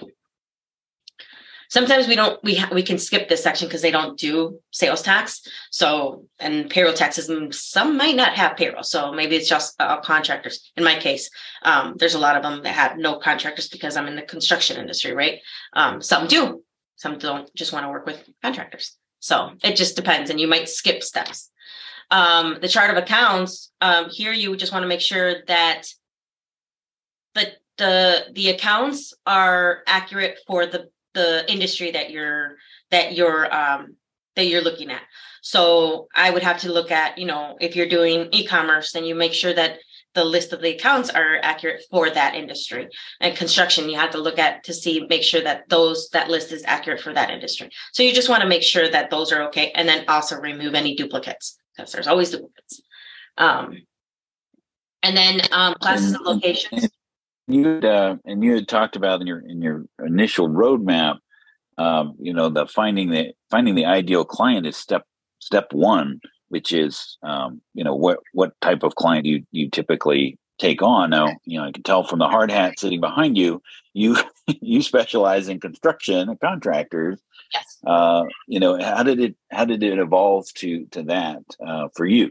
sometimes 1.71 2.07
we 2.07 2.17
don't 2.17 2.43
we 2.45 2.57
ha- 2.57 2.69
we 2.73 2.83
can 2.83 2.99
skip 2.99 3.29
this 3.29 3.43
section 3.43 3.67
because 3.67 3.81
they 3.81 3.91
don't 3.91 4.19
do 4.19 4.61
sales 4.71 5.01
tax. 5.01 5.47
So 5.71 6.27
and 6.39 6.69
payroll 6.69 6.93
taxes 6.93 7.31
mm, 7.31 7.55
some 7.55 7.97
might 7.97 8.17
not 8.17 8.35
have 8.35 8.57
payroll 8.57 8.83
so 8.83 9.13
maybe 9.13 9.37
it's 9.37 9.49
just 9.49 9.81
uh, 9.81 10.01
contractors. 10.01 10.71
In 10.77 10.85
my 10.85 10.99
case 10.99 11.31
um, 11.63 11.95
there's 11.97 12.15
a 12.15 12.19
lot 12.19 12.37
of 12.37 12.43
them 12.43 12.63
that 12.65 12.75
have 12.75 12.99
no 12.99 13.19
contractors 13.19 13.69
because 13.69 13.97
i'm 13.97 14.09
in 14.09 14.17
the 14.17 14.23
construction 14.23 14.77
industry 14.77 15.15
right? 15.15 15.39
Um, 15.73 16.03
some 16.03 16.27
do 16.27 16.63
some 16.97 17.19
don't 17.19 17.53
just 17.55 17.73
want 17.73 17.87
to 17.87 17.91
work 17.91 18.05
with 18.05 18.29
contractors. 18.43 18.97
So 19.21 19.53
it 19.63 19.77
just 19.77 19.97
depends 19.97 20.31
and 20.31 20.41
you 20.41 20.49
might 20.49 20.69
skip 20.69 21.03
steps. 21.03 21.51
Um, 22.11 22.59
the 22.61 22.69
chart 22.69 22.91
of 22.91 22.97
accounts 22.97 23.71
um, 23.81 24.11
here 24.11 24.33
you 24.33 24.57
just 24.57 24.73
want 24.73 24.83
to 24.83 24.89
make 24.89 25.01
sure 25.01 25.45
that 25.47 25.85
the 27.35 27.53
the 27.79 28.27
the 28.35 28.49
accounts 28.51 29.15
are 29.25 29.83
accurate 29.87 30.39
for 30.47 30.67
the 30.67 30.91
the 31.15 31.51
industry 31.51 31.91
that 31.93 32.11
you're 32.11 32.57
that 32.91 33.15
you're 33.15 33.53
um 33.55 33.97
that 34.37 34.47
you're 34.47 34.63
looking 34.63 34.91
at. 34.91 35.03
So 35.43 36.09
i 36.15 36.31
would 36.31 36.43
have 36.43 36.61
to 36.61 36.73
look 36.73 36.91
at 36.91 37.19
you 37.19 37.27
know 37.27 37.57
if 37.61 37.75
you're 37.77 37.89
doing 37.89 38.29
e-commerce 38.33 38.93
then 38.93 39.05
you 39.05 39.15
make 39.15 39.33
sure 39.33 39.55
that 39.55 39.79
the 40.15 40.25
list 40.25 40.53
of 40.53 40.61
the 40.61 40.75
accounts 40.75 41.09
are 41.09 41.39
accurate 41.43 41.85
for 41.91 42.11
that 42.11 42.35
industry. 42.35 42.89
And 43.21 43.37
construction 43.37 43.89
you 43.89 43.97
have 43.97 44.11
to 44.11 44.19
look 44.19 44.39
at 44.39 44.65
to 44.65 44.75
see 44.75 45.07
make 45.09 45.23
sure 45.23 45.43
that 45.43 45.69
those 45.69 46.09
that 46.11 46.29
list 46.29 46.53
is 46.53 46.65
accurate 46.67 47.01
for 47.01 47.13
that 47.13 47.31
industry. 47.31 47.71
So 47.93 48.03
you 48.03 48.13
just 48.13 48.29
want 48.29 48.43
to 48.43 48.49
make 48.49 48.63
sure 48.63 48.89
that 48.89 49.11
those 49.11 49.33
are 49.33 49.43
okay 49.45 49.71
and 49.75 49.89
then 49.89 50.05
also 50.09 50.41
remove 50.41 50.75
any 50.75 50.97
duplicates 50.97 51.59
because 51.77 51.93
there's 51.93 52.09
always 52.09 52.31
duplicates. 52.31 52.83
Um, 53.39 53.79
and 55.03 55.17
then 55.17 55.41
um, 55.53 55.75
classes 55.75 56.13
and 56.13 56.25
locations 56.25 56.89
you 57.53 57.67
had, 57.67 57.85
uh, 57.85 58.17
and 58.25 58.43
you 58.43 58.55
had 58.55 58.69
talked 58.69 58.97
about 58.97 59.21
in 59.21 59.27
your 59.27 59.41
in 59.41 59.63
your 59.63 59.85
initial 60.05 60.49
roadmap, 60.49 61.19
um, 61.79 62.15
you 62.19 62.33
know, 62.33 62.49
the 62.49 62.67
finding 62.67 63.11
the 63.11 63.33
finding 63.51 63.75
the 63.75 63.87
ideal 63.87 64.25
client 64.25 64.67
is 64.67 64.77
step 64.77 65.05
step 65.39 65.73
one, 65.73 66.21
which 66.49 66.73
is 66.73 67.17
um, 67.23 67.61
you 67.75 67.85
know 67.85 67.95
what 67.95 68.19
what 68.33 68.53
type 68.61 68.83
of 68.83 68.95
client 68.95 69.27
you 69.27 69.45
you 69.51 69.71
typically 69.71 70.39
take 70.59 70.83
on. 70.83 71.11
Now, 71.11 71.29
you 71.45 71.59
know, 71.59 71.67
I 71.67 71.73
can 71.73 71.83
tell 71.83 72.05
from 72.05 72.19
the 72.19 72.29
hard 72.29 72.51
hat 72.51 72.79
sitting 72.79 73.01
behind 73.01 73.37
you, 73.37 73.63
you 73.95 74.17
you 74.61 74.83
specialize 74.83 75.49
in 75.49 75.59
construction 75.59 76.29
and 76.29 76.39
contractors. 76.39 77.21
Yes. 77.53 77.79
Uh, 77.85 78.25
you 78.47 78.61
know, 78.61 78.81
how 78.81 79.03
did 79.03 79.21
it 79.21 79.35
how 79.51 79.65
did 79.65 79.83
it 79.83 79.99
evolve 79.99 80.47
to 80.55 80.87
to 80.93 81.03
that 81.05 81.43
uh, 81.67 81.89
for 81.97 82.07
you? 82.07 82.31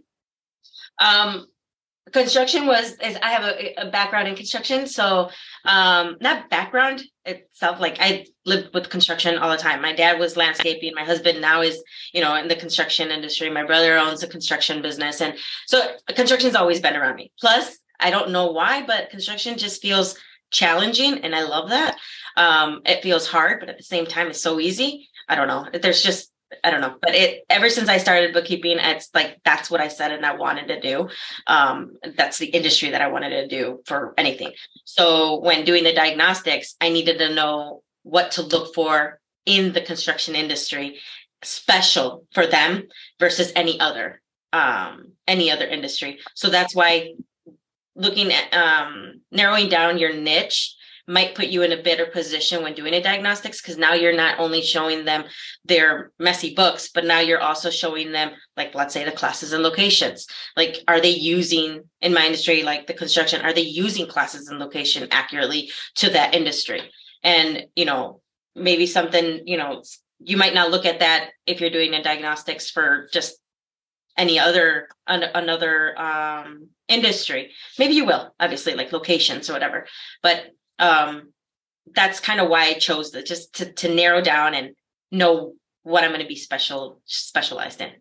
Um, 1.02 1.48
construction 2.12 2.66
was 2.66 2.91
is 3.03 3.18
i 3.22 3.30
have 3.30 3.43
a, 3.43 3.82
a, 3.82 3.91
background 3.91 4.28
in 4.28 4.36
construction 4.36 4.88
so 4.88 5.30
um 5.66 6.18
not 6.22 6.49
background 6.49 7.03
itself 7.26 7.80
like 7.80 7.97
i 7.99 8.26
lived 8.49 8.74
with 8.74 8.89
construction 8.89 9.38
all 9.38 9.51
the 9.51 9.57
time. 9.57 9.82
My 9.82 9.93
dad 9.93 10.20
was 10.20 10.36
landscaping 10.36 10.93
my 10.95 11.05
husband 11.05 11.39
now 11.39 11.62
is 11.62 11.82
you 12.14 12.22
know 12.22 12.36
in 12.36 12.49
the 12.49 12.55
construction 12.55 13.12
industry 13.12 13.49
my 13.49 13.64
brother 13.64 13.97
owns 13.97 14.24
a 14.24 14.28
construction 14.28 14.82
business 14.82 15.22
and 15.22 15.36
so 15.68 15.80
construction's 16.07 16.55
always 16.55 16.82
been 16.82 16.97
around 16.97 17.16
me. 17.16 17.32
Plus 17.39 17.78
i 17.99 18.10
don't 18.10 18.32
know 18.32 18.51
why 18.51 18.84
but 18.86 19.10
construction 19.10 19.57
just 19.57 19.82
feels 19.82 20.18
challenging 20.51 21.20
and 21.20 21.34
i 21.36 21.43
love 21.43 21.70
that. 21.70 21.97
Um 22.36 22.82
it 22.86 23.03
feels 23.03 23.28
hard 23.28 23.60
but 23.60 23.70
at 23.70 23.78
the 23.78 23.84
same 23.84 24.05
time 24.05 24.28
it's 24.28 24.41
so 24.41 24.60
easy. 24.60 25.07
I 25.30 25.36
don't 25.36 25.47
know 25.47 25.68
there's 25.82 26.01
just 26.01 26.29
I 26.64 26.72
don't 26.72 26.82
know, 26.82 26.95
but 27.02 27.14
it 27.14 27.43
ever 27.50 27.70
since 27.70 27.89
I 27.89 27.97
started 27.97 28.34
bookkeeping, 28.34 28.78
it's 28.80 29.10
like 29.14 29.39
that's 29.45 29.70
what 29.70 29.82
I 29.82 29.88
said 29.88 30.12
and 30.12 30.26
I 30.26 30.36
wanted 30.36 30.68
to 30.68 30.82
do. 30.82 31.10
Um, 31.47 31.93
that's 32.18 32.39
the 32.39 32.47
industry 32.47 32.89
that 32.89 33.02
I 33.02 33.08
wanted 33.08 33.30
to 33.30 33.47
do 33.47 33.82
for 33.86 34.14
anything. 34.18 34.54
So 34.86 35.39
when 35.39 35.64
doing 35.64 35.84
the 35.84 35.93
diagnostics, 35.93 36.76
I 36.82 36.89
needed 36.89 37.20
to 37.20 37.34
know 37.34 37.84
what 38.04 38.32
to 38.32 38.41
look 38.41 38.74
for 38.74 39.20
in 39.45 39.74
the 39.74 39.82
construction 39.82 40.36
industry, 40.36 41.00
special 41.43 42.26
for 42.34 42.47
them 42.47 42.88
versus 43.20 43.52
any 43.56 43.80
other 43.80 44.22
um, 44.52 45.14
any 45.28 45.52
other 45.52 45.68
industry. 45.68 46.20
So 46.34 46.50
that's 46.50 46.74
why 46.74 47.14
looking 47.95 48.32
at 48.32 48.54
um, 48.54 49.22
narrowing 49.32 49.70
down 49.70 49.97
your 49.97 50.14
niche 50.14 50.76
might 51.10 51.34
put 51.34 51.47
you 51.47 51.64
in 51.64 51.72
a 51.72 51.82
better 51.82 52.05
position 52.05 52.62
when 52.62 52.76
doing 52.76 52.93
a 52.93 53.01
diagnostics 53.01 53.60
because 53.60 53.80
now 53.80 53.93
you're 53.93 54.16
not 54.16 54.39
only 54.39 54.62
showing 54.62 55.05
them 55.05 55.24
their 55.66 56.12
messy 56.20 56.53
books 56.53 56.91
but 56.93 57.03
now 57.03 57.20
you're 57.20 57.41
also 57.41 57.72
showing 57.72 58.12
them 58.12 58.30
like 58.55 58.76
let's 58.76 58.93
say 58.93 59.03
the 59.03 59.12
classes 59.12 59.51
and 59.51 59.64
locations. 59.64 60.28
Like 60.55 60.78
are 60.88 61.01
they 61.01 61.10
using 61.10 61.84
in 61.99 62.14
my 62.14 62.28
industry 62.28 62.62
like 62.62 62.86
the 62.86 62.93
construction 62.93 63.41
are 63.41 63.53
they 63.53 63.62
using 63.62 64.05
classes 64.05 64.49
and 64.49 64.60
location 64.60 65.07
accurately 65.10 65.72
to 65.95 66.12
that 66.12 66.36
industry? 66.36 66.82
And 67.24 67.66
you 67.76 67.86
know 67.86 68.22
maybe 68.55 68.86
something 68.86 69.41
you 69.47 69.57
know 69.57 69.82
you 70.20 70.38
might 70.38 70.53
not 70.53 70.70
look 70.70 70.86
at 70.86 70.99
that 70.99 71.32
if 71.47 71.60
you're 71.60 71.72
doing 71.72 71.95
a 71.95 72.03
diagnostics 72.03 72.70
for 72.70 73.10
just 73.12 73.39
any 74.16 74.38
other 74.38 74.89
an, 75.07 75.24
another 75.34 75.99
um 75.99 76.68
industry. 76.88 77.51
Maybe 77.80 77.95
you 77.95 78.05
will 78.05 78.34
obviously 78.39 78.76
like 78.76 78.91
locations 78.91 79.49
or 79.49 79.53
whatever. 79.53 79.88
But 80.22 80.51
um, 80.80 81.34
that's 81.94 82.20
kind 82.20 82.40
of 82.40 82.50
why 82.50 82.66
I 82.66 82.74
chose 82.74 83.12
the 83.12 83.22
just 83.22 83.56
to, 83.56 83.72
to 83.74 83.94
narrow 83.94 84.22
down 84.22 84.54
and 84.54 84.72
know 85.12 85.54
what 85.84 86.04
I'm 86.04 86.12
going 86.12 86.22
to 86.22 86.28
be 86.28 86.36
special 86.36 87.02
specialized 87.06 87.82
in. 87.82 87.92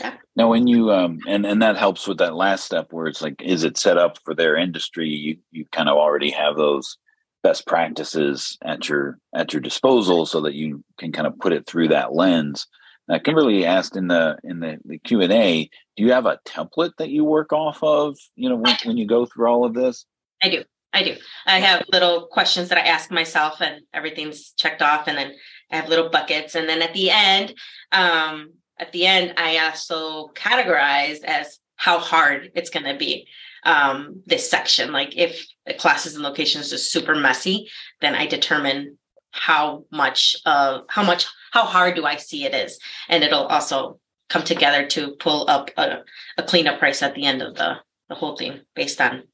Yeah. 0.00 0.16
Now, 0.34 0.48
when 0.48 0.66
you 0.66 0.90
um, 0.90 1.18
and 1.28 1.46
and 1.46 1.62
that 1.62 1.76
helps 1.76 2.08
with 2.08 2.18
that 2.18 2.34
last 2.34 2.64
step 2.64 2.88
where 2.90 3.06
it's 3.06 3.22
like, 3.22 3.40
is 3.40 3.64
it 3.64 3.78
set 3.78 3.96
up 3.96 4.18
for 4.24 4.34
their 4.34 4.56
industry? 4.56 5.08
You 5.08 5.38
you 5.52 5.64
kind 5.72 5.88
of 5.88 5.96
already 5.96 6.30
have 6.30 6.56
those 6.56 6.98
best 7.42 7.66
practices 7.66 8.58
at 8.64 8.88
your 8.88 9.18
at 9.34 9.52
your 9.52 9.62
disposal, 9.62 10.26
so 10.26 10.40
that 10.40 10.54
you 10.54 10.82
can 10.98 11.12
kind 11.12 11.26
of 11.26 11.38
put 11.38 11.52
it 11.52 11.66
through 11.66 11.88
that 11.88 12.12
lens. 12.12 12.66
Now, 13.08 13.18
Kimberly 13.18 13.64
asked 13.64 13.96
in 13.96 14.08
the 14.08 14.36
in 14.42 14.58
the, 14.58 14.78
the 14.84 14.98
Q 14.98 15.20
and 15.20 15.32
A, 15.32 15.70
do 15.96 16.02
you 16.02 16.12
have 16.12 16.26
a 16.26 16.40
template 16.44 16.92
that 16.98 17.10
you 17.10 17.24
work 17.24 17.52
off 17.52 17.80
of? 17.82 18.16
You 18.34 18.48
know, 18.48 18.56
when, 18.56 18.76
when 18.84 18.96
you 18.96 19.06
go 19.06 19.26
through 19.26 19.46
all 19.46 19.64
of 19.64 19.74
this. 19.74 20.04
I 20.42 20.48
do. 20.48 20.64
I 20.96 21.02
do. 21.02 21.16
I 21.44 21.60
have 21.60 21.84
little 21.92 22.26
questions 22.26 22.70
that 22.70 22.78
I 22.78 22.88
ask 22.88 23.10
myself, 23.10 23.60
and 23.60 23.82
everything's 23.92 24.52
checked 24.52 24.80
off. 24.80 25.08
And 25.08 25.18
then 25.18 25.34
I 25.70 25.76
have 25.76 25.90
little 25.90 26.08
buckets. 26.08 26.54
And 26.54 26.66
then 26.66 26.80
at 26.80 26.94
the 26.94 27.10
end, 27.10 27.54
um, 27.92 28.54
at 28.78 28.92
the 28.92 29.04
end, 29.04 29.34
I 29.36 29.58
also 29.58 30.28
categorize 30.28 31.22
as 31.22 31.58
how 31.76 31.98
hard 31.98 32.50
it's 32.54 32.70
going 32.70 32.86
to 32.86 32.96
be. 32.96 33.28
Um, 33.64 34.22
this 34.24 34.48
section, 34.50 34.90
like 34.90 35.18
if 35.18 35.46
the 35.66 35.74
classes 35.74 36.14
and 36.14 36.24
locations 36.24 36.72
is 36.72 36.90
super 36.90 37.14
messy, 37.14 37.68
then 38.00 38.14
I 38.14 38.26
determine 38.26 38.96
how 39.32 39.84
much 39.90 40.36
of 40.46 40.86
how 40.88 41.02
much 41.02 41.26
how 41.52 41.64
hard 41.64 41.94
do 41.96 42.06
I 42.06 42.16
see 42.16 42.44
it 42.44 42.54
is, 42.54 42.78
and 43.08 43.24
it'll 43.24 43.46
also 43.46 43.98
come 44.28 44.44
together 44.44 44.86
to 44.86 45.16
pull 45.16 45.50
up 45.50 45.70
a, 45.76 46.04
a 46.38 46.42
cleanup 46.44 46.78
price 46.78 47.02
at 47.02 47.14
the 47.14 47.26
end 47.26 47.42
of 47.42 47.56
the 47.56 47.74
the 48.08 48.14
whole 48.14 48.36
thing 48.36 48.60
based 48.74 49.00
on 49.00 49.24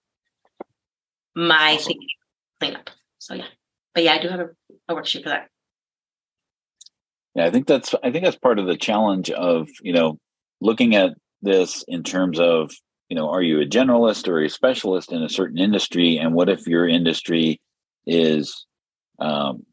my 1.35 1.75
awesome. 1.75 1.95
cleanup. 2.61 2.91
So 3.19 3.35
yeah, 3.35 3.47
but 3.95 4.05
yeah, 4.05 4.15
I 4.15 4.19
do 4.19 4.29
have 4.29 4.41
a, 4.41 4.51
a 4.89 4.95
worksheet 4.95 5.23
for 5.23 5.31
that. 5.31 5.49
Yeah, 7.35 7.47
I 7.47 7.51
think 7.51 7.67
that's 7.67 7.95
I 8.03 8.11
think 8.11 8.25
that's 8.25 8.37
part 8.37 8.59
of 8.59 8.67
the 8.67 8.77
challenge 8.77 9.31
of 9.31 9.69
you 9.83 9.93
know 9.93 10.19
looking 10.61 10.95
at 10.95 11.15
this 11.41 11.85
in 11.89 12.03
terms 12.03 12.39
of 12.39 12.73
you 13.09 13.17
know 13.17 13.31
are 13.31 13.43
you 13.43 13.61
a 13.61 13.67
generalist 13.67 14.29
or 14.29 14.43
a 14.43 14.51
specialist 14.51 15.13
in 15.13 15.23
a 15.23 15.29
certain 15.29 15.59
industry, 15.59 16.19
and 16.19 16.35
what 16.35 16.49
if 16.49 16.67
your 16.67 16.87
industry 16.87 17.61
is 18.07 18.67
um, 19.19 19.65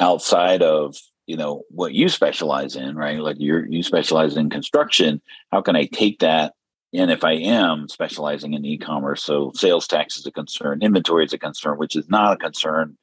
outside 0.00 0.62
of 0.62 0.96
you 1.26 1.36
know 1.36 1.62
what 1.70 1.94
you 1.94 2.08
specialize 2.08 2.74
in, 2.74 2.96
right? 2.96 3.20
Like 3.20 3.36
you're 3.38 3.66
you 3.66 3.82
specialize 3.82 4.36
in 4.36 4.50
construction. 4.50 5.22
How 5.52 5.60
can 5.62 5.76
I 5.76 5.84
take 5.84 6.20
that 6.20 6.54
and 6.92 7.10
if 7.10 7.22
I 7.22 7.32
am 7.32 7.88
specializing 7.88 8.54
in 8.54 8.64
e-commerce, 8.64 9.22
so 9.22 9.52
sales 9.54 9.86
tax 9.86 10.16
is 10.16 10.26
a 10.26 10.32
concern, 10.32 10.82
inventory 10.82 11.24
is 11.24 11.32
a 11.32 11.38
concern, 11.38 11.78
which 11.78 11.94
is 11.94 12.08
not 12.08 12.32
a 12.32 12.36
concern 12.36 12.96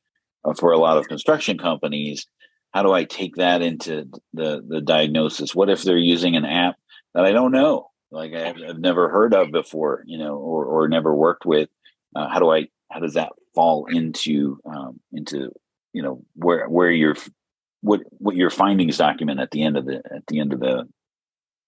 uh, 0.44 0.54
for 0.54 0.72
a 0.72 0.78
lot 0.78 0.98
of 0.98 1.08
construction 1.08 1.58
companies. 1.58 2.28
How 2.74 2.84
do 2.84 2.92
I 2.92 3.06
take 3.06 3.36
that 3.36 3.62
into 3.62 4.10
the 4.34 4.64
the 4.68 4.82
diagnosis? 4.82 5.56
What 5.56 5.70
if 5.70 5.84
they're 5.84 5.98
using 5.98 6.36
an 6.36 6.46
app 6.46 6.76
that 7.14 7.26
I 7.26 7.32
don't 7.32 7.52
know, 7.52 7.90
like 8.12 8.34
I've, 8.34 8.58
I've 8.62 8.80
never 8.80 9.10
heard 9.10 9.34
of 9.34 9.52
before, 9.52 10.04
you 10.06 10.18
know, 10.18 10.36
or 10.36 10.66
or 10.66 10.88
never 10.90 11.16
worked 11.16 11.46
with? 11.46 11.70
Uh, 12.16 12.28
how 12.28 12.40
do 12.40 12.52
I 12.52 12.68
how 12.92 13.00
does 13.00 13.14
that 13.14 13.32
fall 13.56 13.86
into 13.86 14.60
um, 14.66 15.00
into 15.14 15.52
you 15.94 16.02
know 16.02 16.22
where 16.36 16.68
where 16.68 16.92
your 16.92 17.16
what 17.82 18.02
what 18.18 18.36
your 18.36 18.50
findings 18.50 18.98
document 18.98 19.40
at 19.40 19.52
the 19.52 19.64
end 19.64 19.78
of 19.78 19.86
the 19.86 20.02
at 20.14 20.28
the 20.28 20.40
end 20.42 20.52
of 20.52 20.60
the 20.60 20.88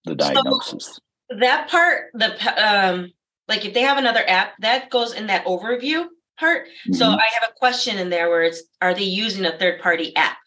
the 0.03 0.15
diagnosis? 0.15 0.85
So- 0.85 1.01
that 1.29 1.69
part 1.69 2.05
the 2.13 2.31
um 2.57 3.11
like 3.47 3.65
if 3.65 3.73
they 3.73 3.81
have 3.81 3.97
another 3.97 4.23
app 4.27 4.53
that 4.59 4.89
goes 4.89 5.13
in 5.13 5.27
that 5.27 5.45
overview 5.45 6.05
part. 6.39 6.67
Mm-hmm. 6.67 6.93
so 6.93 7.07
i 7.07 7.27
have 7.39 7.49
a 7.49 7.53
question 7.57 7.97
in 7.97 8.09
there 8.09 8.29
where 8.29 8.43
it's 8.43 8.63
are 8.81 8.93
they 8.93 9.03
using 9.03 9.45
a 9.45 9.57
third 9.57 9.81
party 9.81 10.15
app? 10.15 10.37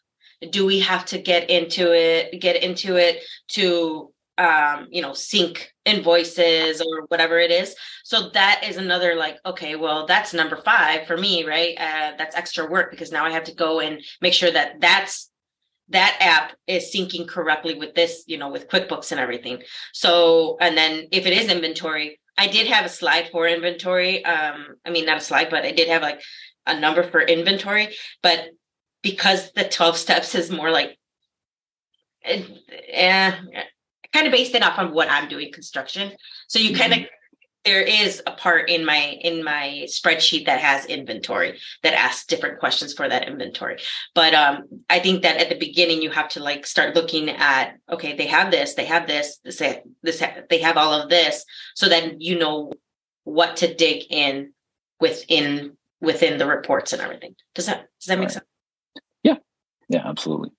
Do 0.51 0.67
we 0.67 0.81
have 0.81 1.05
to 1.07 1.19
get 1.19 1.51
into 1.51 1.93
it 1.93 2.41
get 2.41 2.63
into 2.63 2.97
it 2.97 3.23
to 3.49 4.13
um 4.39 4.89
you 4.91 5.03
know 5.03 5.13
sync 5.13 5.73
invoices 5.85 6.81
or 6.81 7.05
whatever 7.09 7.39
it 7.39 7.51
is? 7.51 7.77
So 8.05 8.31
that 8.31 8.65
is 8.67 8.77
another 8.77 9.15
like 9.15 9.39
okay 9.47 9.77
well 9.77 10.07
that's 10.07 10.35
number 10.35 10.57
five 10.57 11.07
for 11.07 11.17
me 11.17 11.45
right? 11.45 11.77
Uh, 11.79 12.13
that's 12.19 12.35
extra 12.35 12.69
work 12.69 12.91
because 12.91 13.13
now 13.13 13.25
i 13.25 13.31
have 13.31 13.45
to 13.45 13.55
go 13.55 13.81
and 13.81 14.03
make 14.21 14.35
sure 14.35 14.51
that 14.51 14.81
that's 14.81 15.31
that 15.93 16.17
app 16.21 16.57
is 16.67 16.93
syncing 16.95 17.27
correctly 17.27 17.75
with 17.75 17.95
this, 17.95 18.25
you 18.27 18.39
know, 18.39 18.51
with 18.51 18.69
QuickBooks 18.69 19.13
and 19.13 19.21
everything. 19.21 19.63
So, 19.93 20.57
and 20.61 20.77
then 20.77 21.09
if 21.13 21.27
it 21.27 21.33
is 21.33 21.51
inventory, 21.51 22.19
I 22.37 22.49
did 22.49 22.67
have 22.67 22.85
a 22.85 22.91
slide 22.91 23.29
for 23.31 23.47
inventory. 23.47 24.25
Um, 24.25 24.77
I 24.85 24.91
mean, 24.91 25.07
not 25.07 25.19
a 25.19 25.21
slide, 25.21 25.51
but 25.51 25.65
I 25.65 25.73
did 25.73 25.89
have 25.89 26.03
like 26.03 26.21
a 26.67 26.79
number 26.79 27.03
for 27.03 27.21
inventory. 27.21 27.95
But 28.23 28.51
because 29.03 29.53
the 29.53 29.65
12 29.65 29.97
steps 29.97 30.35
is 30.35 30.51
more 30.51 30.71
like, 30.71 30.99
eh, 32.25 32.43
eh 32.89 33.33
kind 34.13 34.27
of 34.27 34.33
based 34.33 34.55
it 34.55 34.63
off 34.63 34.79
of 34.79 34.93
what 34.93 35.11
I'm 35.11 35.29
doing 35.29 35.53
construction. 35.53 36.13
So 36.49 36.59
you 36.59 36.77
kind 36.77 36.93
of 36.93 36.99
mm-hmm 37.01 37.15
there 37.65 37.83
is 37.83 38.21
a 38.27 38.33
part 38.33 38.69
in 38.69 38.85
my 38.85 39.19
in 39.21 39.45
my 39.45 39.85
spreadsheet 39.87 40.47
that 40.47 40.61
has 40.61 40.85
inventory 40.87 41.59
that 41.83 41.95
asks 41.95 42.27
different 42.27 42.59
questions 42.59 42.93
for 42.93 43.09
that 43.09 43.29
inventory. 43.29 43.79
But 44.15 44.35
um 44.35 44.65
i 44.91 44.99
think 44.99 45.23
that 45.23 45.39
at 45.39 45.49
the 45.49 45.59
beginning 45.59 46.03
you 46.03 46.11
have 46.11 46.29
to 46.31 46.43
like 46.43 46.67
start 46.67 46.95
looking 46.95 47.29
at 47.31 47.77
okay 47.91 48.17
they 48.17 48.27
have 48.27 48.51
this 48.51 48.75
they 48.75 48.85
have 48.85 49.07
this 49.07 49.39
this 49.45 49.63
this 50.03 50.23
they 50.51 50.59
have 50.59 50.77
all 50.77 50.93
of 50.93 51.09
this. 51.09 51.45
So 51.75 51.89
that 51.89 52.21
you 52.21 52.39
know 52.39 52.73
what 53.25 53.57
to 53.59 53.73
dig 53.73 54.05
in 54.11 54.53
within 55.01 55.77
within 56.01 56.39
the 56.39 56.47
reports 56.47 56.93
and 56.93 57.01
everything. 57.01 57.37
Does 57.55 57.67
that 57.67 57.87
does 58.01 58.07
that 58.09 58.19
make 58.19 58.27
right. 58.27 58.33
sense? 58.33 58.47
Yeah. 59.23 59.37
Yeah 59.89 60.03
absolutely. 60.05 60.51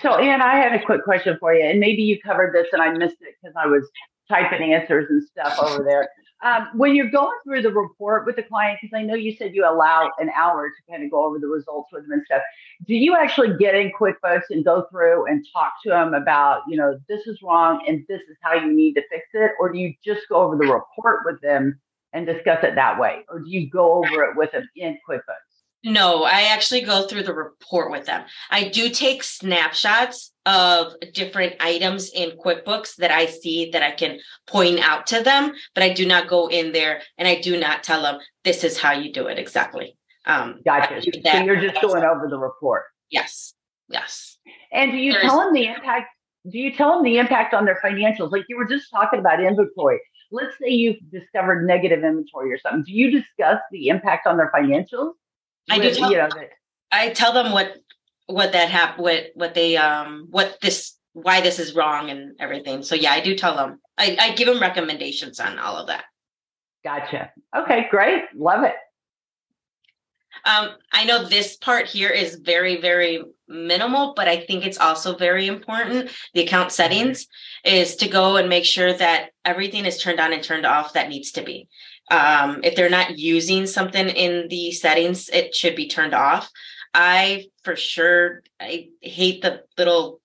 So 0.00 0.16
anna 0.16 0.44
i 0.44 0.56
had 0.56 0.72
a 0.72 0.84
quick 0.84 1.04
question 1.04 1.36
for 1.38 1.54
you 1.54 1.64
and 1.64 1.78
maybe 1.78 2.02
you 2.02 2.20
covered 2.20 2.54
this 2.54 2.66
and 2.72 2.82
i 2.82 2.90
missed 2.90 3.16
it 3.20 3.36
because 3.40 3.54
i 3.56 3.66
was 3.66 3.88
typing 4.28 4.72
answers 4.72 5.06
and 5.10 5.22
stuff 5.22 5.58
over 5.60 5.84
there. 5.84 6.08
Um, 6.42 6.68
when 6.74 6.94
you're 6.94 7.10
going 7.10 7.36
through 7.44 7.62
the 7.62 7.72
report 7.72 8.26
with 8.26 8.36
the 8.36 8.42
client, 8.42 8.78
because 8.80 8.96
I 8.96 9.02
know 9.02 9.14
you 9.14 9.34
said 9.34 9.54
you 9.54 9.64
allow 9.64 10.10
an 10.18 10.30
hour 10.36 10.68
to 10.68 10.92
kind 10.92 11.02
of 11.02 11.10
go 11.10 11.24
over 11.24 11.38
the 11.38 11.46
results 11.46 11.88
with 11.92 12.02
them 12.02 12.12
and 12.12 12.22
stuff, 12.26 12.42
do 12.86 12.94
you 12.94 13.16
actually 13.16 13.56
get 13.56 13.74
in 13.74 13.90
QuickBooks 13.98 14.50
and 14.50 14.64
go 14.64 14.86
through 14.90 15.26
and 15.26 15.46
talk 15.52 15.72
to 15.84 15.88
them 15.88 16.12
about, 16.12 16.62
you 16.68 16.76
know, 16.76 16.98
this 17.08 17.26
is 17.26 17.40
wrong 17.42 17.82
and 17.88 18.04
this 18.08 18.20
is 18.28 18.36
how 18.42 18.54
you 18.54 18.70
need 18.70 18.94
to 18.94 19.02
fix 19.10 19.24
it? 19.32 19.52
Or 19.58 19.72
do 19.72 19.78
you 19.78 19.94
just 20.04 20.28
go 20.28 20.42
over 20.42 20.56
the 20.56 20.66
report 20.70 21.20
with 21.24 21.40
them 21.40 21.80
and 22.12 22.26
discuss 22.26 22.62
it 22.62 22.74
that 22.74 23.00
way? 23.00 23.24
Or 23.30 23.40
do 23.40 23.50
you 23.50 23.70
go 23.70 23.94
over 23.94 24.24
it 24.24 24.36
with 24.36 24.52
them 24.52 24.68
in 24.76 24.98
QuickBooks? 25.08 25.56
No, 25.84 26.24
I 26.24 26.42
actually 26.42 26.82
go 26.82 27.06
through 27.06 27.22
the 27.22 27.32
report 27.32 27.90
with 27.90 28.06
them. 28.06 28.24
I 28.50 28.68
do 28.68 28.90
take 28.90 29.22
snapshots 29.22 30.32
of 30.46 30.94
different 31.12 31.54
items 31.60 32.10
in 32.10 32.30
QuickBooks 32.38 32.96
that 32.96 33.10
I 33.10 33.26
see 33.26 33.70
that 33.72 33.82
I 33.82 33.90
can 33.90 34.20
point 34.46 34.78
out 34.80 35.06
to 35.08 35.22
them, 35.22 35.52
but 35.74 35.82
I 35.82 35.92
do 35.92 36.06
not 36.06 36.28
go 36.28 36.46
in 36.46 36.72
there 36.72 37.02
and 37.18 37.26
I 37.26 37.40
do 37.40 37.58
not 37.58 37.82
tell 37.82 38.02
them 38.02 38.20
this 38.44 38.62
is 38.62 38.78
how 38.78 38.92
you 38.92 39.12
do 39.12 39.26
it 39.26 39.38
exactly. 39.38 39.98
Um, 40.24 40.60
gotcha. 40.64 41.02
So 41.02 41.38
you're 41.42 41.60
just 41.60 41.80
going 41.82 42.04
over 42.04 42.28
the 42.28 42.38
report. 42.38 42.84
Yes. 43.10 43.54
Yes. 43.88 44.38
And 44.72 44.92
do 44.92 44.98
you 44.98 45.12
There's, 45.12 45.24
tell 45.24 45.38
them 45.38 45.52
the 45.52 45.66
impact? 45.66 46.08
Do 46.48 46.58
you 46.58 46.72
tell 46.72 46.94
them 46.94 47.02
the 47.02 47.18
impact 47.18 47.52
on 47.52 47.64
their 47.64 47.80
financials? 47.84 48.30
Like 48.30 48.44
you 48.48 48.56
were 48.56 48.66
just 48.66 48.90
talking 48.90 49.18
about 49.18 49.42
inventory. 49.42 50.00
Let's 50.30 50.56
say 50.60 50.70
you've 50.70 50.98
discovered 51.10 51.66
negative 51.66 52.04
inventory 52.04 52.52
or 52.52 52.58
something. 52.58 52.84
Do 52.84 52.92
you 52.92 53.10
discuss 53.10 53.60
the 53.70 53.88
impact 53.88 54.26
on 54.26 54.36
their 54.36 54.50
financials? 54.54 55.12
I 55.70 55.78
do. 55.78 55.92
Tell, 55.92 56.10
you 56.10 56.18
know, 56.18 56.28
I 56.92 57.10
tell 57.10 57.32
them 57.32 57.52
what 57.52 57.76
what 58.26 58.52
that 58.52 58.70
happened, 58.70 59.02
what 59.02 59.24
what 59.34 59.54
they 59.54 59.76
um 59.76 60.26
what 60.30 60.58
this 60.60 60.96
why 61.12 61.40
this 61.40 61.58
is 61.58 61.74
wrong 61.74 62.10
and 62.10 62.36
everything. 62.38 62.82
So 62.82 62.94
yeah, 62.94 63.12
I 63.12 63.20
do 63.20 63.34
tell 63.34 63.56
them. 63.56 63.80
I, 63.96 64.16
I 64.20 64.34
give 64.34 64.46
them 64.46 64.60
recommendations 64.60 65.40
on 65.40 65.58
all 65.58 65.76
of 65.76 65.86
that. 65.86 66.04
Gotcha. 66.84 67.32
Okay, 67.56 67.86
great. 67.90 68.24
Love 68.34 68.64
it. 68.64 68.74
Um, 70.44 70.68
I 70.92 71.04
know 71.04 71.24
this 71.24 71.56
part 71.56 71.86
here 71.86 72.10
is 72.10 72.36
very, 72.36 72.80
very 72.80 73.22
minimal, 73.48 74.12
but 74.14 74.28
I 74.28 74.40
think 74.40 74.64
it's 74.64 74.78
also 74.78 75.16
very 75.16 75.46
important. 75.46 76.10
The 76.34 76.42
account 76.42 76.70
settings 76.70 77.26
is 77.64 77.96
to 77.96 78.08
go 78.08 78.36
and 78.36 78.48
make 78.48 78.64
sure 78.64 78.92
that 78.92 79.30
everything 79.44 79.86
is 79.86 80.00
turned 80.00 80.20
on 80.20 80.32
and 80.32 80.42
turned 80.42 80.66
off 80.66 80.92
that 80.92 81.08
needs 81.08 81.32
to 81.32 81.42
be. 81.42 81.68
Um, 82.10 82.60
if 82.62 82.76
they're 82.76 82.88
not 82.88 83.18
using 83.18 83.66
something 83.66 84.08
in 84.08 84.46
the 84.48 84.70
settings, 84.70 85.28
it 85.30 85.54
should 85.54 85.74
be 85.74 85.88
turned 85.88 86.14
off. 86.14 86.50
I 86.96 87.44
for 87.62 87.76
sure 87.76 88.42
I 88.58 88.88
hate 89.02 89.42
the 89.42 89.62
little 89.76 90.20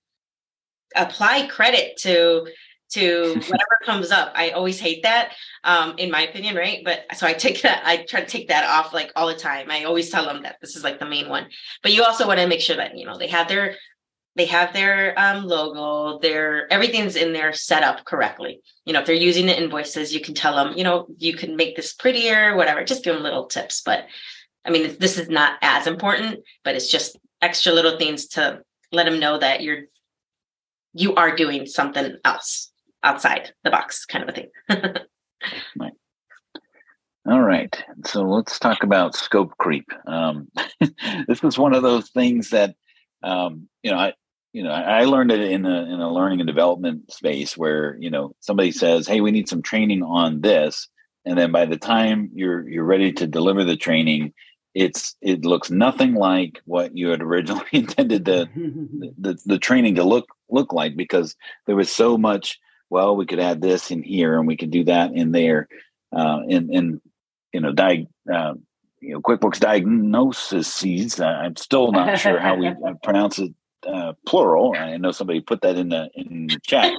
apply 0.95 1.47
credit 1.47 1.97
to 1.97 2.47
to 2.93 3.33
whatever 3.33 3.77
comes 3.85 4.09
up. 4.09 4.31
I 4.35 4.51
always 4.51 4.79
hate 4.79 5.03
that, 5.03 5.33
um, 5.65 5.95
in 5.97 6.09
my 6.09 6.21
opinion, 6.21 6.55
right? 6.55 6.81
But 6.83 7.05
so 7.15 7.27
I 7.27 7.33
take 7.33 7.61
that, 7.63 7.83
I 7.85 8.03
try 8.03 8.21
to 8.21 8.25
take 8.25 8.47
that 8.47 8.69
off 8.69 8.93
like 8.93 9.11
all 9.15 9.27
the 9.27 9.35
time. 9.35 9.69
I 9.69 9.83
always 9.83 10.09
tell 10.09 10.25
them 10.25 10.43
that 10.43 10.57
this 10.61 10.77
is 10.77 10.83
like 10.83 10.99
the 10.99 11.05
main 11.05 11.27
one. 11.27 11.47
But 11.83 11.91
you 11.91 12.03
also 12.03 12.25
want 12.25 12.39
to 12.39 12.47
make 12.47 12.61
sure 12.61 12.77
that 12.77 12.97
you 12.97 13.05
know 13.05 13.17
they 13.17 13.27
have 13.27 13.49
their 13.49 13.75
they 14.37 14.45
have 14.45 14.71
their 14.71 15.13
um, 15.19 15.43
logo, 15.43 16.19
their 16.19 16.71
everything's 16.71 17.17
in 17.17 17.33
there 17.33 17.51
set 17.51 17.83
up 17.83 18.05
correctly. 18.05 18.61
You 18.85 18.93
know, 18.93 19.01
if 19.01 19.05
they're 19.05 19.15
using 19.15 19.45
the 19.45 19.61
invoices, 19.61 20.13
you 20.13 20.21
can 20.21 20.35
tell 20.35 20.55
them, 20.55 20.77
you 20.77 20.85
know, 20.85 21.07
you 21.17 21.33
can 21.33 21.57
make 21.57 21.75
this 21.75 21.91
prettier, 21.91 22.55
whatever. 22.55 22.85
Just 22.85 23.03
give 23.03 23.13
them 23.13 23.23
little 23.23 23.47
tips. 23.47 23.81
But 23.81 24.05
I 24.65 24.69
mean, 24.69 24.95
this 24.99 25.17
is 25.17 25.29
not 25.29 25.57
as 25.61 25.87
important, 25.87 26.41
but 26.63 26.75
it's 26.75 26.89
just 26.89 27.17
extra 27.41 27.73
little 27.73 27.97
things 27.97 28.27
to 28.27 28.61
let 28.91 29.05
them 29.05 29.19
know 29.19 29.37
that 29.39 29.61
you're 29.61 29.83
you 30.93 31.15
are 31.15 31.35
doing 31.35 31.65
something 31.65 32.17
else 32.25 32.71
outside 33.03 33.53
the 33.63 33.71
box 33.71 34.05
kind 34.05 34.23
of 34.27 34.29
a 34.29 34.33
thing. 34.33 34.93
All 37.29 37.41
right. 37.41 37.83
So 38.05 38.23
let's 38.23 38.57
talk 38.57 38.83
about 38.83 39.15
scope 39.15 39.55
creep. 39.59 39.87
Um, 40.07 40.47
this 41.27 41.43
is 41.43 41.57
one 41.57 41.75
of 41.75 41.83
those 41.83 42.09
things 42.09 42.49
that, 42.49 42.75
um, 43.21 43.69
you 43.83 43.91
know, 43.91 43.97
I, 43.97 44.13
you 44.53 44.63
know, 44.63 44.71
I 44.71 45.05
learned 45.05 45.31
it 45.31 45.39
in 45.39 45.65
a 45.65 45.83
in 45.83 46.01
a 46.01 46.11
learning 46.11 46.41
and 46.41 46.47
development 46.47 47.09
space 47.09 47.55
where 47.55 47.95
you 47.99 48.09
know 48.09 48.35
somebody 48.41 48.73
says, 48.73 49.07
"Hey, 49.07 49.21
we 49.21 49.31
need 49.31 49.47
some 49.47 49.61
training 49.61 50.03
on 50.03 50.41
this," 50.41 50.89
and 51.23 51.37
then 51.37 51.53
by 51.53 51.63
the 51.63 51.77
time 51.77 52.29
you're 52.33 52.67
you're 52.67 52.83
ready 52.83 53.13
to 53.13 53.27
deliver 53.27 53.63
the 53.63 53.77
training, 53.77 54.33
it's 54.73 55.15
it 55.21 55.43
looks 55.43 55.69
nothing 55.69 56.15
like 56.15 56.61
what 56.65 56.95
you 56.95 57.09
had 57.09 57.21
originally 57.21 57.65
intended 57.71 58.25
the, 58.25 58.49
the 59.17 59.39
the 59.45 59.59
training 59.59 59.95
to 59.95 60.03
look 60.03 60.27
look 60.49 60.73
like 60.73 60.95
because 60.95 61.35
there 61.65 61.75
was 61.75 61.91
so 61.91 62.17
much 62.17 62.59
well 62.89 63.15
we 63.15 63.25
could 63.25 63.39
add 63.39 63.61
this 63.61 63.91
in 63.91 64.01
here 64.01 64.37
and 64.37 64.47
we 64.47 64.57
could 64.57 64.71
do 64.71 64.83
that 64.83 65.11
in 65.13 65.31
there 65.31 65.67
uh 66.15 66.39
in 66.47 66.73
in 66.73 67.01
you 67.53 67.59
know 67.59 67.71
di- 67.73 68.07
uh, 68.33 68.53
you 69.01 69.13
know 69.13 69.21
quickbooks 69.21 69.59
diagnoses 69.59 71.19
uh, 71.19 71.25
i'm 71.25 71.55
still 71.55 71.91
not 71.91 72.17
sure 72.17 72.39
how 72.39 72.55
we 72.55 72.73
pronounce 73.03 73.39
it 73.39 73.53
uh, 73.87 74.13
plural. 74.25 74.75
I 74.77 74.97
know 74.97 75.11
somebody 75.11 75.41
put 75.41 75.61
that 75.61 75.77
in 75.77 75.89
the 75.89 76.09
in 76.15 76.47
the 76.47 76.59
chat. 76.61 76.93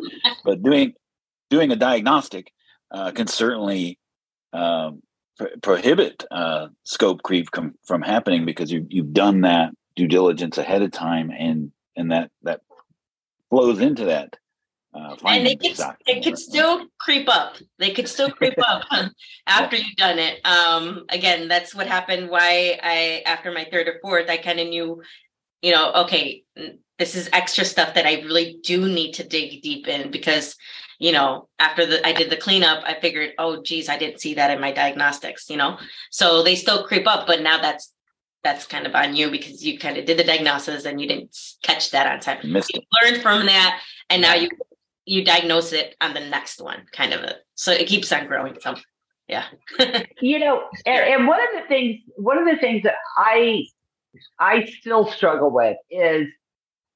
But 0.44 0.62
doing 0.62 0.94
doing 1.50 1.70
a 1.70 1.76
diagnostic 1.76 2.52
uh, 2.90 3.12
can 3.12 3.26
certainly 3.26 3.98
um, 4.52 5.02
prohibit 5.62 6.24
uh, 6.30 6.68
scope 6.84 7.22
creep 7.22 7.50
com- 7.50 7.74
from 7.84 8.02
happening 8.02 8.44
because 8.44 8.70
you, 8.70 8.86
you've 8.88 9.12
done 9.12 9.42
that 9.42 9.72
due 9.96 10.08
diligence 10.08 10.58
ahead 10.58 10.82
of 10.82 10.90
time 10.90 11.30
and 11.30 11.72
and 11.96 12.10
that 12.10 12.30
that 12.42 12.60
flows 13.50 13.80
into 13.80 14.06
that 14.06 14.36
uh, 14.94 15.16
and 15.24 15.46
they 15.46 15.56
could, 15.56 15.78
they 16.06 16.20
could 16.20 16.38
still 16.38 16.86
creep 16.98 17.26
up. 17.28 17.56
They 17.78 17.90
could 17.90 18.08
still 18.08 18.30
creep 18.30 18.58
up 18.66 18.82
after 19.46 19.76
yeah. 19.76 19.82
you've 19.82 19.96
done 19.96 20.18
it. 20.18 20.44
Um, 20.44 21.06
again, 21.08 21.48
that's 21.48 21.74
what 21.74 21.86
happened. 21.86 22.28
Why 22.28 22.78
I, 22.82 23.22
after 23.24 23.50
my 23.52 23.66
third 23.70 23.88
or 23.88 23.98
fourth, 24.02 24.28
I 24.28 24.36
kind 24.36 24.60
of 24.60 24.68
knew, 24.68 25.02
you 25.62 25.72
know, 25.72 25.92
okay, 26.04 26.44
this 26.98 27.14
is 27.14 27.30
extra 27.32 27.64
stuff 27.64 27.94
that 27.94 28.06
I 28.06 28.20
really 28.20 28.58
do 28.62 28.86
need 28.86 29.12
to 29.12 29.26
dig 29.26 29.62
deep 29.62 29.88
in 29.88 30.10
because 30.10 30.56
you 31.02 31.10
know, 31.10 31.48
after 31.58 31.84
the 31.84 32.06
I 32.06 32.12
did 32.12 32.30
the 32.30 32.36
cleanup, 32.36 32.84
I 32.86 32.94
figured, 32.94 33.30
oh 33.36 33.60
geez, 33.60 33.88
I 33.88 33.98
didn't 33.98 34.20
see 34.20 34.34
that 34.34 34.52
in 34.52 34.60
my 34.60 34.70
diagnostics, 34.70 35.50
you 35.50 35.56
know. 35.56 35.76
So 36.12 36.44
they 36.44 36.54
still 36.54 36.84
creep 36.84 37.08
up, 37.08 37.26
but 37.26 37.42
now 37.42 37.60
that's 37.60 37.92
that's 38.44 38.68
kind 38.68 38.86
of 38.86 38.94
on 38.94 39.16
you 39.16 39.28
because 39.28 39.64
you 39.64 39.80
kind 39.80 39.96
of 39.96 40.04
did 40.04 40.16
the 40.16 40.22
diagnosis 40.22 40.84
and 40.84 41.00
you 41.00 41.08
didn't 41.08 41.36
catch 41.64 41.90
that 41.90 42.06
on 42.06 42.20
time. 42.20 42.38
Missed 42.52 42.72
you 42.72 42.82
learned 43.02 43.20
from 43.20 43.46
that, 43.46 43.80
and 44.10 44.22
now 44.22 44.34
you 44.34 44.48
you 45.04 45.24
diagnose 45.24 45.72
it 45.72 45.96
on 46.00 46.14
the 46.14 46.20
next 46.20 46.62
one, 46.62 46.86
kind 46.92 47.12
of. 47.12 47.22
A, 47.22 47.34
so 47.56 47.72
it 47.72 47.88
keeps 47.88 48.12
on 48.12 48.28
growing. 48.28 48.56
So 48.60 48.76
yeah. 49.26 49.46
you 50.20 50.38
know, 50.38 50.62
and, 50.86 51.04
and 51.04 51.26
one 51.26 51.40
of 51.40 51.48
the 51.60 51.66
things 51.66 51.98
one 52.14 52.38
of 52.38 52.44
the 52.44 52.58
things 52.58 52.84
that 52.84 52.94
I 53.16 53.64
I 54.38 54.66
still 54.66 55.10
struggle 55.10 55.50
with 55.50 55.78
is 55.90 56.28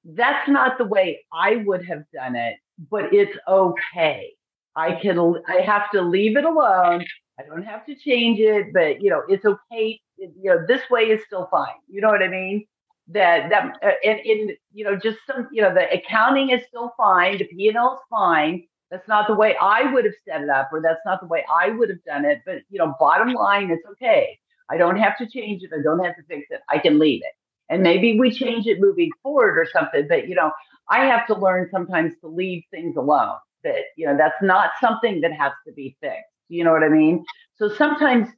that's 0.05 0.49
not 0.49 0.79
the 0.79 0.85
way 0.85 1.25
I 1.33 1.57
would 1.57 1.85
have 1.87 2.05
done 2.15 2.37
it 2.37 2.55
but 2.91 3.13
it's 3.13 3.37
okay. 3.49 4.33
I 4.75 4.93
can, 5.01 5.19
I 5.49 5.61
have 5.63 5.91
to 5.93 6.03
leave 6.03 6.37
it 6.37 6.45
alone. 6.45 7.05
I 7.39 7.43
don't 7.45 7.63
have 7.63 7.85
to 7.87 7.95
change 7.95 8.39
it, 8.41 8.73
but 8.73 9.03
you 9.03 9.11
know, 9.11 9.23
it's 9.29 9.45
okay. 9.45 10.01
You 10.19 10.33
know, 10.45 10.65
this 10.67 10.83
way 10.91 11.03
is 11.05 11.23
still 11.27 11.49
fine. 11.51 11.75
You 11.89 12.01
know 12.01 12.09
what 12.09 12.23
I 12.23 12.29
mean? 12.29 12.67
That 13.09 13.51
that 13.51 13.77
uh, 13.83 13.91
and 14.05 14.19
in 14.21 14.57
you 14.73 14.85
know, 14.85 14.97
just 14.97 15.19
some 15.27 15.49
you 15.53 15.63
know, 15.63 15.73
the 15.73 15.93
accounting 15.93 16.51
is 16.51 16.63
still 16.67 16.93
fine. 16.97 17.39
The 17.39 17.45
P 17.45 17.69
and 17.69 17.77
L 17.77 17.95
is 17.95 18.07
fine. 18.11 18.65
That's 18.91 19.07
not 19.07 19.27
the 19.29 19.35
way 19.35 19.57
I 19.61 19.93
would 19.93 20.05
have 20.05 20.15
set 20.27 20.43
it 20.43 20.49
up, 20.49 20.71
or 20.73 20.81
that's 20.81 21.01
not 21.05 21.21
the 21.21 21.27
way 21.27 21.45
I 21.53 21.71
would 21.71 21.91
have 21.91 22.03
done 22.05 22.25
it. 22.25 22.41
But 22.47 22.63
you 22.71 22.79
know, 22.79 22.95
bottom 22.99 23.33
line, 23.35 23.71
it's 23.71 23.87
okay. 23.93 24.39
I 24.71 24.77
don't 24.77 24.97
have 24.97 25.17
to 25.19 25.29
change 25.29 25.63
it. 25.63 25.71
I 25.79 25.83
don't 25.83 26.05
have 26.05 26.17
to 26.17 26.23
fix 26.25 26.47
it. 26.51 26.61
I 26.69 26.79
can 26.79 26.99
leave 26.99 27.21
it. 27.23 27.33
And 27.69 27.83
maybe 27.83 28.19
we 28.19 28.31
change 28.31 28.67
it 28.67 28.81
moving 28.81 29.11
forward 29.23 29.59
or 29.59 29.67
something. 29.73 30.07
But 30.09 30.29
you 30.29 30.35
know, 30.35 30.51
I 30.89 31.07
have 31.07 31.27
to 31.29 31.35
learn 31.35 31.69
sometimes 31.71 32.15
to 32.21 32.29
leave 32.29 32.63
things 32.71 32.97
alone. 32.97 33.37
That, 33.65 33.83
you 33.97 34.07
know, 34.07 34.17
that's 34.17 34.41
not 34.43 34.71
something 34.81 35.21
that 35.23 35.33
has 35.33 35.53
to 35.67 35.73
be 35.73 35.97
fixed. 36.01 36.25
You 36.49 36.65
know 36.65 36.73
what 36.73 36.85
I 36.85 36.89
mean? 36.89 37.25
So 37.57 37.75
sometimes 37.75 38.29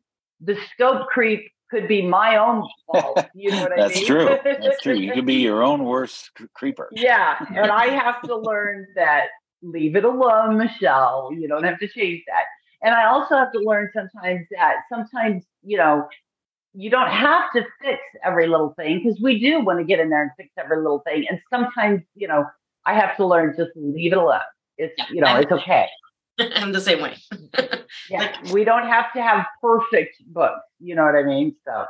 the 0.41 0.57
scope 0.73 1.09
creep 1.09 1.51
could 1.71 1.87
be 1.87 2.03
my 2.03 2.37
own 2.37 2.67
fault. 2.87 3.27
You 3.35 3.51
know 3.51 3.63
what 3.63 3.73
I 3.73 3.77
mean? 3.77 3.89
That's 3.89 4.07
true. 4.07 4.39
That's 4.45 4.83
true. 4.83 4.95
You 4.95 5.13
could 5.13 5.27
be 5.27 5.35
your 5.43 5.63
own 5.63 5.85
worst 5.85 6.31
creeper. 6.55 6.89
Yeah. 6.93 7.37
And 7.55 7.71
I 7.71 7.87
have 8.05 8.23
to 8.23 8.37
learn 8.37 8.87
that 8.97 9.27
leave 9.63 9.97
it 9.97 10.05
alone, 10.05 10.57
Michelle. 10.59 11.31
You 11.33 11.47
don't 11.49 11.65
have 11.65 11.79
to 11.81 11.89
change 11.89 12.23
that. 12.27 12.45
And 12.83 12.95
I 12.95 13.07
also 13.07 13.37
have 13.37 13.53
to 13.53 13.59
learn 13.59 13.91
sometimes 13.93 14.47
that 14.53 14.77
sometimes, 14.89 15.45
you 15.63 15.77
know, 15.77 16.09
you 16.79 16.91
don't 16.91 17.11
have 17.11 17.51
to 17.53 17.66
fix 17.83 17.99
every 18.24 18.47
little 18.47 18.72
thing 18.74 19.03
because 19.03 19.20
we 19.20 19.41
do 19.41 19.59
want 19.59 19.81
to 19.81 19.85
get 19.85 19.99
in 19.99 20.11
there 20.11 20.22
and 20.22 20.31
fix 20.37 20.51
every 20.57 20.76
little 20.76 21.01
thing. 21.01 21.26
And 21.29 21.41
sometimes, 21.51 22.03
you 22.14 22.29
know, 22.29 22.45
I 22.87 22.95
have 22.95 23.16
to 23.16 23.26
learn 23.26 23.53
just 23.57 23.72
leave 23.74 24.12
it 24.12 24.16
alone. 24.16 24.39
It's, 24.76 24.95
yeah, 24.97 25.05
you 25.11 25.20
know, 25.20 25.26
I'm, 25.26 25.43
it's 25.43 25.51
okay. 25.51 25.89
I'm 26.39 26.70
the 26.70 26.81
same 26.81 27.03
way. 27.03 27.16
yeah. 28.09 28.20
Like, 28.20 28.53
we 28.53 28.62
don't 28.62 28.87
have 28.87 29.12
to 29.14 29.20
have 29.20 29.45
perfect 29.61 30.22
books. 30.29 30.61
You 30.79 30.95
know 30.95 31.05
what 31.05 31.16
I 31.16 31.24
mean? 31.24 31.57
So 31.66 31.85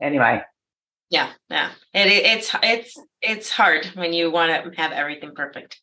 anyway. 0.00 0.40
Yeah. 1.10 1.30
Yeah. 1.50 1.68
It, 1.92 2.08
it's, 2.08 2.56
it's, 2.62 2.98
it's 3.20 3.50
hard 3.50 3.84
when 3.96 4.14
you 4.14 4.30
want 4.30 4.64
to 4.64 4.80
have 4.80 4.92
everything 4.92 5.34
perfect. 5.34 5.78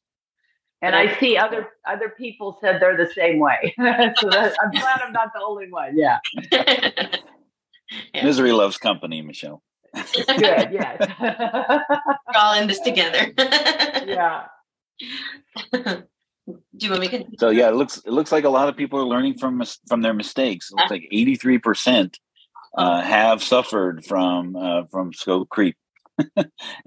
And 0.81 0.95
I 0.95 1.19
see 1.19 1.35
other 1.35 1.67
other 1.85 2.13
people 2.17 2.57
said 2.61 2.81
they're 2.81 2.95
the 2.95 3.11
same 3.13 3.37
way. 3.37 3.75
so 3.77 4.29
that, 4.29 4.55
I'm 4.63 4.71
glad 4.71 5.01
I'm 5.01 5.11
not 5.11 5.33
the 5.35 5.41
only 5.43 5.69
one. 5.69 5.97
Yeah. 5.97 6.19
Yeah. 8.13 8.25
Misery 8.25 8.51
loves 8.51 8.77
company, 8.77 9.21
Michelle. 9.21 9.63
Good, 9.93 10.69
yes. 10.71 11.07
We're 11.19 12.39
all 12.39 12.53
in 12.59 12.67
this 12.67 12.79
together. 12.79 13.33
yeah. 13.37 14.45
Do 15.73 16.05
you 16.77 16.89
want 16.89 17.01
me 17.01 17.07
to? 17.09 17.25
So 17.39 17.49
yeah, 17.49 17.69
it 17.69 17.75
looks 17.75 17.97
it 17.97 18.11
looks 18.11 18.31
like 18.31 18.43
a 18.43 18.49
lot 18.49 18.69
of 18.69 18.77
people 18.77 18.99
are 18.99 19.05
learning 19.05 19.37
from 19.37 19.63
from 19.87 20.01
their 20.01 20.13
mistakes. 20.13 20.71
It 20.71 20.75
looks 20.75 20.91
like 20.91 21.07
eighty 21.11 21.35
three 21.35 21.57
percent 21.57 22.19
uh, 22.77 23.01
have 23.01 23.43
suffered 23.43 24.05
from 24.05 24.55
uh, 24.55 24.83
from 24.91 25.13
scope 25.13 25.49
creep. 25.49 25.75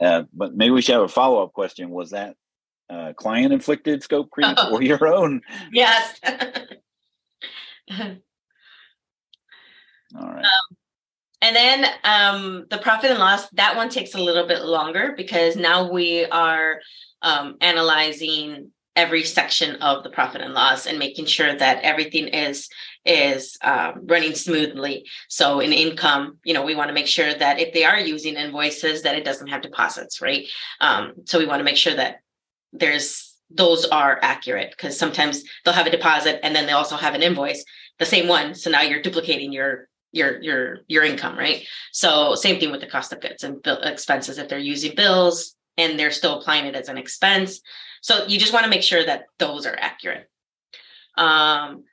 uh, 0.01 0.23
but 0.33 0.55
maybe 0.55 0.71
we 0.71 0.83
should 0.83 0.95
have 0.95 1.03
a 1.03 1.09
follow 1.09 1.43
up 1.43 1.53
question. 1.53 1.91
Was 1.91 2.11
that 2.11 2.37
uh, 2.91 3.13
client 3.15 3.53
inflicted 3.53 4.03
scope 4.03 4.31
creep 4.31 4.55
oh. 4.57 4.75
or 4.75 4.83
your 4.83 5.07
own? 5.07 5.41
Yes. 5.73 6.19
All 10.19 10.29
right. 10.29 10.45
Um, 10.45 10.77
and 11.43 11.55
then 11.55 11.87
um, 12.05 12.67
the 12.71 12.79
profit 12.79 13.11
and 13.11 13.19
loss, 13.19 13.49
that 13.51 13.77
one 13.77 13.91
takes 13.91 14.15
a 14.15 14.21
little 14.21 14.47
bit 14.47 14.63
longer 14.63 15.13
because 15.17 15.57
now 15.57 15.91
we 15.91 16.25
are 16.27 16.81
um, 17.21 17.57
analyzing 17.61 18.71
every 18.97 19.25
section 19.25 19.77
of 19.77 20.05
the 20.05 20.11
profit 20.11 20.41
and 20.41 20.55
loss 20.55 20.87
and 20.87 20.99
making 20.99 21.27
sure 21.27 21.55
that 21.55 21.83
everything 21.83 22.29
is 22.29 22.69
is 23.05 23.57
um, 23.63 23.95
running 24.05 24.35
smoothly 24.35 25.05
so 25.29 25.61
in 25.61 25.73
income 25.73 26.37
you 26.45 26.53
know 26.53 26.63
we 26.63 26.75
want 26.75 26.89
to 26.89 26.95
make 26.95 27.07
sure 27.07 27.33
that 27.33 27.59
if 27.59 27.73
they 27.73 27.85
are 27.85 27.99
using 27.99 28.35
invoices 28.35 29.01
that 29.01 29.17
it 29.17 29.25
doesn't 29.25 29.47
have 29.47 29.63
deposits 29.63 30.21
right 30.21 30.47
um, 30.83 31.15
so 31.25 31.39
we 31.39 31.47
want 31.47 31.59
to 31.59 31.65
make 31.65 31.79
sure 31.79 31.95
that 31.95 32.17
there's 32.75 33.33
those 33.57 33.85
are 33.87 34.19
accurate 34.23 34.71
because 34.71 34.99
sometimes 34.99 35.45
they'll 35.65 35.75
have 35.75 35.87
a 35.87 35.91
deposit 35.91 36.41
and 36.43 36.55
then 36.55 36.67
they 36.67 36.73
also 36.73 36.97
have 36.97 37.15
an 37.15 37.23
invoice, 37.23 37.65
the 37.99 38.05
same 38.05 38.29
one. 38.29 38.55
So 38.55 38.71
now 38.71 38.83
you're 38.83 39.03
duplicating 39.03 39.53
your 39.53 39.89
your 40.13 40.41
your 40.41 40.79
your 40.87 41.05
income, 41.05 41.39
right? 41.39 41.67
So 41.93 42.35
same 42.35 42.61
thing 42.61 42.71
with 42.71 42.81
the 42.81 42.87
cost 42.87 43.13
of 43.13 43.21
goods 43.21 43.43
and 43.43 43.63
bill 43.63 43.81
expenses. 43.83 44.39
If 44.39 44.49
they're 44.49 44.59
using 44.59 44.95
bills 44.95 45.57
and 45.77 45.99
they're 45.99 46.11
still 46.11 46.39
applying 46.39 46.67
it 46.67 46.77
as 46.77 46.89
an 46.89 46.99
expense, 46.99 47.61
so 48.03 48.27
you 48.27 48.39
just 48.39 48.53
want 48.53 48.65
to 48.65 48.71
make 48.71 48.83
sure 48.83 49.05
that 49.05 49.25
those 49.39 49.67
are 49.67 49.77
accurate. 49.79 50.29
Um, 51.17 51.85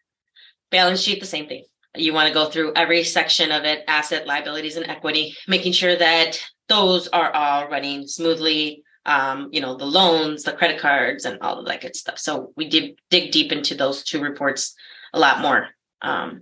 balance 0.71 1.01
sheet, 1.01 1.19
the 1.19 1.25
same 1.25 1.47
thing. 1.47 1.63
You 1.95 2.13
want 2.13 2.27
to 2.27 2.33
go 2.33 2.49
through 2.49 2.73
every 2.75 3.03
section 3.03 3.51
of 3.51 3.63
it, 3.63 3.83
asset, 3.87 4.27
liabilities, 4.27 4.77
and 4.77 4.87
equity, 4.87 5.35
making 5.47 5.73
sure 5.73 5.95
that 5.95 6.39
those 6.67 7.07
are 7.07 7.31
all 7.31 7.67
running 7.67 8.07
smoothly. 8.07 8.83
Um, 9.05 9.49
you 9.51 9.61
know, 9.61 9.75
the 9.75 9.85
loans, 9.85 10.43
the 10.43 10.53
credit 10.53 10.79
cards, 10.79 11.25
and 11.25 11.39
all 11.41 11.59
of 11.59 11.65
that 11.65 11.81
good 11.81 11.95
stuff. 11.95 12.19
So 12.19 12.53
we 12.55 12.69
did 12.69 12.99
dig 13.09 13.31
deep 13.31 13.51
into 13.51 13.73
those 13.73 14.03
two 14.03 14.21
reports 14.21 14.75
a 15.13 15.19
lot 15.19 15.41
more 15.41 15.69
um, 16.01 16.41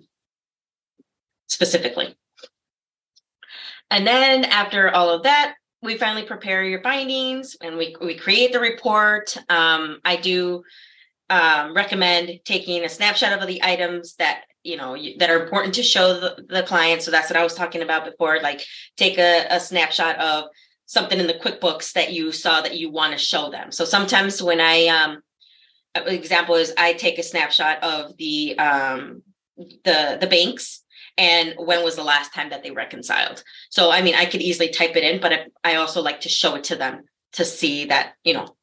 specifically. 1.48 2.16
And 3.90 4.06
then 4.06 4.46
after 4.46 4.90
all 4.90 5.10
of 5.10 5.24
that, 5.24 5.56
we 5.82 5.98
finally 5.98 6.26
prepare 6.26 6.64
your 6.64 6.82
findings 6.82 7.56
and 7.62 7.78
we, 7.78 7.96
we 8.02 8.16
create 8.16 8.52
the 8.52 8.60
report. 8.60 9.38
Um, 9.50 10.00
I 10.04 10.18
do 10.18 10.64
um, 11.30 11.76
recommend 11.76 12.40
taking 12.46 12.84
a 12.84 12.90
snapshot 12.90 13.34
of 13.40 13.48
the 13.48 13.64
items 13.64 14.16
that 14.16 14.44
you 14.64 14.78
know 14.78 14.98
that 15.18 15.30
are 15.30 15.44
important 15.44 15.76
to 15.76 15.84
show 15.84 16.20
the, 16.20 16.46
the 16.50 16.64
client 16.64 17.02
so 17.02 17.12
that's 17.12 17.30
what 17.30 17.38
i 17.38 17.44
was 17.44 17.54
talking 17.54 17.82
about 17.82 18.06
before 18.06 18.40
like 18.42 18.64
take 18.98 19.18
a, 19.18 19.46
a 19.50 19.60
snapshot 19.60 20.18
of 20.20 20.46
something 20.86 21.20
in 21.20 21.28
the 21.28 21.34
quickbooks 21.34 21.94
that 21.94 22.12
you 22.12 22.32
saw 22.32 22.62
that 22.62 22.78
you 22.78 22.92
want 22.92 23.14
to 23.14 23.18
show 23.18 23.50
them 23.50 23.72
so 23.72 23.86
sometimes 23.86 24.42
when 24.42 24.60
i 24.60 24.88
um 24.88 25.22
example 26.06 26.56
is 26.56 26.74
i 26.78 26.94
take 26.94 27.18
a 27.18 27.24
snapshot 27.24 27.82
of 27.84 28.16
the 28.18 28.58
um 28.60 29.22
the 29.58 30.18
the 30.20 30.28
banks 30.28 30.84
and 31.18 31.54
when 31.58 31.84
was 31.84 31.96
the 31.96 32.04
last 32.04 32.34
time 32.34 32.50
that 32.50 32.64
they 32.64 32.72
reconciled 32.72 33.44
so 33.70 33.92
i 33.92 34.02
mean 34.02 34.16
i 34.16 34.26
could 34.26 34.42
easily 34.42 34.70
type 34.70 34.96
it 34.96 35.04
in 35.04 35.20
but 35.20 35.48
i 35.64 35.76
also 35.76 36.02
like 36.02 36.22
to 36.22 36.30
show 36.30 36.56
it 36.56 36.64
to 36.64 36.76
them 36.76 37.04
to 37.34 37.44
see 37.44 37.86
that 37.86 38.14
you 38.24 38.34
know 38.34 38.56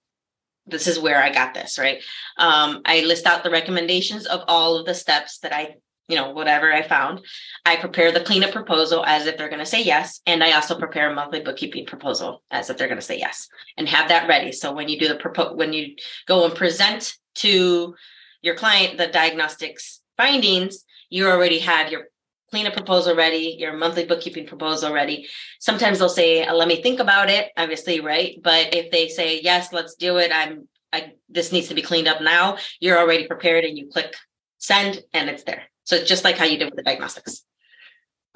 this 0.67 0.87
is 0.87 0.99
where 0.99 1.23
I 1.23 1.31
got 1.31 1.55
this, 1.55 1.79
right? 1.79 2.03
Um, 2.39 2.81
I 2.85 3.01
list 3.01 3.27
out 3.27 3.43
the 3.43 3.51
recommendations 3.51 4.27
of 4.27 4.43
all 4.49 4.77
of 4.77 4.87
the 4.87 4.95
steps 4.95 5.39
that 5.41 5.53
I, 5.53 5.77
you 6.09 6.17
know, 6.17 6.31
whatever 6.31 6.73
I 6.73 6.83
found. 6.83 7.21
I 7.67 7.77
prepare 7.77 8.13
the 8.13 8.21
cleanup 8.21 8.53
proposal 8.53 9.05
as 9.07 9.27
if 9.27 9.37
they're 9.37 9.49
going 9.49 9.59
to 9.59 9.67
say 9.67 9.83
yes. 9.83 10.21
And 10.27 10.43
I 10.43 10.53
also 10.53 10.79
prepare 10.79 11.11
a 11.11 11.15
monthly 11.15 11.41
bookkeeping 11.41 11.87
proposal 11.87 12.43
as 12.51 12.71
if 12.71 12.77
they're 12.77 12.89
going 12.89 13.01
to 13.01 13.07
say 13.07 13.19
yes 13.19 13.49
and 13.77 13.89
have 13.89 14.09
that 14.09 14.29
ready. 14.29 14.53
So 14.53 14.73
when 14.73 14.89
you 14.89 14.99
do 14.99 15.09
the 15.09 15.17
propo- 15.17 15.55
when 15.55 15.73
you 15.73 15.97
go 16.27 16.45
and 16.45 16.55
present 16.55 17.15
to 17.37 17.95
your 18.41 18.55
client 18.55 18.99
the 18.99 19.07
diagnostics 19.07 20.01
findings, 20.17 20.85
you 21.11 21.29
already 21.29 21.59
have 21.59 21.91
your 21.91 22.09
cleanup 22.55 22.73
proposal 22.73 23.17
ready, 23.17 23.57
your 23.59 23.77
monthly 23.77 24.07
bookkeeping 24.07 24.47
proposal 24.47 24.93
ready. 24.93 25.27
Sometimes 25.59 25.99
they'll 25.99 26.09
say, 26.09 26.45
uh, 26.45 26.55
"Let 26.55 26.69
me 26.69 26.81
think 26.81 27.01
about 27.01 27.29
it." 27.29 27.51
Obviously, 27.57 27.99
right? 27.99 28.39
But 28.45 28.73
if 28.73 28.93
they 28.93 29.09
say, 29.09 29.41
"Yes, 29.43 29.73
let's 29.73 29.97
do 29.97 30.19
it," 30.19 30.31
I'm 30.33 30.69
I, 30.93 31.15
this 31.29 31.51
needs 31.51 31.67
to 31.69 31.75
be 31.75 31.83
cleaned 31.83 32.07
up 32.07 32.21
now. 32.21 32.59
You're 32.79 32.97
already 32.97 33.27
prepared, 33.27 33.65
and 33.65 33.77
you 33.77 33.89
click 33.89 34.15
send, 34.59 35.03
and 35.13 35.29
it's 35.29 35.43
there. 35.43 35.65
So 35.83 35.97
it's 35.97 36.09
just 36.09 36.23
like 36.23 36.39
how 36.39 36.45
you 36.45 36.57
did 36.57 36.67
with 36.67 36.77
the 36.77 36.85
diagnostics. 36.85 37.43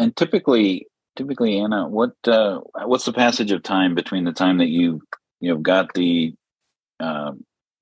And 0.01 0.17
typically, 0.17 0.89
typically, 1.15 1.61
Anna, 1.61 1.87
what 1.89 2.17
uh, 2.27 2.59
what's 2.87 3.05
the 3.05 3.13
passage 3.13 3.53
of 3.53 3.63
time 3.63 3.95
between 3.95 4.25
the 4.25 4.33
time 4.33 4.59
that 4.59 4.69
you 4.69 5.01
you 5.39 5.51
know 5.51 5.59
got 5.59 5.95
the 5.95 6.35
uh, 6.99 7.35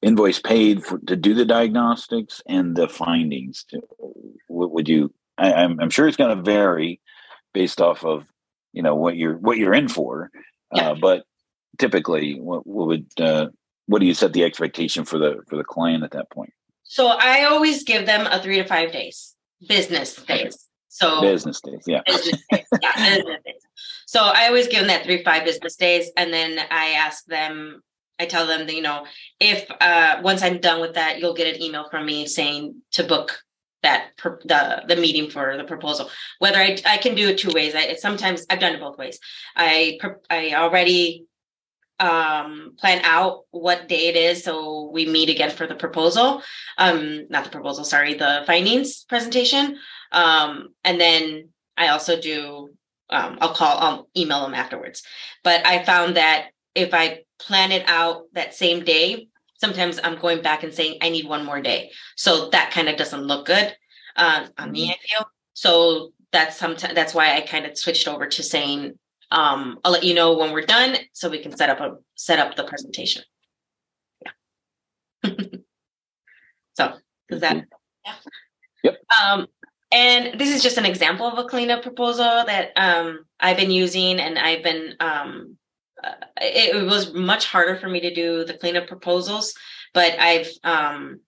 invoice 0.02 0.38
paid 0.38 0.84
for, 0.84 0.98
to 1.06 1.16
do 1.16 1.32
the 1.32 1.46
diagnostics 1.46 2.42
and 2.46 2.76
the 2.76 2.88
findings? 2.88 3.64
To, 3.70 3.80
what 4.48 4.72
would 4.72 4.86
you 4.86 5.14
I, 5.38 5.52
am 5.52 5.72
I'm, 5.72 5.80
I'm 5.80 5.90
sure 5.90 6.08
it's 6.08 6.16
going 6.16 6.36
to 6.36 6.42
vary 6.42 7.00
based 7.52 7.80
off 7.80 8.04
of 8.04 8.26
you 8.72 8.82
know 8.82 8.94
what 8.94 9.16
you're 9.16 9.36
what 9.36 9.56
you're 9.56 9.74
in 9.74 9.88
for. 9.88 10.30
Yeah. 10.74 10.90
Uh, 10.90 10.94
but 10.94 11.24
typically, 11.78 12.38
what, 12.40 12.66
what 12.66 12.88
would 12.88 13.06
uh, 13.18 13.48
what 13.86 14.00
do 14.00 14.06
you 14.06 14.14
set 14.14 14.32
the 14.32 14.44
expectation 14.44 15.04
for 15.04 15.18
the 15.18 15.40
for 15.48 15.56
the 15.56 15.64
client 15.64 16.04
at 16.04 16.10
that 16.12 16.30
point? 16.30 16.52
So 16.84 17.08
I 17.08 17.44
always 17.44 17.82
give 17.82 18.06
them 18.06 18.26
a 18.26 18.42
three 18.42 18.56
to 18.56 18.64
five 18.64 18.92
days 18.92 19.34
business 19.66 20.16
days. 20.16 20.68
So 20.88 21.20
business 21.20 21.60
days, 21.60 21.84
yeah. 21.86 22.00
Business 22.06 22.42
days, 22.50 22.66
yeah, 22.80 23.16
business 23.16 23.40
days. 23.44 23.62
So 24.06 24.20
I 24.20 24.46
always 24.46 24.68
give 24.68 24.80
them 24.80 24.88
that 24.88 25.04
three 25.04 25.22
five 25.24 25.44
business 25.44 25.76
days, 25.76 26.10
and 26.16 26.32
then 26.32 26.58
I 26.70 26.90
ask 26.92 27.24
them. 27.26 27.82
I 28.18 28.24
tell 28.24 28.46
them 28.46 28.66
that 28.66 28.74
you 28.74 28.80
know 28.80 29.04
if 29.40 29.70
uh, 29.80 30.20
once 30.22 30.42
I'm 30.42 30.58
done 30.58 30.80
with 30.80 30.94
that, 30.94 31.18
you'll 31.18 31.34
get 31.34 31.54
an 31.54 31.62
email 31.62 31.86
from 31.90 32.06
me 32.06 32.26
saying 32.26 32.80
to 32.92 33.04
book 33.04 33.42
that 33.82 34.10
the 34.18 34.84
the 34.88 34.96
meeting 34.96 35.30
for 35.30 35.56
the 35.56 35.64
proposal. 35.64 36.10
Whether 36.38 36.58
I 36.58 36.78
I 36.86 36.96
can 36.98 37.14
do 37.14 37.28
it 37.28 37.38
two 37.38 37.50
ways. 37.52 37.74
I 37.74 37.94
sometimes 37.94 38.46
I've 38.50 38.60
done 38.60 38.74
it 38.74 38.80
both 38.80 38.98
ways. 38.98 39.18
I 39.54 39.98
I 40.30 40.54
already 40.54 41.26
um 41.98 42.74
plan 42.78 43.00
out 43.04 43.44
what 43.52 43.88
day 43.88 44.08
it 44.08 44.16
is 44.16 44.44
so 44.44 44.90
we 44.92 45.06
meet 45.06 45.30
again 45.30 45.50
for 45.50 45.66
the 45.66 45.74
proposal 45.74 46.42
um 46.76 47.26
not 47.30 47.44
the 47.44 47.50
proposal 47.50 47.84
sorry 47.84 48.12
the 48.12 48.42
findings 48.46 49.04
presentation 49.04 49.78
um 50.12 50.68
and 50.84 51.00
then 51.00 51.48
i 51.78 51.88
also 51.88 52.20
do 52.20 52.68
um 53.08 53.38
i'll 53.40 53.54
call 53.54 53.78
i'll 53.78 54.08
email 54.14 54.42
them 54.42 54.52
afterwards 54.52 55.02
but 55.42 55.64
i 55.64 55.82
found 55.84 56.16
that 56.18 56.48
if 56.74 56.92
i 56.92 57.20
plan 57.38 57.72
it 57.72 57.88
out 57.88 58.24
that 58.34 58.54
same 58.54 58.84
day 58.84 59.28
sometimes 59.58 59.98
I'm 60.02 60.18
going 60.18 60.42
back 60.42 60.62
and 60.62 60.72
saying 60.72 60.98
I 61.02 61.08
need 61.08 61.26
one 61.26 61.44
more 61.44 61.60
day. 61.60 61.90
So 62.16 62.50
that 62.50 62.70
kind 62.70 62.88
of 62.88 62.96
doesn't 62.96 63.22
look 63.22 63.46
good 63.46 63.74
uh, 64.16 64.46
on 64.58 64.72
me. 64.72 64.84
Mm-hmm. 64.84 64.90
I 64.92 64.96
feel 65.08 65.30
so. 65.54 66.12
That's 66.32 66.56
sometimes 66.56 66.94
that's 66.94 67.14
why 67.14 67.36
I 67.36 67.40
kind 67.40 67.66
of 67.66 67.78
switched 67.78 68.08
over 68.08 68.26
to 68.26 68.42
saying 68.42 68.98
um, 69.30 69.78
I'll 69.84 69.92
let 69.92 70.04
you 70.04 70.14
know 70.14 70.36
when 70.36 70.52
we're 70.52 70.66
done 70.66 70.96
so 71.12 71.30
we 71.30 71.42
can 71.42 71.56
set 71.56 71.70
up 71.70 71.80
a 71.80 71.96
set 72.14 72.38
up 72.38 72.56
the 72.56 72.64
presentation. 72.64 73.22
Yeah. 74.24 75.30
so 76.74 76.94
is 77.28 77.40
that 77.40 77.56
mm-hmm. 77.56 77.64
yeah. 78.04 78.14
Yep. 78.84 78.98
Um, 79.22 79.46
and 79.92 80.38
this 80.38 80.54
is 80.54 80.62
just 80.62 80.78
an 80.78 80.84
example 80.84 81.26
of 81.26 81.38
a 81.38 81.48
cleanup 81.48 81.82
proposal 81.82 82.24
that 82.24 82.70
um, 82.76 83.24
I've 83.40 83.56
been 83.56 83.70
using, 83.70 84.18
and 84.20 84.38
I've 84.38 84.62
been 84.62 84.94
um, 85.00 85.56
it, 86.40 86.74
it, 86.76 86.84
was 86.84 87.12
much 87.12 87.46
harder 87.46 87.76
for 87.76 87.88
me 87.88 88.00
to 88.00 88.14
do 88.14 88.44
the 88.44 88.54
cleanup 88.54 88.86
proposals, 88.86 89.54
but 89.94 90.18
I've 90.18 90.48
um, 90.62 91.20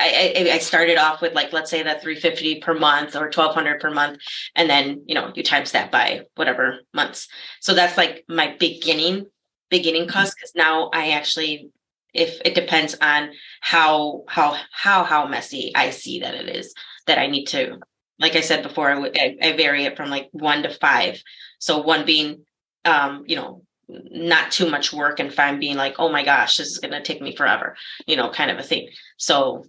I, 0.00 0.50
I, 0.54 0.58
started 0.58 0.96
off 0.96 1.20
with 1.20 1.34
like 1.34 1.52
let's 1.52 1.70
say 1.70 1.82
that 1.82 2.02
350 2.02 2.60
per 2.60 2.74
month 2.74 3.14
or 3.14 3.24
1200 3.24 3.80
per 3.80 3.90
month 3.90 4.18
and 4.54 4.68
then 4.68 5.02
you 5.06 5.14
know 5.14 5.30
you 5.34 5.42
times 5.42 5.72
that 5.72 5.90
by 5.90 6.22
whatever 6.36 6.80
months 6.94 7.28
so 7.60 7.74
that's 7.74 7.96
like 7.96 8.24
my 8.28 8.56
beginning 8.58 9.26
beginning 9.68 10.02
mm-hmm. 10.02 10.12
cost 10.12 10.34
because 10.36 10.52
now 10.54 10.90
i 10.94 11.10
actually 11.10 11.70
if 12.14 12.40
it 12.44 12.54
depends 12.54 12.96
on 13.00 13.30
how 13.60 14.24
how 14.28 14.56
how 14.72 15.04
how 15.04 15.26
messy 15.26 15.72
i 15.74 15.90
see 15.90 16.20
that 16.20 16.34
it 16.34 16.48
is 16.48 16.74
that 17.06 17.18
i 17.18 17.26
need 17.26 17.44
to 17.44 17.78
like 18.18 18.36
i 18.36 18.40
said 18.40 18.62
before 18.62 18.90
I, 18.90 19.36
I 19.42 19.52
vary 19.52 19.84
it 19.84 19.96
from 19.96 20.08
like 20.08 20.28
one 20.32 20.62
to 20.62 20.70
five 20.70 21.22
so 21.58 21.82
one 21.82 22.06
being 22.06 22.44
um, 22.84 23.24
you 23.26 23.36
know, 23.36 23.62
not 23.88 24.52
too 24.52 24.70
much 24.70 24.92
work 24.92 25.18
and 25.18 25.32
five 25.32 25.58
being 25.58 25.76
like, 25.76 25.96
oh 25.98 26.10
my 26.10 26.24
gosh, 26.24 26.56
this 26.56 26.68
is 26.68 26.78
going 26.78 26.92
to 26.92 27.02
take 27.02 27.20
me 27.20 27.34
forever, 27.34 27.76
you 28.06 28.16
know, 28.16 28.30
kind 28.30 28.50
of 28.50 28.58
a 28.58 28.62
thing. 28.62 28.88
So 29.16 29.64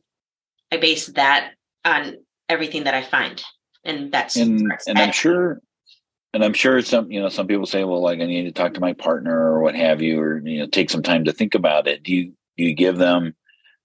I 0.72 0.78
base 0.78 1.07
that 1.07 1.53
on 1.84 2.18
everything 2.47 2.84
that 2.84 2.93
I 2.93 3.01
find. 3.01 3.43
And 3.84 4.12
that's, 4.12 4.36
and, 4.36 4.72
and 4.86 4.99
I'm 4.99 5.12
sure, 5.12 5.59
and 6.34 6.45
I'm 6.45 6.53
sure 6.53 6.82
some, 6.84 7.12
you 7.12 7.20
know, 7.20 7.30
some 7.30 7.47
people 7.47 7.66
say, 7.66 7.84
well, 7.84 8.01
like 8.01 8.20
I 8.20 8.26
need 8.26 8.43
to 8.43 8.51
talk 8.51 8.76
to 8.76 8.80
my 8.80 8.93
partner 8.93 9.36
or 9.36 9.62
what 9.62 9.76
have 9.76 10.03
you, 10.03 10.22
or, 10.22 10.38
you 10.38 10.59
know, 10.59 10.68
take 10.68 10.91
some 10.91 11.01
time 11.01 11.26
to 11.26 11.34
think 11.34 11.55
about 11.55 11.88
it. 11.88 12.03
Do 12.03 12.14
you, 12.14 12.34
do 12.57 12.64
you 12.64 12.76
give 12.76 12.97
them 12.97 13.34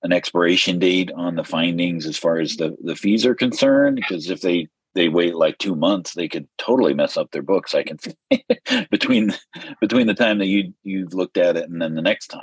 an 0.02 0.12
expiration 0.12 0.78
date 0.78 1.10
on 1.16 1.34
the 1.34 1.44
findings 1.44 2.04
as 2.04 2.18
far 2.18 2.38
as 2.38 2.56
the, 2.56 2.76
the 2.84 2.94
fees 2.94 3.24
are 3.24 3.34
concerned? 3.34 3.96
Because 3.96 4.28
if 4.28 4.42
they 4.42 4.68
they 4.96 5.08
wait 5.08 5.36
like 5.36 5.58
two 5.58 5.76
months, 5.76 6.14
they 6.14 6.26
could 6.26 6.48
totally 6.58 6.94
mess 6.94 7.16
up 7.16 7.30
their 7.30 7.42
books. 7.42 7.74
I 7.74 7.84
can 7.84 7.98
between 8.90 9.34
between 9.80 10.06
the 10.06 10.14
time 10.14 10.38
that 10.38 10.46
you 10.46 10.72
you've 10.82 11.14
looked 11.14 11.36
at 11.36 11.56
it 11.56 11.68
and 11.68 11.80
then 11.80 11.94
the 11.94 12.02
next 12.02 12.28
time. 12.28 12.40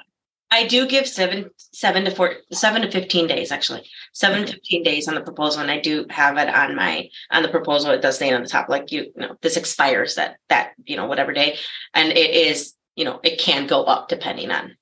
I 0.52 0.68
do 0.68 0.88
give 0.88 1.08
seven 1.08 1.50
seven 1.58 2.06
to 2.06 2.12
four 2.12 2.36
seven 2.52 2.84
to 2.84 2.92
fifteen 2.92 3.26
days 3.26 3.52
actually 3.52 3.90
seven 4.14 4.46
to 4.46 4.54
fifteen 4.54 4.84
days 4.84 5.08
on 5.08 5.16
the 5.16 5.22
proposal, 5.22 5.64
and 5.64 5.72
I 5.72 5.80
do 5.80 6.06
have 6.12 6.38
it 6.38 6.48
on 6.48 6.76
my 6.76 7.10
on 7.32 7.42
the 7.42 7.50
proposal. 7.50 7.90
It 7.90 8.04
does 8.04 8.20
say 8.20 8.32
on 8.32 8.44
the 8.44 8.48
top 8.48 8.70
like 8.70 8.92
you, 8.92 9.12
you 9.16 9.28
know 9.28 9.36
this 9.42 9.58
expires 9.58 10.16
that 10.16 10.38
that 10.50 10.74
you 10.86 10.96
know 10.96 11.08
whatever 11.08 11.34
day, 11.34 11.58
and 11.96 12.12
it 12.12 12.30
is 12.30 12.76
you 12.96 13.04
know 13.04 13.20
it 13.24 13.40
can 13.40 13.66
go 13.66 13.84
up 13.84 14.10
depending 14.10 14.52
on 14.52 14.78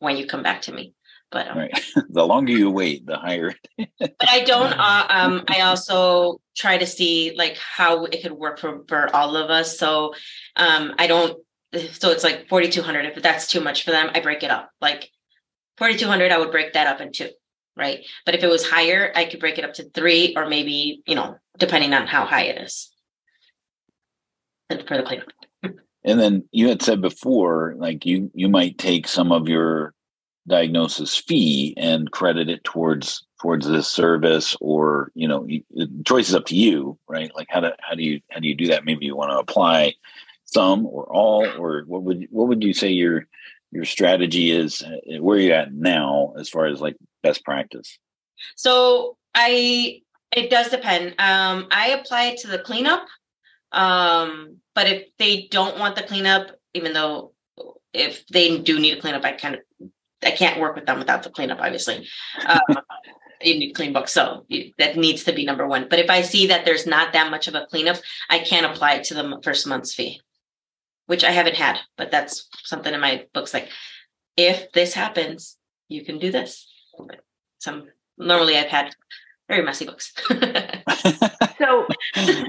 when 0.00 0.16
you 0.16 0.26
come 0.26 0.42
back 0.42 0.62
to 0.62 0.72
me. 0.72 0.94
But 1.30 1.48
um, 1.48 1.58
right. 1.58 1.84
the 2.08 2.26
longer 2.26 2.52
you 2.52 2.70
wait, 2.70 3.06
the 3.06 3.18
higher. 3.18 3.54
but 3.76 4.14
I 4.28 4.42
don't. 4.44 4.72
Uh, 4.78 5.06
um, 5.08 5.44
I 5.48 5.60
also 5.60 6.40
try 6.58 6.76
to 6.76 6.86
see 6.86 7.32
like 7.36 7.56
how 7.56 8.04
it 8.06 8.22
could 8.22 8.32
work 8.32 8.58
for 8.58 8.84
for 8.88 9.14
all 9.14 9.36
of 9.36 9.50
us. 9.50 9.78
So 9.78 10.14
um, 10.56 10.94
I 10.98 11.06
don't. 11.06 11.38
So 11.92 12.10
it's 12.10 12.24
like 12.24 12.48
forty 12.48 12.68
two 12.68 12.82
hundred. 12.82 13.06
If 13.06 13.22
that's 13.22 13.46
too 13.46 13.60
much 13.60 13.84
for 13.84 13.92
them, 13.92 14.10
I 14.14 14.20
break 14.20 14.42
it 14.42 14.50
up. 14.50 14.70
Like 14.80 15.10
4200 15.78 16.32
i 16.32 16.38
would 16.38 16.50
break 16.50 16.74
that 16.74 16.86
up 16.86 17.00
in 17.00 17.12
two 17.12 17.30
right 17.76 18.04
but 18.26 18.34
if 18.34 18.42
it 18.42 18.48
was 18.48 18.68
higher 18.68 19.12
i 19.14 19.24
could 19.24 19.40
break 19.40 19.58
it 19.58 19.64
up 19.64 19.72
to 19.74 19.88
three 19.90 20.34
or 20.36 20.46
maybe 20.46 21.02
you 21.06 21.14
know 21.14 21.36
depending 21.56 21.94
on 21.94 22.06
how 22.06 22.26
high 22.26 22.42
it 22.42 22.60
is 22.60 22.90
for 24.68 24.96
the 24.96 25.02
cleanup 25.02 25.28
and 26.04 26.20
then 26.20 26.46
you 26.52 26.68
had 26.68 26.82
said 26.82 27.00
before 27.00 27.74
like 27.78 28.04
you 28.04 28.30
you 28.34 28.48
might 28.48 28.76
take 28.76 29.08
some 29.08 29.32
of 29.32 29.48
your 29.48 29.94
diagnosis 30.46 31.16
fee 31.16 31.74
and 31.76 32.10
credit 32.10 32.48
it 32.48 32.62
towards 32.64 33.26
towards 33.40 33.66
this 33.66 33.88
service 33.88 34.56
or 34.60 35.10
you 35.14 35.28
know 35.28 35.46
the 35.46 36.02
choice 36.04 36.28
is 36.28 36.34
up 36.34 36.46
to 36.46 36.56
you 36.56 36.98
right? 37.08 37.30
Like 37.34 37.48
how 37.50 37.60
do 37.60 37.70
how 37.80 37.94
do 37.94 38.02
you 38.02 38.20
how 38.30 38.40
do 38.40 38.48
you 38.48 38.54
do 38.54 38.68
that? 38.68 38.84
Maybe 38.84 39.06
you 39.06 39.16
want 39.16 39.30
to 39.30 39.38
apply 39.38 39.94
some 40.44 40.86
or 40.86 41.04
all 41.12 41.46
or 41.58 41.82
what 41.86 42.02
would 42.02 42.26
what 42.30 42.48
would 42.48 42.62
you 42.62 42.72
say 42.72 42.88
your 42.88 43.26
your 43.70 43.84
strategy 43.84 44.50
is 44.50 44.82
uh, 44.82 45.20
where 45.20 45.38
you're 45.38 45.54
at 45.54 45.72
now 45.72 46.32
as 46.38 46.48
far 46.48 46.66
as 46.66 46.80
like 46.80 46.96
best 47.22 47.44
practice? 47.44 47.98
So 48.56 49.16
i 49.34 50.00
it 50.32 50.50
does 50.50 50.70
depend. 50.70 51.14
Um 51.18 51.68
i 51.70 51.88
apply 51.88 52.24
it 52.26 52.38
to 52.40 52.48
the 52.48 52.58
cleanup 52.58 53.06
um 53.72 54.56
but 54.74 54.86
if 54.86 55.08
they 55.18 55.48
don't 55.50 55.78
want 55.78 55.96
the 55.96 56.02
cleanup 56.02 56.50
even 56.72 56.94
though 56.94 57.32
if 57.92 58.26
they 58.28 58.58
do 58.58 58.78
need 58.78 58.96
a 58.96 59.00
cleanup 59.00 59.24
i 59.24 59.32
kind 59.32 59.56
of 59.56 59.90
i 60.24 60.30
can't 60.30 60.58
work 60.58 60.74
with 60.74 60.86
them 60.86 60.98
without 60.98 61.22
the 61.22 61.28
cleanup 61.28 61.60
obviously. 61.60 62.08
um, 62.46 62.60
you 63.42 63.58
need 63.58 63.72
clean 63.72 63.92
books 63.92 64.12
so 64.12 64.44
you, 64.48 64.72
that 64.78 64.96
needs 64.96 65.24
to 65.24 65.32
be 65.32 65.44
number 65.44 65.66
one 65.66 65.86
but 65.88 65.98
if 65.98 66.10
i 66.10 66.22
see 66.22 66.46
that 66.46 66.64
there's 66.64 66.86
not 66.86 67.12
that 67.12 67.30
much 67.30 67.48
of 67.48 67.54
a 67.54 67.66
cleanup 67.66 67.96
i 68.30 68.38
can't 68.38 68.66
apply 68.66 68.94
it 68.94 69.04
to 69.04 69.14
the 69.14 69.40
first 69.42 69.66
month's 69.66 69.94
fee 69.94 70.20
which 71.08 71.24
I 71.24 71.30
haven't 71.30 71.56
had, 71.56 71.78
but 71.96 72.10
that's 72.10 72.48
something 72.64 72.92
in 72.92 73.00
my 73.00 73.24
books. 73.32 73.54
Like, 73.54 73.70
if 74.36 74.70
this 74.72 74.92
happens, 74.92 75.56
you 75.88 76.04
can 76.04 76.18
do 76.18 76.30
this. 76.30 76.70
But 76.98 77.20
some 77.58 77.88
normally 78.18 78.58
I've 78.58 78.68
had 78.68 78.94
very 79.48 79.62
messy 79.62 79.86
books. 79.86 80.12
so, 81.58 81.86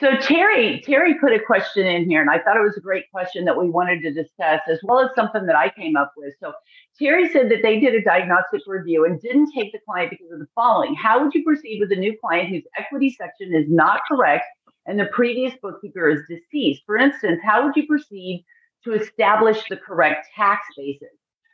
so 0.00 0.16
Terry, 0.16 0.80
Terry 0.84 1.14
put 1.18 1.32
a 1.32 1.40
question 1.40 1.86
in 1.86 2.08
here, 2.08 2.20
and 2.20 2.30
I 2.30 2.38
thought 2.38 2.56
it 2.56 2.62
was 2.62 2.76
a 2.76 2.80
great 2.80 3.10
question 3.10 3.44
that 3.44 3.56
we 3.56 3.68
wanted 3.68 4.02
to 4.02 4.12
discuss, 4.12 4.60
as 4.68 4.78
well 4.82 5.00
as 5.00 5.10
something 5.14 5.46
that 5.46 5.56
I 5.56 5.70
came 5.70 5.96
up 5.96 6.12
with. 6.16 6.34
So, 6.40 6.52
Terry 6.98 7.28
said 7.30 7.50
that 7.50 7.62
they 7.62 7.78
did 7.80 7.94
a 7.94 8.02
diagnostic 8.02 8.62
review 8.66 9.04
and 9.04 9.20
didn't 9.20 9.52
take 9.52 9.72
the 9.72 9.78
client 9.86 10.10
because 10.10 10.32
of 10.32 10.38
the 10.38 10.48
following: 10.54 10.94
How 10.94 11.22
would 11.22 11.34
you 11.34 11.44
proceed 11.44 11.80
with 11.80 11.92
a 11.92 11.96
new 11.96 12.16
client 12.18 12.48
whose 12.48 12.64
equity 12.78 13.10
section 13.10 13.54
is 13.54 13.66
not 13.68 14.00
correct 14.10 14.44
and 14.88 14.98
the 14.98 15.04
previous 15.12 15.52
bookkeeper 15.62 16.08
is 16.08 16.22
deceased. 16.28 16.82
For 16.86 16.96
instance, 16.96 17.40
how 17.44 17.64
would 17.64 17.76
you 17.76 17.86
proceed 17.86 18.44
to 18.84 18.94
establish 18.94 19.62
the 19.68 19.76
correct 19.76 20.26
tax 20.34 20.66
basis? 20.76 21.08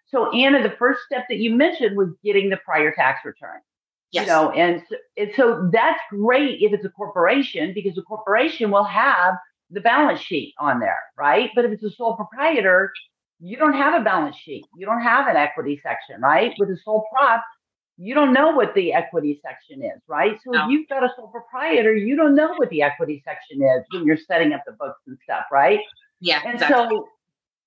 So, 0.06 0.32
Anna, 0.32 0.62
the 0.62 0.76
first 0.76 1.00
step 1.04 1.24
that 1.28 1.38
you 1.38 1.54
mentioned 1.54 1.96
was 1.96 2.10
getting 2.24 2.48
the 2.48 2.58
prior 2.58 2.92
tax 2.92 3.24
return. 3.24 3.60
Yes. 4.14 4.26
You 4.26 4.32
know, 4.32 4.50
and 4.52 4.82
so, 4.88 4.96
and 5.16 5.30
so 5.36 5.68
that's 5.72 6.00
great 6.08 6.62
if 6.62 6.72
it's 6.72 6.84
a 6.84 6.88
corporation 6.88 7.74
because 7.74 7.96
the 7.96 8.02
corporation 8.02 8.70
will 8.70 8.84
have 8.84 9.34
the 9.70 9.80
balance 9.80 10.20
sheet 10.20 10.54
on 10.60 10.78
there, 10.78 11.00
right? 11.18 11.50
But 11.56 11.64
if 11.64 11.72
it's 11.72 11.82
a 11.82 11.90
sole 11.90 12.14
proprietor, 12.14 12.92
you 13.40 13.56
don't 13.56 13.72
have 13.72 14.00
a 14.00 14.04
balance 14.04 14.36
sheet. 14.36 14.66
You 14.76 14.86
don't 14.86 15.02
have 15.02 15.26
an 15.26 15.36
equity 15.36 15.80
section, 15.82 16.20
right? 16.20 16.54
With 16.58 16.70
a 16.70 16.76
sole 16.84 17.04
prop, 17.12 17.42
you 17.96 18.14
don't 18.14 18.32
know 18.32 18.52
what 18.52 18.72
the 18.76 18.92
equity 18.92 19.40
section 19.44 19.82
is, 19.82 20.00
right? 20.06 20.38
So 20.44 20.52
no. 20.52 20.64
if 20.64 20.70
you've 20.70 20.88
got 20.88 21.02
a 21.02 21.08
sole 21.16 21.26
proprietor, 21.26 21.96
you 21.96 22.14
don't 22.14 22.36
know 22.36 22.54
what 22.54 22.70
the 22.70 22.82
equity 22.82 23.20
section 23.24 23.64
is 23.64 23.84
when 23.90 24.06
you're 24.06 24.16
setting 24.16 24.52
up 24.52 24.62
the 24.64 24.72
books 24.72 25.00
and 25.08 25.18
stuff, 25.24 25.46
right? 25.50 25.80
Yeah. 26.20 26.40
And 26.44 26.54
exactly. 26.54 26.96
so 26.96 27.08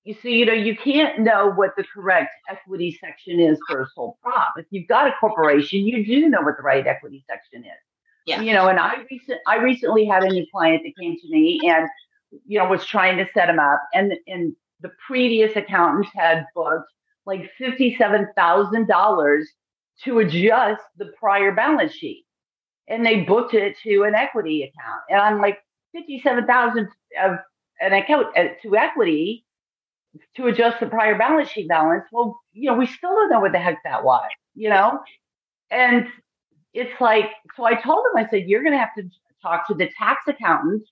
you 0.08 0.14
see, 0.22 0.38
you 0.38 0.46
know, 0.46 0.54
you 0.54 0.74
can't 0.74 1.20
know 1.20 1.52
what 1.52 1.76
the 1.76 1.84
correct 1.84 2.30
equity 2.48 2.98
section 2.98 3.38
is 3.38 3.58
for 3.68 3.82
a 3.82 3.86
sole 3.94 4.16
prop. 4.22 4.54
If 4.56 4.64
you've 4.70 4.88
got 4.88 5.06
a 5.06 5.12
corporation, 5.20 5.80
you 5.86 6.02
do 6.02 6.30
know 6.30 6.40
what 6.40 6.56
the 6.56 6.62
right 6.62 6.86
equity 6.86 7.22
section 7.28 7.62
is. 7.62 7.78
Yeah. 8.24 8.40
You 8.40 8.54
know, 8.54 8.68
and 8.68 8.78
I 8.78 9.04
recent 9.10 9.38
I 9.46 9.56
recently 9.56 10.06
had 10.06 10.24
a 10.24 10.28
new 10.28 10.46
client 10.50 10.82
that 10.84 10.96
came 10.98 11.14
to 11.14 11.28
me 11.28 11.60
and 11.66 11.86
you 12.46 12.58
know 12.58 12.66
was 12.66 12.86
trying 12.86 13.18
to 13.18 13.26
set 13.34 13.50
him 13.50 13.58
up 13.58 13.82
and 13.92 14.14
and 14.26 14.56
the 14.80 14.90
previous 15.06 15.54
accountant 15.56 16.06
had 16.14 16.46
booked 16.54 16.90
like 17.26 17.50
fifty 17.58 17.94
seven 17.98 18.28
thousand 18.34 18.88
dollars 18.88 19.46
to 20.04 20.20
adjust 20.20 20.82
the 20.96 21.12
prior 21.20 21.52
balance 21.52 21.92
sheet. 21.92 22.24
And 22.88 23.04
they 23.04 23.20
booked 23.24 23.52
it 23.52 23.76
to 23.82 24.04
an 24.04 24.14
equity 24.14 24.62
account. 24.62 25.02
And 25.10 25.20
I'm 25.20 25.38
like, 25.38 25.58
57,000 25.92 26.88
of 27.22 27.38
an 27.80 27.92
account 27.92 28.28
uh, 28.36 28.48
to 28.62 28.76
equity 28.76 29.44
to 30.36 30.46
adjust 30.46 30.80
the 30.80 30.86
prior 30.86 31.16
balance 31.16 31.50
sheet 31.50 31.68
balance. 31.68 32.04
Well, 32.12 32.38
you 32.52 32.70
know, 32.70 32.76
we 32.76 32.86
still 32.86 33.10
don't 33.10 33.30
know 33.30 33.40
what 33.40 33.52
the 33.52 33.58
heck 33.58 33.78
that 33.84 34.04
was, 34.04 34.28
you 34.54 34.68
know? 34.68 35.00
And 35.70 36.06
it's 36.74 37.00
like, 37.00 37.26
so 37.56 37.64
I 37.64 37.74
told 37.74 38.04
him, 38.06 38.24
I 38.24 38.28
said, 38.28 38.48
you're 38.48 38.62
going 38.62 38.72
to 38.72 38.78
have 38.78 38.94
to 38.96 39.08
talk 39.42 39.66
to 39.68 39.74
the 39.74 39.90
tax 39.98 40.22
accountant 40.26 40.82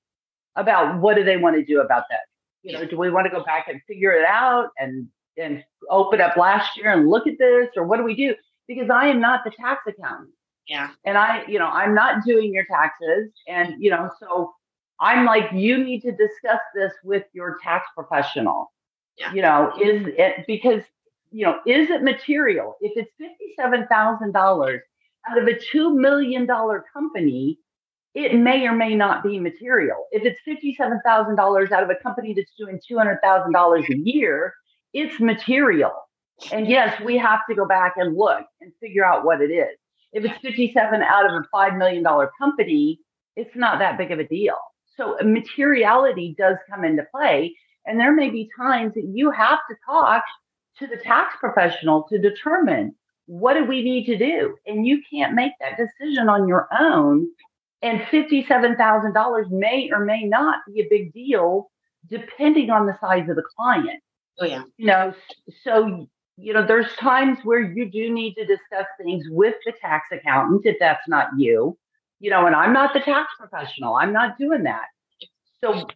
about 0.54 1.00
what 1.00 1.16
do 1.16 1.24
they 1.24 1.36
want 1.36 1.56
to 1.56 1.64
do 1.64 1.80
about 1.80 2.04
that? 2.10 2.20
You 2.62 2.72
know, 2.72 2.84
do 2.84 2.96
we 2.98 3.10
want 3.10 3.26
to 3.26 3.30
go 3.30 3.44
back 3.44 3.68
and 3.68 3.80
figure 3.86 4.12
it 4.12 4.24
out 4.24 4.70
and 4.78 5.08
and 5.38 5.62
open 5.90 6.20
up 6.20 6.36
last 6.36 6.76
year 6.78 6.90
and 6.90 7.08
look 7.08 7.26
at 7.26 7.38
this, 7.38 7.68
or 7.76 7.84
what 7.84 7.98
do 7.98 8.02
we 8.02 8.16
do? 8.16 8.34
because 8.68 8.90
I 8.90 9.06
am 9.08 9.20
not 9.20 9.44
the 9.44 9.50
tax 9.50 9.82
accountant. 9.86 10.30
Yeah. 10.68 10.90
And 11.04 11.16
I, 11.16 11.44
you 11.46 11.58
know, 11.58 11.68
I'm 11.68 11.94
not 11.94 12.24
doing 12.24 12.52
your 12.52 12.64
taxes. 12.64 13.30
And, 13.46 13.74
you 13.78 13.90
know, 13.90 14.10
so 14.18 14.52
I'm 14.98 15.24
like, 15.24 15.52
you 15.52 15.82
need 15.82 16.00
to 16.02 16.10
discuss 16.10 16.60
this 16.74 16.92
with 17.04 17.24
your 17.32 17.58
tax 17.62 17.86
professional. 17.94 18.72
Yeah. 19.18 19.32
You 19.32 19.42
know, 19.42 19.72
is 19.80 20.06
it 20.16 20.44
because, 20.46 20.82
you 21.30 21.44
know, 21.46 21.58
is 21.66 21.90
it 21.90 22.02
material? 22.02 22.76
If 22.80 22.92
it's 22.96 23.10
$57,000 23.58 24.78
out 25.28 25.38
of 25.38 25.48
a 25.48 25.54
$2 25.54 25.94
million 25.96 26.46
company, 26.92 27.58
it 28.14 28.34
may 28.34 28.66
or 28.66 28.72
may 28.72 28.94
not 28.94 29.22
be 29.22 29.38
material. 29.38 30.06
If 30.10 30.24
it's 30.24 30.40
$57,000 30.46 31.72
out 31.72 31.82
of 31.82 31.90
a 31.90 31.96
company 31.96 32.34
that's 32.34 32.52
doing 32.58 32.80
$200,000 32.90 33.88
a 33.88 33.96
year, 33.98 34.54
it's 34.92 35.20
material. 35.20 35.92
And 36.52 36.66
yes, 36.66 37.00
we 37.02 37.16
have 37.18 37.40
to 37.48 37.54
go 37.54 37.66
back 37.66 37.94
and 37.96 38.16
look 38.16 38.44
and 38.60 38.72
figure 38.80 39.04
out 39.04 39.24
what 39.24 39.40
it 39.40 39.50
is. 39.50 39.76
If 40.12 40.24
it's 40.24 40.38
57 40.40 41.02
out 41.02 41.26
of 41.26 41.32
a 41.32 41.44
$5 41.54 41.78
million 41.78 42.04
company, 42.38 43.00
it's 43.36 43.54
not 43.54 43.78
that 43.80 43.98
big 43.98 44.10
of 44.10 44.18
a 44.18 44.26
deal. 44.26 44.56
So 44.96 45.18
uh, 45.20 45.24
materiality 45.24 46.34
does 46.38 46.56
come 46.70 46.84
into 46.84 47.06
play. 47.14 47.54
And 47.86 47.98
there 47.98 48.12
may 48.12 48.30
be 48.30 48.50
times 48.56 48.94
that 48.94 49.04
you 49.04 49.30
have 49.30 49.60
to 49.68 49.76
talk 49.84 50.22
to 50.78 50.86
the 50.86 50.96
tax 50.96 51.36
professional 51.40 52.04
to 52.10 52.18
determine 52.18 52.94
what 53.26 53.54
do 53.54 53.64
we 53.64 53.82
need 53.82 54.06
to 54.06 54.16
do? 54.16 54.56
And 54.66 54.86
you 54.86 55.02
can't 55.10 55.34
make 55.34 55.52
that 55.60 55.76
decision 55.76 56.28
on 56.28 56.46
your 56.46 56.68
own. 56.78 57.28
And 57.82 58.00
$57,000 58.00 59.50
may 59.50 59.90
or 59.92 60.04
may 60.04 60.24
not 60.24 60.60
be 60.66 60.80
a 60.80 60.88
big 60.88 61.12
deal 61.12 61.70
depending 62.08 62.70
on 62.70 62.86
the 62.86 62.96
size 63.00 63.28
of 63.28 63.36
the 63.36 63.42
client. 63.56 64.00
Oh, 64.38 64.44
yeah. 64.44 64.62
You 64.76 64.86
know, 64.86 65.14
so 65.64 66.08
you 66.38 66.52
know, 66.52 66.66
there's 66.66 66.92
times 66.96 67.38
where 67.44 67.60
you 67.60 67.90
do 67.90 68.12
need 68.12 68.34
to 68.34 68.44
discuss 68.44 68.86
things 68.98 69.24
with 69.30 69.54
the 69.64 69.72
tax 69.80 70.08
accountant 70.12 70.62
if 70.66 70.76
that's 70.78 71.08
not 71.08 71.28
you, 71.38 71.78
you 72.20 72.30
know, 72.30 72.46
and 72.46 72.54
I'm 72.54 72.72
not 72.72 72.92
the 72.92 73.00
tax 73.00 73.32
professional. 73.38 73.94
I'm 73.94 74.12
not 74.12 74.36
doing 74.38 74.62
that. 74.64 74.84
So 75.62 75.86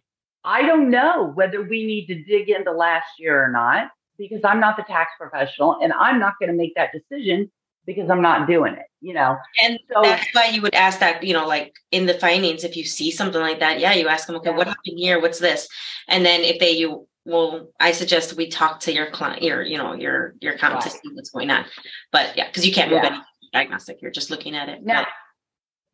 I 0.43 0.63
don't 0.63 0.89
know 0.89 1.31
whether 1.35 1.61
we 1.61 1.85
need 1.85 2.07
to 2.07 2.23
dig 2.23 2.49
into 2.49 2.71
last 2.71 3.07
year 3.19 3.43
or 3.43 3.51
not 3.51 3.89
because 4.17 4.41
I'm 4.43 4.59
not 4.59 4.77
the 4.77 4.83
tax 4.83 5.11
professional 5.19 5.77
and 5.81 5.93
I'm 5.93 6.19
not 6.19 6.33
going 6.39 6.51
to 6.51 6.57
make 6.57 6.75
that 6.75 6.91
decision 6.91 7.51
because 7.85 8.09
I'm 8.09 8.21
not 8.21 8.47
doing 8.47 8.73
it, 8.73 8.85
you 9.01 9.13
know. 9.13 9.37
And 9.63 9.79
so 9.91 10.01
that's 10.03 10.27
why 10.33 10.47
you 10.47 10.61
would 10.61 10.75
ask 10.75 10.99
that, 10.99 11.23
you 11.23 11.33
know, 11.33 11.47
like 11.47 11.73
in 11.91 12.05
the 12.05 12.13
findings, 12.15 12.63
if 12.63 12.75
you 12.75 12.83
see 12.83 13.11
something 13.11 13.41
like 13.41 13.59
that, 13.59 13.79
yeah, 13.79 13.93
you 13.93 14.07
ask 14.07 14.27
them, 14.27 14.35
okay, 14.37 14.51
yeah. 14.51 14.57
what 14.57 14.67
happened 14.67 14.97
here? 14.97 15.19
What's 15.19 15.39
this? 15.39 15.67
And 16.07 16.25
then 16.25 16.41
if 16.41 16.59
they 16.59 16.71
you 16.71 17.07
well 17.25 17.69
i 17.79 17.91
suggest 17.91 18.35
we 18.35 18.47
talk 18.47 18.79
to 18.79 18.91
your 18.91 19.09
client 19.11 19.43
your 19.43 19.61
you 19.61 19.77
know 19.77 19.93
your 19.93 20.33
your 20.41 20.53
accountant 20.53 20.83
right. 20.83 20.91
to 20.91 20.97
see 20.97 21.13
what's 21.13 21.29
going 21.29 21.49
on 21.49 21.65
but 22.11 22.35
yeah 22.35 22.47
because 22.47 22.65
you 22.65 22.73
can't 22.73 22.89
move 22.89 23.01
yeah. 23.03 23.09
any 23.09 23.21
diagnostic 23.53 24.01
you're 24.01 24.11
just 24.11 24.31
looking 24.31 24.55
at 24.55 24.69
it 24.69 24.83
now, 24.83 25.05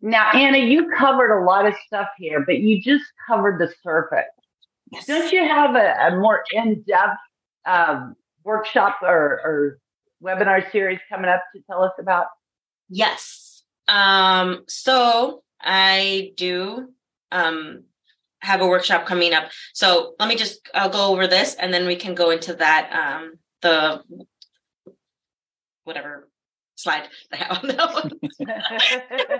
now 0.01 0.31
anna 0.31 0.57
you 0.57 0.89
covered 0.97 1.37
a 1.37 1.43
lot 1.43 1.65
of 1.65 1.73
stuff 1.85 2.07
here 2.17 2.43
but 2.45 2.59
you 2.59 2.81
just 2.81 3.03
covered 3.27 3.59
the 3.59 3.69
surface 3.83 4.23
yes. 4.91 5.05
don't 5.05 5.31
you 5.31 5.45
have 5.47 5.75
a, 5.75 5.95
a 6.07 6.19
more 6.19 6.43
in-depth 6.51 7.19
um, 7.65 8.15
workshop 8.43 8.97
or, 9.01 9.41
or 9.43 9.79
webinar 10.23 10.71
series 10.71 10.99
coming 11.09 11.29
up 11.29 11.43
to 11.55 11.61
tell 11.69 11.83
us 11.83 11.91
about 11.99 12.27
yes 12.89 13.63
um, 13.87 14.63
so 14.67 15.43
i 15.61 16.31
do 16.35 16.89
um, 17.31 17.83
have 18.41 18.61
a 18.61 18.67
workshop 18.67 19.05
coming 19.05 19.33
up. 19.33 19.51
So 19.73 20.15
let 20.19 20.29
me 20.29 20.35
just 20.35 20.67
I'll 20.73 20.89
go 20.89 21.11
over 21.11 21.27
this 21.27 21.55
and 21.55 21.73
then 21.73 21.85
we 21.85 21.95
can 21.95 22.15
go 22.15 22.29
into 22.29 22.53
that 22.55 22.89
um 22.93 23.33
the 23.61 24.01
whatever 25.83 26.29
slide 26.75 27.07
I 27.33 27.37
have 27.37 27.63
on 27.63 27.67
that 27.69 27.93
one. 27.93 28.11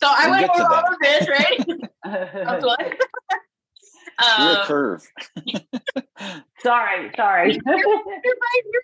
so 0.00 0.08
I 0.08 0.30
went 0.30 0.50
over 0.50 0.74
all 0.74 0.92
of 0.92 0.98
this, 1.00 1.28
right? 1.28 1.58
um, 4.18 4.66
curve. 4.66 5.06
sorry, 6.60 7.10
sorry. 7.16 7.52
you're, 7.52 7.78
you're, 7.78 7.84
fine, 7.84 8.72
you're 8.72 8.82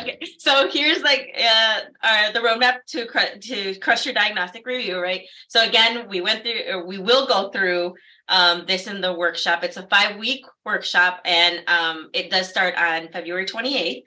okay. 0.00 0.18
So 0.38 0.68
here's 0.70 1.02
like 1.02 1.34
uh, 1.38 1.80
our, 2.02 2.32
the 2.32 2.40
roadmap 2.40 2.84
to 2.88 3.06
cr- 3.06 3.38
to 3.40 3.74
crush 3.76 4.04
your 4.04 4.14
diagnostic 4.14 4.66
review, 4.66 5.00
right? 5.00 5.22
So 5.48 5.64
again, 5.64 6.08
we 6.08 6.20
went 6.20 6.42
through, 6.42 6.60
or 6.68 6.86
we 6.86 6.98
will 6.98 7.26
go 7.26 7.50
through 7.50 7.94
um, 8.28 8.64
this 8.66 8.86
in 8.86 9.00
the 9.00 9.12
workshop. 9.12 9.64
It's 9.64 9.76
a 9.76 9.86
five 9.88 10.18
week 10.18 10.44
workshop, 10.64 11.20
and 11.24 11.62
um, 11.68 12.10
it 12.12 12.30
does 12.30 12.48
start 12.48 12.74
on 12.76 13.08
February 13.12 13.46
28th. 13.46 14.02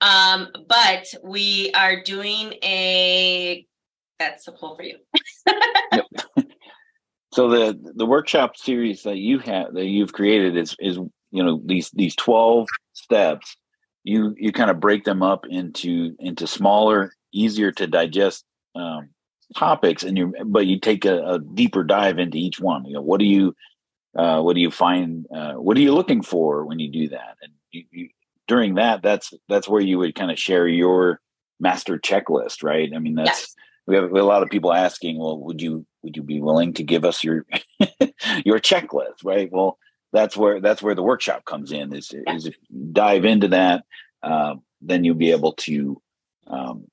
Um, 0.00 0.48
but 0.68 1.06
we 1.22 1.70
are 1.74 2.02
doing 2.02 2.54
a 2.64 3.66
that's 4.18 4.48
a 4.48 4.52
pull 4.52 4.76
for 4.76 4.82
you. 4.82 4.98
yep. 5.92 6.06
So 7.32 7.48
the 7.48 7.92
the 7.94 8.06
workshop 8.06 8.56
series 8.56 9.02
that 9.04 9.16
you 9.16 9.38
have 9.38 9.72
that 9.72 9.86
you've 9.86 10.12
created 10.12 10.56
is 10.56 10.76
is 10.78 10.96
you 11.30 11.42
know 11.42 11.60
these 11.64 11.90
these 11.90 12.14
12 12.16 12.68
steps. 12.92 13.56
You 14.04 14.34
you 14.36 14.52
kind 14.52 14.70
of 14.70 14.80
break 14.80 15.04
them 15.04 15.22
up 15.22 15.46
into 15.48 16.14
into 16.18 16.46
smaller 16.46 17.14
easier 17.32 17.72
to 17.72 17.86
digest 17.86 18.44
um, 18.74 19.08
topics 19.56 20.02
and 20.02 20.18
you 20.18 20.34
but 20.44 20.66
you 20.66 20.78
take 20.78 21.04
a, 21.04 21.22
a, 21.24 21.38
deeper 21.38 21.84
dive 21.84 22.18
into 22.18 22.36
each 22.36 22.60
one. 22.60 22.84
You 22.84 22.94
know 22.94 23.02
what 23.02 23.18
do 23.18 23.26
you 23.26 23.54
uh, 24.16 24.42
what 24.42 24.54
do 24.54 24.60
you 24.60 24.70
find 24.70 25.26
uh, 25.34 25.54
what 25.54 25.76
are 25.76 25.80
you 25.80 25.94
looking 25.94 26.22
for 26.22 26.66
when 26.66 26.80
you 26.80 26.90
do 26.90 27.08
that? 27.08 27.36
And 27.42 27.52
you, 27.70 27.84
you, 27.90 28.08
during 28.46 28.74
that 28.74 29.02
that's 29.02 29.32
that's 29.48 29.68
where 29.68 29.80
you 29.80 29.98
would 29.98 30.14
kind 30.14 30.30
of 30.30 30.38
share 30.38 30.68
your 30.68 31.20
master 31.60 31.98
checklist 31.98 32.62
right? 32.62 32.90
I 32.94 32.98
mean 32.98 33.14
that's 33.14 33.40
yes. 33.40 33.56
we, 33.86 33.94
have, 33.94 34.12
a 34.12 34.22
lot 34.22 34.42
of 34.42 34.50
people 34.50 34.72
asking 34.72 35.18
well 35.18 35.38
would 35.38 35.62
you 35.62 35.86
would 36.02 36.16
you 36.16 36.22
be 36.22 36.40
willing 36.40 36.72
to 36.74 36.82
give 36.82 37.04
us 37.04 37.22
your 37.22 37.46
your 38.44 38.58
checklist 38.58 39.24
right 39.24 39.50
well 39.52 39.78
that's 40.12 40.36
where 40.36 40.60
that's 40.60 40.82
where 40.82 40.94
the 40.94 41.02
workshop 41.02 41.44
comes 41.44 41.72
in 41.72 41.94
is, 41.94 42.12
yeah. 42.12 42.34
is 42.34 42.46
if 42.46 42.56
you 42.68 42.92
dive 42.92 43.24
into 43.24 43.48
that 43.48 43.84
uh, 44.22 44.54
then 44.80 45.04
you'll 45.04 45.14
be 45.14 45.30
able 45.30 45.52
to 45.54 46.00
um, 46.46 46.84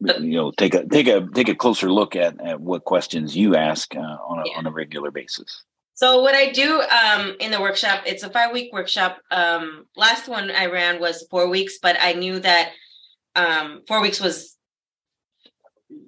you 0.00 0.36
know 0.36 0.50
take 0.52 0.74
a 0.74 0.86
take 0.86 1.08
a 1.08 1.26
take 1.34 1.48
a 1.48 1.54
closer 1.54 1.90
look 1.90 2.16
at, 2.16 2.40
at 2.40 2.60
what 2.60 2.84
questions 2.84 3.36
you 3.36 3.56
ask 3.56 3.94
uh, 3.96 4.00
on 4.00 4.38
a 4.38 4.42
yeah. 4.46 4.58
on 4.58 4.66
a 4.66 4.70
regular 4.70 5.10
basis 5.10 5.64
so 5.94 6.22
what 6.22 6.34
i 6.34 6.50
do 6.50 6.80
um, 6.80 7.34
in 7.40 7.50
the 7.50 7.60
workshop 7.60 8.02
it's 8.06 8.22
a 8.22 8.30
five 8.30 8.52
week 8.52 8.72
workshop 8.72 9.18
um, 9.30 9.86
last 9.96 10.28
one 10.28 10.50
i 10.50 10.66
ran 10.66 11.00
was 11.00 11.26
four 11.30 11.48
weeks 11.48 11.78
but 11.82 11.96
i 12.00 12.12
knew 12.12 12.38
that 12.38 12.72
um, 13.34 13.82
four 13.86 14.00
weeks 14.00 14.20
was 14.20 14.56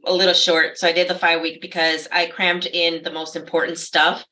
a 0.07 0.13
little 0.13 0.35
short 0.35 0.79
so 0.79 0.87
i 0.87 0.93
did 0.93 1.09
the 1.09 1.15
five 1.15 1.41
week 1.41 1.61
because 1.61 2.09
i 2.13 2.27
crammed 2.27 2.67
in 2.67 3.03
the 3.03 3.13
most 3.13 3.37
important 3.37 3.79
stuff 3.79 4.25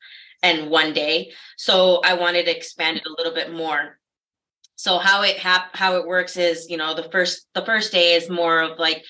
and 0.43 0.69
one 0.69 0.93
day. 0.93 1.31
So 1.57 2.01
i 2.03 2.13
wanted 2.13 2.45
to 2.45 2.55
expand 2.55 2.97
it 2.97 3.05
a 3.05 3.15
little 3.17 3.33
bit 3.33 3.51
more. 3.53 3.97
So 4.75 4.97
how 4.97 5.23
it 5.23 5.37
hap- 5.37 5.75
how 5.75 5.97
it 5.97 6.07
works 6.07 6.37
is 6.37 6.69
you 6.69 6.77
know 6.77 6.93
the 6.93 7.09
first 7.11 7.47
the 7.53 7.65
first 7.65 7.91
day 7.91 8.13
is 8.13 8.29
more 8.29 8.61
of 8.61 8.79
like 8.79 9.03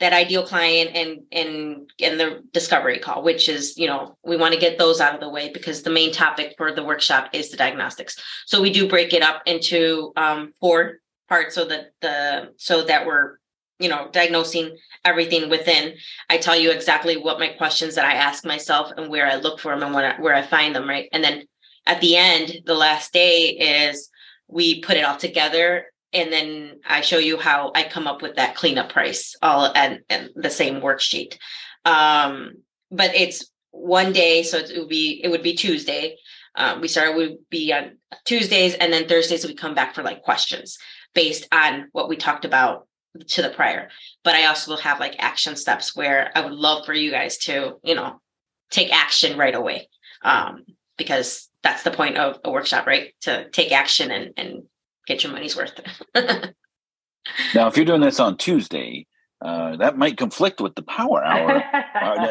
that 0.00 0.12
ideal 0.12 0.46
client 0.46 0.90
and 0.94 1.20
and 1.32 1.90
and 2.00 2.20
the 2.20 2.42
discovery 2.52 2.98
call 2.98 3.22
which 3.22 3.48
is 3.48 3.78
you 3.78 3.86
know 3.86 4.18
we 4.24 4.36
want 4.36 4.52
to 4.52 4.60
get 4.60 4.78
those 4.78 5.00
out 5.00 5.14
of 5.14 5.20
the 5.20 5.28
way 5.28 5.50
because 5.52 5.82
the 5.82 5.90
main 5.90 6.12
topic 6.12 6.54
for 6.58 6.72
the 6.72 6.84
workshop 6.84 7.30
is 7.32 7.50
the 7.50 7.56
diagnostics. 7.56 8.16
So 8.46 8.60
we 8.60 8.72
do 8.72 8.88
break 8.88 9.12
it 9.12 9.22
up 9.22 9.42
into 9.46 10.12
um, 10.16 10.52
four 10.60 10.98
parts 11.28 11.54
so 11.54 11.64
that 11.66 11.92
the 12.02 12.52
so 12.56 12.84
that 12.84 13.06
we're 13.06 13.38
you 13.78 13.88
know 13.88 14.08
diagnosing 14.12 14.76
everything 15.04 15.48
within 15.50 15.94
i 16.30 16.36
tell 16.36 16.56
you 16.56 16.70
exactly 16.70 17.16
what 17.16 17.38
my 17.38 17.48
questions 17.48 17.94
that 17.94 18.04
i 18.04 18.14
ask 18.14 18.44
myself 18.44 18.90
and 18.96 19.10
where 19.10 19.26
i 19.26 19.36
look 19.36 19.60
for 19.60 19.78
them 19.78 19.94
and 19.94 20.06
I, 20.06 20.20
where 20.20 20.34
i 20.34 20.42
find 20.42 20.74
them 20.74 20.88
right 20.88 21.08
and 21.12 21.22
then 21.22 21.46
at 21.86 22.00
the 22.00 22.16
end 22.16 22.60
the 22.64 22.74
last 22.74 23.12
day 23.12 23.50
is 23.50 24.08
we 24.48 24.80
put 24.80 24.96
it 24.96 25.04
all 25.04 25.16
together 25.16 25.86
and 26.14 26.32
then 26.32 26.80
I 26.86 27.00
show 27.00 27.18
you 27.18 27.38
how 27.38 27.72
I 27.74 27.82
come 27.82 28.06
up 28.06 28.22
with 28.22 28.36
that 28.36 28.54
cleanup 28.54 28.92
price 28.92 29.34
all 29.42 29.72
and, 29.74 30.00
and 30.08 30.30
the 30.36 30.48
same 30.48 30.80
worksheet. 30.80 31.36
Um, 31.84 32.58
but 32.90 33.14
it's 33.14 33.50
one 33.72 34.12
day, 34.12 34.44
so 34.44 34.58
it 34.58 34.78
would 34.78 34.88
be 34.88 35.20
it 35.22 35.28
would 35.28 35.42
be 35.42 35.54
Tuesday. 35.54 36.16
Um, 36.54 36.80
we 36.80 36.86
start 36.86 37.16
would 37.16 37.38
be 37.50 37.72
on 37.72 37.98
Tuesdays, 38.24 38.74
and 38.74 38.92
then 38.92 39.08
Thursdays 39.08 39.44
we 39.44 39.54
come 39.54 39.74
back 39.74 39.94
for 39.94 40.04
like 40.04 40.22
questions 40.22 40.78
based 41.14 41.48
on 41.52 41.88
what 41.90 42.08
we 42.08 42.16
talked 42.16 42.44
about 42.44 42.86
to 43.28 43.42
the 43.42 43.50
prior. 43.50 43.88
But 44.22 44.34
I 44.34 44.46
also 44.46 44.72
will 44.72 44.78
have 44.78 45.00
like 45.00 45.16
action 45.18 45.56
steps 45.56 45.94
where 45.94 46.30
I 46.34 46.40
would 46.40 46.52
love 46.52 46.84
for 46.84 46.94
you 46.94 47.10
guys 47.10 47.38
to 47.38 47.76
you 47.82 47.94
know 47.94 48.20
take 48.70 48.92
action 48.92 49.38
right 49.38 49.54
away 49.54 49.88
um, 50.22 50.64
because 50.96 51.48
that's 51.62 51.82
the 51.82 51.90
point 51.90 52.18
of 52.18 52.38
a 52.44 52.50
workshop, 52.50 52.86
right? 52.86 53.14
To 53.22 53.48
take 53.50 53.72
action 53.72 54.10
and 54.10 54.32
and 54.36 54.62
get 55.06 55.22
your 55.22 55.32
money's 55.32 55.56
worth. 55.56 55.80
now, 57.54 57.68
if 57.68 57.76
you're 57.76 57.86
doing 57.86 58.00
this 58.00 58.20
on 58.20 58.36
Tuesday, 58.36 59.06
uh, 59.42 59.76
that 59.76 59.98
might 59.98 60.16
conflict 60.16 60.60
with 60.60 60.74
the 60.74 60.82
power 60.82 61.24
hour. 61.24 61.62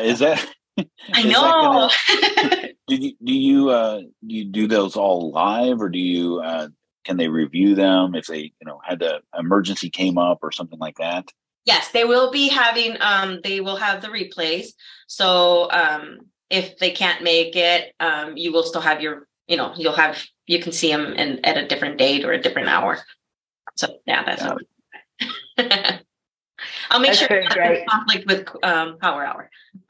is 0.02 0.20
that? 0.20 0.46
I 1.14 1.24
know. 1.24 1.90
Gonna, 2.08 2.70
do 2.88 2.96
you 2.96 3.14
do 3.24 3.34
you 3.34 3.70
uh, 3.70 4.00
do 4.00 4.36
you 4.36 4.46
do 4.46 4.68
those 4.68 4.96
all 4.96 5.32
live, 5.32 5.82
or 5.82 5.90
do 5.90 6.00
you 6.00 6.40
uh, 6.40 6.68
can 7.04 7.18
they 7.18 7.28
review 7.28 7.76
them 7.76 8.16
if 8.16 8.28
they 8.28 8.54
you 8.60 8.66
know 8.66 8.80
had 8.84 9.02
a 9.02 9.22
emergency 9.38 9.90
came 9.90 10.18
up 10.18 10.40
or 10.42 10.52
something 10.52 10.80
like 10.80 10.98
that? 10.98 11.30
Yes, 11.66 11.92
they 11.92 12.04
will 12.04 12.32
be 12.32 12.50
having. 12.50 12.98
Um, 13.00 13.40
they 13.44 13.62
will 13.62 13.78
have 13.78 14.02
the 14.02 14.10
replays. 14.10 14.68
So 15.08 15.70
um, 15.72 16.20
if 16.50 16.78
they 16.78 16.92
can't 16.92 17.24
make 17.24 17.56
it, 17.56 17.94
um, 18.00 18.36
you 18.36 18.52
will 18.52 18.64
still 18.64 18.82
have 18.82 19.02
your. 19.02 19.28
You 19.48 19.58
know, 19.58 19.74
you'll 19.76 19.94
have 19.94 20.24
you 20.48 20.60
can 20.60 20.72
see 20.72 20.92
them 20.92 21.14
in, 21.14 21.44
at 21.44 21.58
a 21.58 21.68
different 21.68 21.98
date 21.98 22.24
or 22.24 22.32
a 22.32 22.42
different 22.42 22.70
hour. 22.70 23.00
So 23.76 23.98
yeah, 24.06 24.24
that's 24.24 24.44
yeah. 25.58 26.00
I'll 26.90 27.00
make 27.00 27.12
that's 27.12 27.20
sure 27.20 27.44
great. 27.50 27.86
conflict 27.88 28.26
with 28.28 28.48
um, 28.64 28.98
Power 29.00 29.26
Hour. 29.26 29.50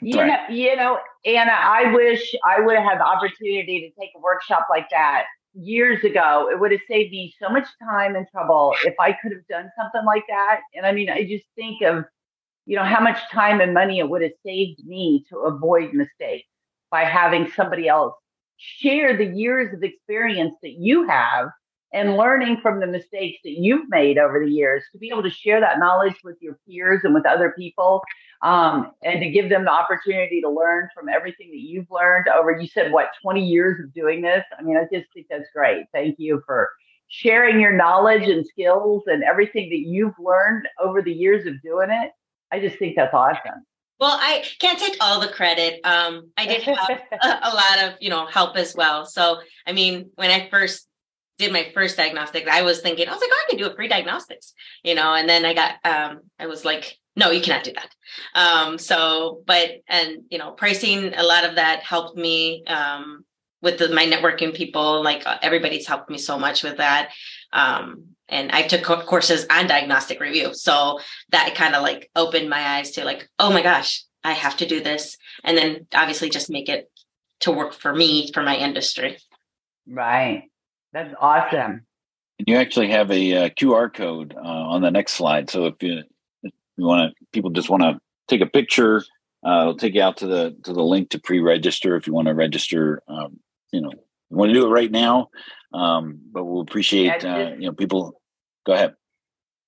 you 0.00 0.16
know, 0.16 0.36
you 0.48 0.74
know, 0.74 0.98
Anna, 1.24 1.52
I 1.52 1.92
wish 1.94 2.34
I 2.44 2.60
would 2.60 2.76
have 2.76 2.84
had 2.84 2.98
the 2.98 3.06
opportunity 3.06 3.80
to 3.80 4.00
take 4.00 4.10
a 4.16 4.20
workshop 4.20 4.66
like 4.70 4.90
that 4.90 5.26
years 5.54 6.04
ago. 6.04 6.48
It 6.50 6.58
would 6.60 6.72
have 6.72 6.80
saved 6.88 7.12
me 7.12 7.34
so 7.40 7.48
much 7.48 7.66
time 7.82 8.16
and 8.16 8.26
trouble 8.30 8.74
if 8.84 8.94
I 8.98 9.12
could 9.12 9.32
have 9.32 9.46
done 9.48 9.70
something 9.76 10.04
like 10.04 10.24
that. 10.28 10.60
And 10.74 10.86
I 10.86 10.92
mean, 10.92 11.10
I 11.10 11.24
just 11.24 11.46
think 11.56 11.82
of, 11.82 12.04
you 12.66 12.76
know, 12.76 12.84
how 12.84 13.00
much 13.00 13.18
time 13.30 13.60
and 13.60 13.74
money 13.74 13.98
it 13.98 14.08
would 14.08 14.22
have 14.22 14.32
saved 14.44 14.84
me 14.84 15.24
to 15.28 15.38
avoid 15.38 15.92
mistakes 15.92 16.48
by 16.90 17.04
having 17.04 17.50
somebody 17.50 17.88
else 17.88 18.14
share 18.56 19.16
the 19.16 19.24
years 19.24 19.72
of 19.74 19.82
experience 19.82 20.54
that 20.62 20.72
you 20.72 21.08
have 21.08 21.48
and 21.92 22.16
learning 22.16 22.58
from 22.62 22.80
the 22.80 22.86
mistakes 22.86 23.38
that 23.44 23.50
you've 23.50 23.88
made 23.88 24.18
over 24.18 24.44
the 24.44 24.50
years 24.50 24.84
to 24.92 24.98
be 24.98 25.08
able 25.08 25.22
to 25.22 25.30
share 25.30 25.60
that 25.60 25.78
knowledge 25.78 26.14
with 26.22 26.36
your 26.40 26.58
peers 26.66 27.00
and 27.04 27.14
with 27.14 27.26
other 27.26 27.52
people 27.56 28.02
um, 28.42 28.92
and 29.02 29.20
to 29.20 29.30
give 29.30 29.48
them 29.48 29.64
the 29.64 29.70
opportunity 29.70 30.40
to 30.40 30.48
learn 30.48 30.88
from 30.94 31.08
everything 31.08 31.50
that 31.50 31.60
you've 31.60 31.90
learned 31.90 32.28
over 32.28 32.52
you 32.52 32.66
said 32.66 32.92
what 32.92 33.08
20 33.22 33.44
years 33.44 33.80
of 33.82 33.92
doing 33.92 34.22
this 34.22 34.44
i 34.58 34.62
mean 34.62 34.76
i 34.76 34.82
just 34.92 35.12
think 35.12 35.26
that's 35.28 35.48
great 35.54 35.84
thank 35.92 36.16
you 36.18 36.42
for 36.46 36.70
sharing 37.08 37.60
your 37.60 37.72
knowledge 37.72 38.28
and 38.28 38.46
skills 38.46 39.02
and 39.06 39.24
everything 39.24 39.68
that 39.68 39.80
you've 39.80 40.14
learned 40.18 40.66
over 40.80 41.02
the 41.02 41.12
years 41.12 41.46
of 41.46 41.60
doing 41.62 41.90
it 41.90 42.12
i 42.52 42.60
just 42.60 42.78
think 42.78 42.96
that's 42.96 43.14
awesome 43.14 43.64
well, 44.00 44.16
I 44.18 44.42
can't 44.58 44.78
take 44.78 44.96
all 45.02 45.20
the 45.20 45.28
credit. 45.28 45.80
Um, 45.84 46.30
I 46.38 46.46
did 46.46 46.62
have 46.62 46.78
a, 47.22 47.26
a, 47.26 47.52
lot 47.54 47.84
of, 47.84 47.98
you 48.00 48.08
know, 48.08 48.24
help 48.24 48.56
as 48.56 48.74
well. 48.74 49.04
So, 49.04 49.40
I 49.66 49.72
mean, 49.72 50.08
when 50.14 50.30
I 50.30 50.48
first 50.48 50.88
did 51.40 51.52
my 51.52 51.70
first 51.74 51.96
diagnostic, 51.96 52.46
I 52.46 52.62
was 52.62 52.80
thinking, 52.80 53.08
I 53.08 53.12
was 53.12 53.20
like, 53.20 53.30
oh, 53.32 53.44
I 53.46 53.50
can 53.50 53.58
do 53.58 53.66
a 53.66 53.74
free 53.74 53.88
diagnostics, 53.88 54.54
you 54.84 54.94
know, 54.94 55.14
and 55.14 55.28
then 55.28 55.44
I 55.44 55.54
got, 55.54 55.74
um, 55.84 56.20
I 56.38 56.46
was 56.46 56.64
like, 56.64 56.96
no, 57.16 57.30
you 57.30 57.40
cannot 57.40 57.64
do 57.64 57.72
that. 57.72 57.90
Um, 58.34 58.78
so, 58.78 59.42
but, 59.46 59.70
and, 59.88 60.22
you 60.30 60.38
know, 60.38 60.52
pricing, 60.52 61.12
a 61.14 61.24
lot 61.24 61.44
of 61.44 61.56
that 61.56 61.82
helped 61.82 62.16
me, 62.16 62.64
um, 62.66 63.24
with 63.62 63.78
the, 63.78 63.88
my 63.88 64.06
networking 64.06 64.54
people, 64.54 65.02
like 65.02 65.26
uh, 65.26 65.38
everybody's 65.42 65.86
helped 65.86 66.08
me 66.08 66.18
so 66.18 66.38
much 66.38 66.62
with 66.62 66.78
that. 66.78 67.10
Um, 67.52 68.04
and 68.28 68.50
I 68.52 68.62
took 68.62 68.84
courses 69.06 69.44
on 69.50 69.66
diagnostic 69.66 70.20
review. 70.20 70.54
So 70.54 71.00
that 71.30 71.54
kind 71.56 71.74
of 71.74 71.82
like 71.82 72.10
opened 72.14 72.48
my 72.48 72.76
eyes 72.76 72.92
to 72.92 73.04
like, 73.04 73.28
oh 73.38 73.52
my 73.52 73.62
gosh, 73.62 74.04
I 74.22 74.32
have 74.32 74.56
to 74.58 74.66
do 74.66 74.80
this. 74.82 75.16
And 75.44 75.58
then 75.58 75.86
obviously 75.92 76.30
just 76.30 76.48
make 76.48 76.68
it 76.68 76.88
to 77.40 77.50
work 77.50 77.74
for 77.74 77.94
me, 77.94 78.30
for 78.32 78.42
my 78.42 78.56
industry. 78.56 79.18
Right. 79.86 80.49
That's 80.92 81.14
awesome. 81.20 81.86
And 82.38 82.48
you 82.48 82.56
actually 82.56 82.90
have 82.90 83.10
a, 83.10 83.32
a 83.32 83.44
uh, 83.44 83.48
QR 83.50 83.92
code 83.92 84.34
uh, 84.36 84.40
on 84.40 84.82
the 84.82 84.90
next 84.90 85.12
slide. 85.12 85.50
So 85.50 85.66
if 85.66 85.82
you, 85.82 86.02
if 86.42 86.52
you 86.76 86.84
want 86.84 87.10
to, 87.10 87.26
people 87.32 87.50
just 87.50 87.70
want 87.70 87.82
to 87.82 88.00
take 88.28 88.40
a 88.40 88.46
picture, 88.46 89.04
uh, 89.46 89.60
it'll 89.60 89.76
take 89.76 89.94
you 89.94 90.02
out 90.02 90.18
to 90.18 90.26
the 90.26 90.56
to 90.64 90.72
the 90.72 90.82
link 90.82 91.10
to 91.10 91.20
pre-register 91.20 91.96
if 91.96 92.06
you 92.06 92.12
want 92.12 92.28
to 92.28 92.34
register. 92.34 93.02
Um, 93.08 93.40
you 93.72 93.80
know, 93.80 93.90
you 93.90 94.36
want 94.36 94.50
to 94.50 94.54
do 94.54 94.66
it 94.66 94.70
right 94.70 94.90
now, 94.90 95.30
um, 95.72 96.20
but 96.32 96.44
we'll 96.44 96.62
appreciate 96.62 97.22
yeah, 97.22 97.36
uh, 97.36 97.50
you 97.50 97.66
know 97.66 97.72
people 97.72 98.20
Go 98.66 98.72
ahead. 98.72 98.94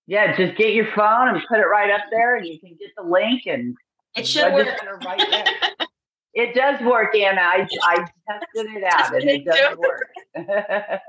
Yeah, 0.06 0.36
just 0.36 0.56
get 0.58 0.74
your 0.74 0.88
phone 0.94 1.28
and 1.28 1.42
put 1.48 1.58
it 1.58 1.64
right 1.64 1.90
up 1.90 2.02
there, 2.10 2.36
and 2.36 2.46
you 2.46 2.58
can 2.58 2.76
get 2.78 2.90
the 2.96 3.04
link 3.04 3.46
and 3.46 3.76
it 4.16 4.26
should 4.26 4.52
work. 4.52 4.68
Right 5.04 5.22
there. 5.30 5.86
it 6.34 6.54
does 6.54 6.80
work, 6.80 7.14
Anna. 7.14 7.40
I 7.40 7.68
I 7.82 7.96
tested 8.28 8.76
it 8.76 8.84
out, 8.84 9.14
and 9.14 9.24
it 9.24 9.44
does 9.44 9.76
work. 9.78 10.08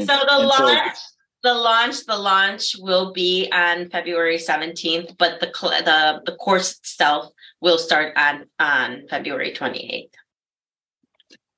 So 0.00 0.18
the 0.28 0.38
launch, 0.38 0.98
the 1.42 1.54
launch, 1.54 2.04
the 2.04 2.16
launch 2.16 2.74
will 2.78 3.12
be 3.12 3.48
on 3.52 3.88
February 3.88 4.38
seventeenth, 4.38 5.16
but 5.18 5.40
the 5.40 5.46
the 5.46 6.22
the 6.26 6.36
course 6.36 6.78
itself 6.78 7.32
will 7.60 7.78
start 7.78 8.16
on 8.16 8.46
on 8.58 9.04
February 9.08 9.52
twenty 9.52 9.90
eighth. 9.92 10.14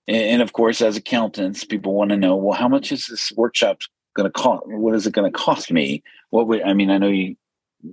And 0.07 0.43
of 0.43 0.53
course, 0.53 0.81
as 0.81 0.97
accountants, 0.97 1.65
people 1.65 1.95
want 1.95 2.11
to 2.11 2.17
know, 2.17 2.37
well, 2.37 2.59
how 2.59 2.69
much 2.69 2.93
is 2.93 3.07
this 3.07 3.33
workshop 3.37 3.79
going 4.15 4.27
to 4.27 4.33
cost? 4.33 4.63
What 4.67 4.95
is 4.95 5.07
it 5.07 5.15
going 5.15 5.31
to 5.31 5.37
cost 5.37 5.73
me? 5.73 6.03
What 6.31 6.47
would 6.49 6.63
I 6.63 6.75
mean? 6.75 6.91
I 6.91 6.99
know 6.99 7.09
you 7.09 7.37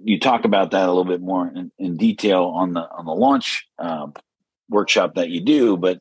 you 0.03 0.19
talk 0.19 0.45
about 0.45 0.71
that 0.71 0.85
a 0.85 0.91
little 0.91 1.05
bit 1.05 1.21
more 1.21 1.47
in, 1.47 1.71
in 1.79 1.97
detail 1.97 2.45
on 2.45 2.73
the 2.73 2.81
on 2.81 3.05
the 3.05 3.13
launch 3.13 3.65
uh, 3.79 4.07
workshop 4.69 5.15
that 5.15 5.29
you 5.29 5.41
do, 5.41 5.77
but 5.77 5.99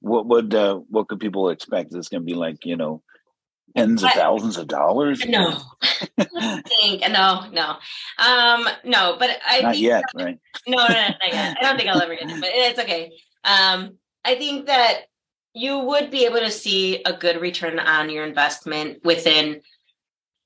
what 0.00 0.26
would 0.26 0.54
uh, 0.54 0.76
what 0.88 1.08
could 1.08 1.20
people 1.20 1.50
expect? 1.50 1.94
Is 1.94 2.08
going 2.08 2.22
to 2.22 2.26
be 2.26 2.34
like 2.34 2.64
you 2.64 2.76
know 2.76 3.02
tens 3.76 4.02
of 4.02 4.10
thousands 4.12 4.56
of 4.56 4.68
dollars? 4.68 5.24
No, 5.26 5.58
I 6.18 6.62
think 6.80 7.02
no, 7.10 7.46
no, 7.52 7.76
um, 8.18 8.68
no. 8.84 9.16
But 9.18 9.38
I 9.46 9.60
not 9.60 9.78
yet, 9.78 10.04
right? 10.14 10.38
No, 10.66 10.76
no, 10.76 10.88
not 10.88 11.16
yet. 11.26 11.56
I 11.60 11.62
don't 11.62 11.76
think 11.76 11.88
I'll 11.88 12.02
ever 12.02 12.14
get 12.14 12.30
it, 12.30 12.40
but 12.40 12.50
it's 12.52 12.78
okay. 12.78 13.12
Um, 13.44 13.98
I 14.24 14.36
think 14.36 14.66
that 14.66 15.02
you 15.54 15.78
would 15.78 16.10
be 16.10 16.26
able 16.26 16.40
to 16.40 16.50
see 16.50 17.02
a 17.04 17.12
good 17.12 17.40
return 17.40 17.78
on 17.78 18.10
your 18.10 18.24
investment 18.24 19.04
within. 19.04 19.60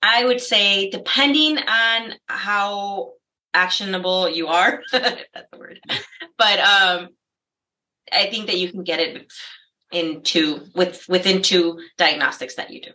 I 0.02 0.24
would 0.24 0.40
say, 0.40 0.88
depending 0.88 1.58
on 1.58 2.14
how 2.26 3.12
actionable 3.52 4.30
you 4.30 4.46
are, 4.46 4.82
that's 4.92 5.24
the 5.52 5.58
word, 5.58 5.80
but 6.38 6.58
um, 6.58 7.08
I 8.12 8.30
think 8.30 8.46
that 8.46 8.58
you 8.58 8.70
can 8.70 8.84
get 8.84 9.00
it 9.00 9.30
in 9.92 10.22
two 10.22 10.66
with 10.74 11.08
within 11.08 11.42
two 11.42 11.80
diagnostics 11.98 12.56
that 12.56 12.70
you 12.70 12.80
do. 12.80 12.90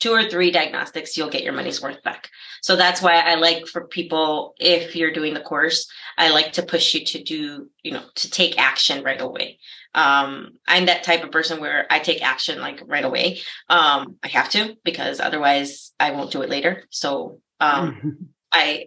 Two 0.00 0.12
or 0.12 0.28
three 0.28 0.50
diagnostics, 0.50 1.16
you'll 1.16 1.30
get 1.30 1.44
your 1.44 1.52
money's 1.52 1.80
worth 1.80 2.02
back. 2.02 2.28
So 2.60 2.74
that's 2.74 3.00
why 3.00 3.20
I 3.20 3.36
like 3.36 3.68
for 3.68 3.86
people, 3.86 4.54
if 4.58 4.96
you're 4.96 5.12
doing 5.12 5.32
the 5.32 5.40
course, 5.40 5.88
I 6.18 6.30
like 6.30 6.54
to 6.54 6.64
push 6.64 6.92
you 6.92 7.04
to 7.04 7.22
do, 7.22 7.70
you 7.84 7.92
know, 7.92 8.02
to 8.16 8.30
take 8.30 8.58
action 8.58 9.04
right 9.04 9.20
away. 9.20 9.60
Um, 9.94 10.54
I'm 10.66 10.86
that 10.86 11.04
type 11.04 11.22
of 11.22 11.30
person 11.30 11.60
where 11.60 11.86
I 11.88 12.00
take 12.00 12.20
action 12.20 12.60
like 12.60 12.82
right 12.84 13.04
away. 13.04 13.40
Um, 13.68 14.16
I 14.24 14.28
have 14.28 14.48
to 14.50 14.76
because 14.84 15.20
otherwise 15.20 15.92
I 16.00 16.10
won't 16.10 16.32
do 16.32 16.42
it 16.42 16.50
later. 16.50 16.84
So 16.90 17.40
um, 17.60 18.28
I, 18.52 18.86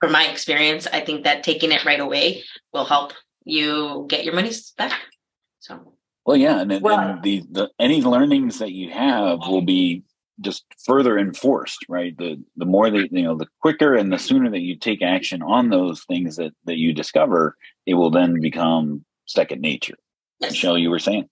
from 0.00 0.12
my 0.12 0.26
experience, 0.26 0.86
I 0.86 1.00
think 1.00 1.24
that 1.24 1.44
taking 1.44 1.72
it 1.72 1.86
right 1.86 2.00
away 2.00 2.44
will 2.74 2.84
help 2.84 3.14
you 3.46 4.04
get 4.08 4.24
your 4.24 4.34
money 4.34 4.52
back. 4.76 5.00
So. 5.60 5.94
Well, 6.26 6.36
yeah, 6.36 6.60
and, 6.60 6.82
well, 6.82 6.98
and 6.98 7.22
the, 7.22 7.44
the 7.50 7.70
any 7.78 8.02
learnings 8.02 8.58
that 8.58 8.72
you 8.72 8.90
have 8.90 9.38
will 9.48 9.62
be 9.62 10.02
just 10.40 10.64
further 10.84 11.18
enforced, 11.18 11.86
right? 11.88 12.16
The 12.18 12.42
the 12.56 12.66
more 12.66 12.90
that 12.90 13.12
you 13.12 13.22
know, 13.22 13.36
the 13.36 13.46
quicker 13.62 13.94
and 13.94 14.12
the 14.12 14.18
sooner 14.18 14.50
that 14.50 14.60
you 14.60 14.76
take 14.76 15.02
action 15.02 15.40
on 15.42 15.70
those 15.70 16.04
things 16.04 16.36
that 16.36 16.52
that 16.64 16.78
you 16.78 16.92
discover, 16.92 17.56
it 17.86 17.94
will 17.94 18.10
then 18.10 18.40
become 18.40 19.04
second 19.26 19.62
nature. 19.62 19.94
Yes. 20.40 20.50
Michelle, 20.50 20.76
you 20.76 20.90
were 20.90 20.98
saying. 20.98 21.28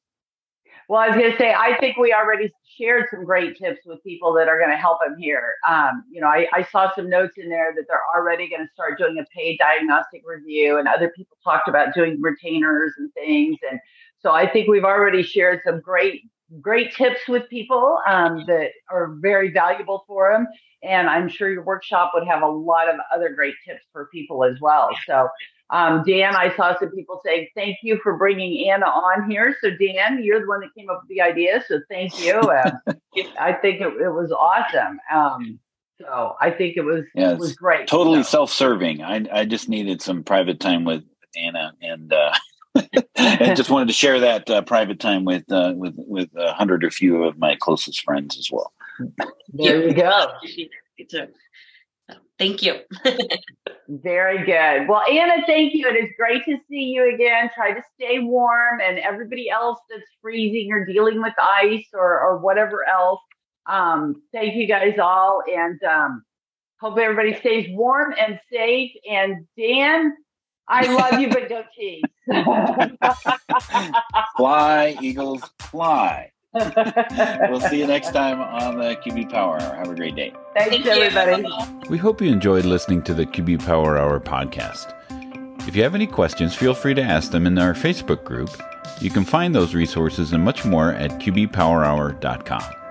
Well, 0.89 1.01
I 1.01 1.09
was 1.09 1.17
going 1.17 1.31
to 1.31 1.39
say, 1.39 1.55
I 1.55 1.77
think 1.79 1.97
we 1.97 2.13
already 2.13 2.53
shared 2.79 3.07
some 3.11 3.25
great 3.25 3.57
tips 3.57 3.81
with 3.87 4.03
people 4.03 4.35
that 4.35 4.49
are 4.49 4.59
going 4.59 4.71
to 4.71 4.77
help 4.77 4.99
them 5.05 5.17
here. 5.19 5.55
Um, 5.69 6.05
you 6.11 6.21
know, 6.21 6.27
I, 6.27 6.47
I, 6.53 6.63
saw 6.65 6.95
some 6.95 7.09
notes 7.09 7.35
in 7.39 7.49
there 7.49 7.73
that 7.75 7.85
they're 7.89 8.03
already 8.15 8.49
going 8.49 8.63
to 8.63 8.73
start 8.73 8.99
doing 8.99 9.19
a 9.19 9.25
paid 9.35 9.59
diagnostic 9.59 10.23
review, 10.27 10.79
and 10.79 10.87
other 10.87 11.13
people 11.17 11.37
talked 11.43 11.69
about 11.69 11.95
doing 11.95 12.21
retainers 12.21 12.93
and 12.99 13.13
things. 13.15 13.57
And 13.71 13.81
so 14.21 14.33
I 14.33 14.51
think 14.51 14.69
we've 14.69 14.85
already 14.85 15.23
shared 15.23 15.61
some 15.65 15.81
great, 15.81 16.23
great 16.61 16.95
tips 16.95 17.21
with 17.29 17.49
people 17.49 17.99
um, 18.07 18.45
that 18.47 18.71
are 18.91 19.15
very 19.21 19.51
valuable 19.51 20.05
for 20.07 20.33
them. 20.33 20.47
And 20.83 21.09
I'm 21.09 21.29
sure 21.29 21.51
your 21.51 21.65
workshop 21.65 22.11
would 22.15 22.27
have 22.27 22.43
a 22.43 22.49
lot 22.49 22.89
of 22.91 22.97
other 23.15 23.31
great 23.31 23.55
tips 23.67 23.83
for 23.93 24.09
people 24.13 24.45
as 24.45 24.61
well. 24.61 24.91
So 25.07 25.29
um, 25.71 26.05
Dan, 26.07 26.37
I 26.37 26.55
saw 26.57 26.79
some 26.79 26.91
people 26.91 27.21
saying, 27.25 27.49
thank 27.55 27.79
you 27.83 27.99
for 28.03 28.17
bringing 28.17 28.69
Anna 28.69 28.87
on 28.87 29.31
here. 29.31 29.57
So, 29.61 29.71
Dan, 29.71 30.23
you're 30.23 30.41
the 30.41 30.47
one 30.47 30.61
that 30.61 30.75
came 30.77 30.91
up 30.91 31.03
with 31.03 31.09
the 31.09 31.23
idea. 31.23 31.65
So, 31.67 31.81
thank 31.89 32.19
you. 32.25 32.41
Uh, 32.55 32.93
I 33.39 33.53
think 33.53 33.81
it, 33.81 33.93
it 34.01 34.11
was 34.11 34.33
awesome. 34.33 34.99
Um, 35.13 35.59
so, 36.01 36.35
I 36.41 36.51
think 36.51 36.77
it 36.77 36.83
was, 36.83 37.05
yeah, 37.15 37.33
it 37.33 37.39
was 37.39 37.55
great. 37.55 37.87
Totally 37.87 38.23
so. 38.25 38.31
self 38.31 38.51
serving. 38.51 39.03
I, 39.03 39.25
I 39.33 39.45
just 39.45 39.69
needed 39.69 40.03
some 40.03 40.25
private 40.25 40.61
time 40.61 40.85
with 40.85 41.05
Anna 41.37 41.73
and, 41.81 42.13
uh, 42.13 42.35
and 43.17 43.57
just 43.57 43.71
wanted 43.71 43.89
to 43.89 43.95
share 43.95 44.21
that 44.21 44.51
uh, 44.51 44.63
private 44.63 44.99
time 44.99 45.25
with 45.25 45.45
uh, 45.51 45.73
with 45.77 45.95
with 45.97 46.29
a 46.37 46.53
hundred 46.53 46.83
or 46.85 46.91
few 46.91 47.23
of 47.23 47.39
my 47.39 47.57
closest 47.61 48.03
friends 48.03 48.37
as 48.37 48.49
well. 48.51 48.73
There 49.53 49.87
you 49.87 49.95
go. 49.95 50.27
Thank 52.45 52.63
you. 52.63 52.75
Very 53.89 54.45
good. 54.45 54.87
Well, 54.87 55.03
Anna, 55.11 55.43
thank 55.47 55.73
you. 55.73 55.89
It 55.89 55.97
is 55.97 56.11
great 56.19 56.45
to 56.45 56.59
see 56.69 56.93
you 56.95 57.15
again. 57.15 57.49
Try 57.55 57.73
to 57.73 57.83
stay 57.95 58.19
warm, 58.19 58.83
and 58.83 58.99
everybody 58.99 59.49
else 59.49 59.79
that's 59.89 60.05
freezing 60.21 60.71
or 60.71 60.85
dealing 60.85 61.23
with 61.23 61.33
ice 61.39 61.87
or, 61.95 62.21
or 62.21 62.37
whatever 62.39 62.87
else. 62.87 63.23
Um, 63.67 64.21
thank 64.31 64.57
you 64.57 64.67
guys 64.67 64.99
all, 64.99 65.43
and 65.51 65.83
um, 65.85 66.23
hope 66.81 66.99
everybody 66.99 67.35
stays 67.41 67.67
warm 67.71 68.15
and 68.19 68.39
safe. 68.53 68.91
And 69.11 69.47
Dan, 69.57 70.15
I 70.69 70.93
love 70.93 71.19
you, 71.19 71.31
but 71.31 71.49
don't 71.49 71.65
cheat. 71.75 72.05
fly, 74.37 74.99
Eagles, 75.01 75.43
fly. 75.61 76.31
We'll 76.55 77.61
see 77.61 77.81
you 77.81 77.87
next 77.87 78.13
time 78.13 78.41
on 78.41 78.79
the 78.79 78.97
QB 78.97 79.31
Power 79.31 79.61
Hour. 79.61 79.75
Have 79.77 79.91
a 79.91 79.95
great 79.95 80.15
day. 80.15 80.33
Thanks, 80.55 80.85
Thank 80.85 80.87
everybody. 80.87 81.45
We 81.89 81.99
hope 81.99 82.21
you 82.21 82.31
enjoyed 82.31 82.65
listening 82.65 83.03
to 83.03 83.15
the 83.15 83.27
QB 83.27 83.65
Power 83.65 83.99
Hour 83.99 84.21
podcast. 84.21 84.93
If 85.67 85.75
you 85.75 85.83
have 85.83 85.95
any 85.95 86.07
questions, 86.07 86.55
feel 86.55 86.75
free 86.75 86.95
to 86.95 87.03
ask 87.03 87.31
them 87.31 87.47
in 87.47 87.59
our 87.59 87.75
Facebook 87.75 88.23
group. 88.25 88.51
You 89.01 89.11
can 89.11 89.25
find 89.25 89.55
those 89.55 89.75
resources 89.75 90.33
and 90.33 90.45
much 90.45 90.65
more 90.65 90.93
at 90.93 91.13
qbpowerhour.com. 91.13 92.84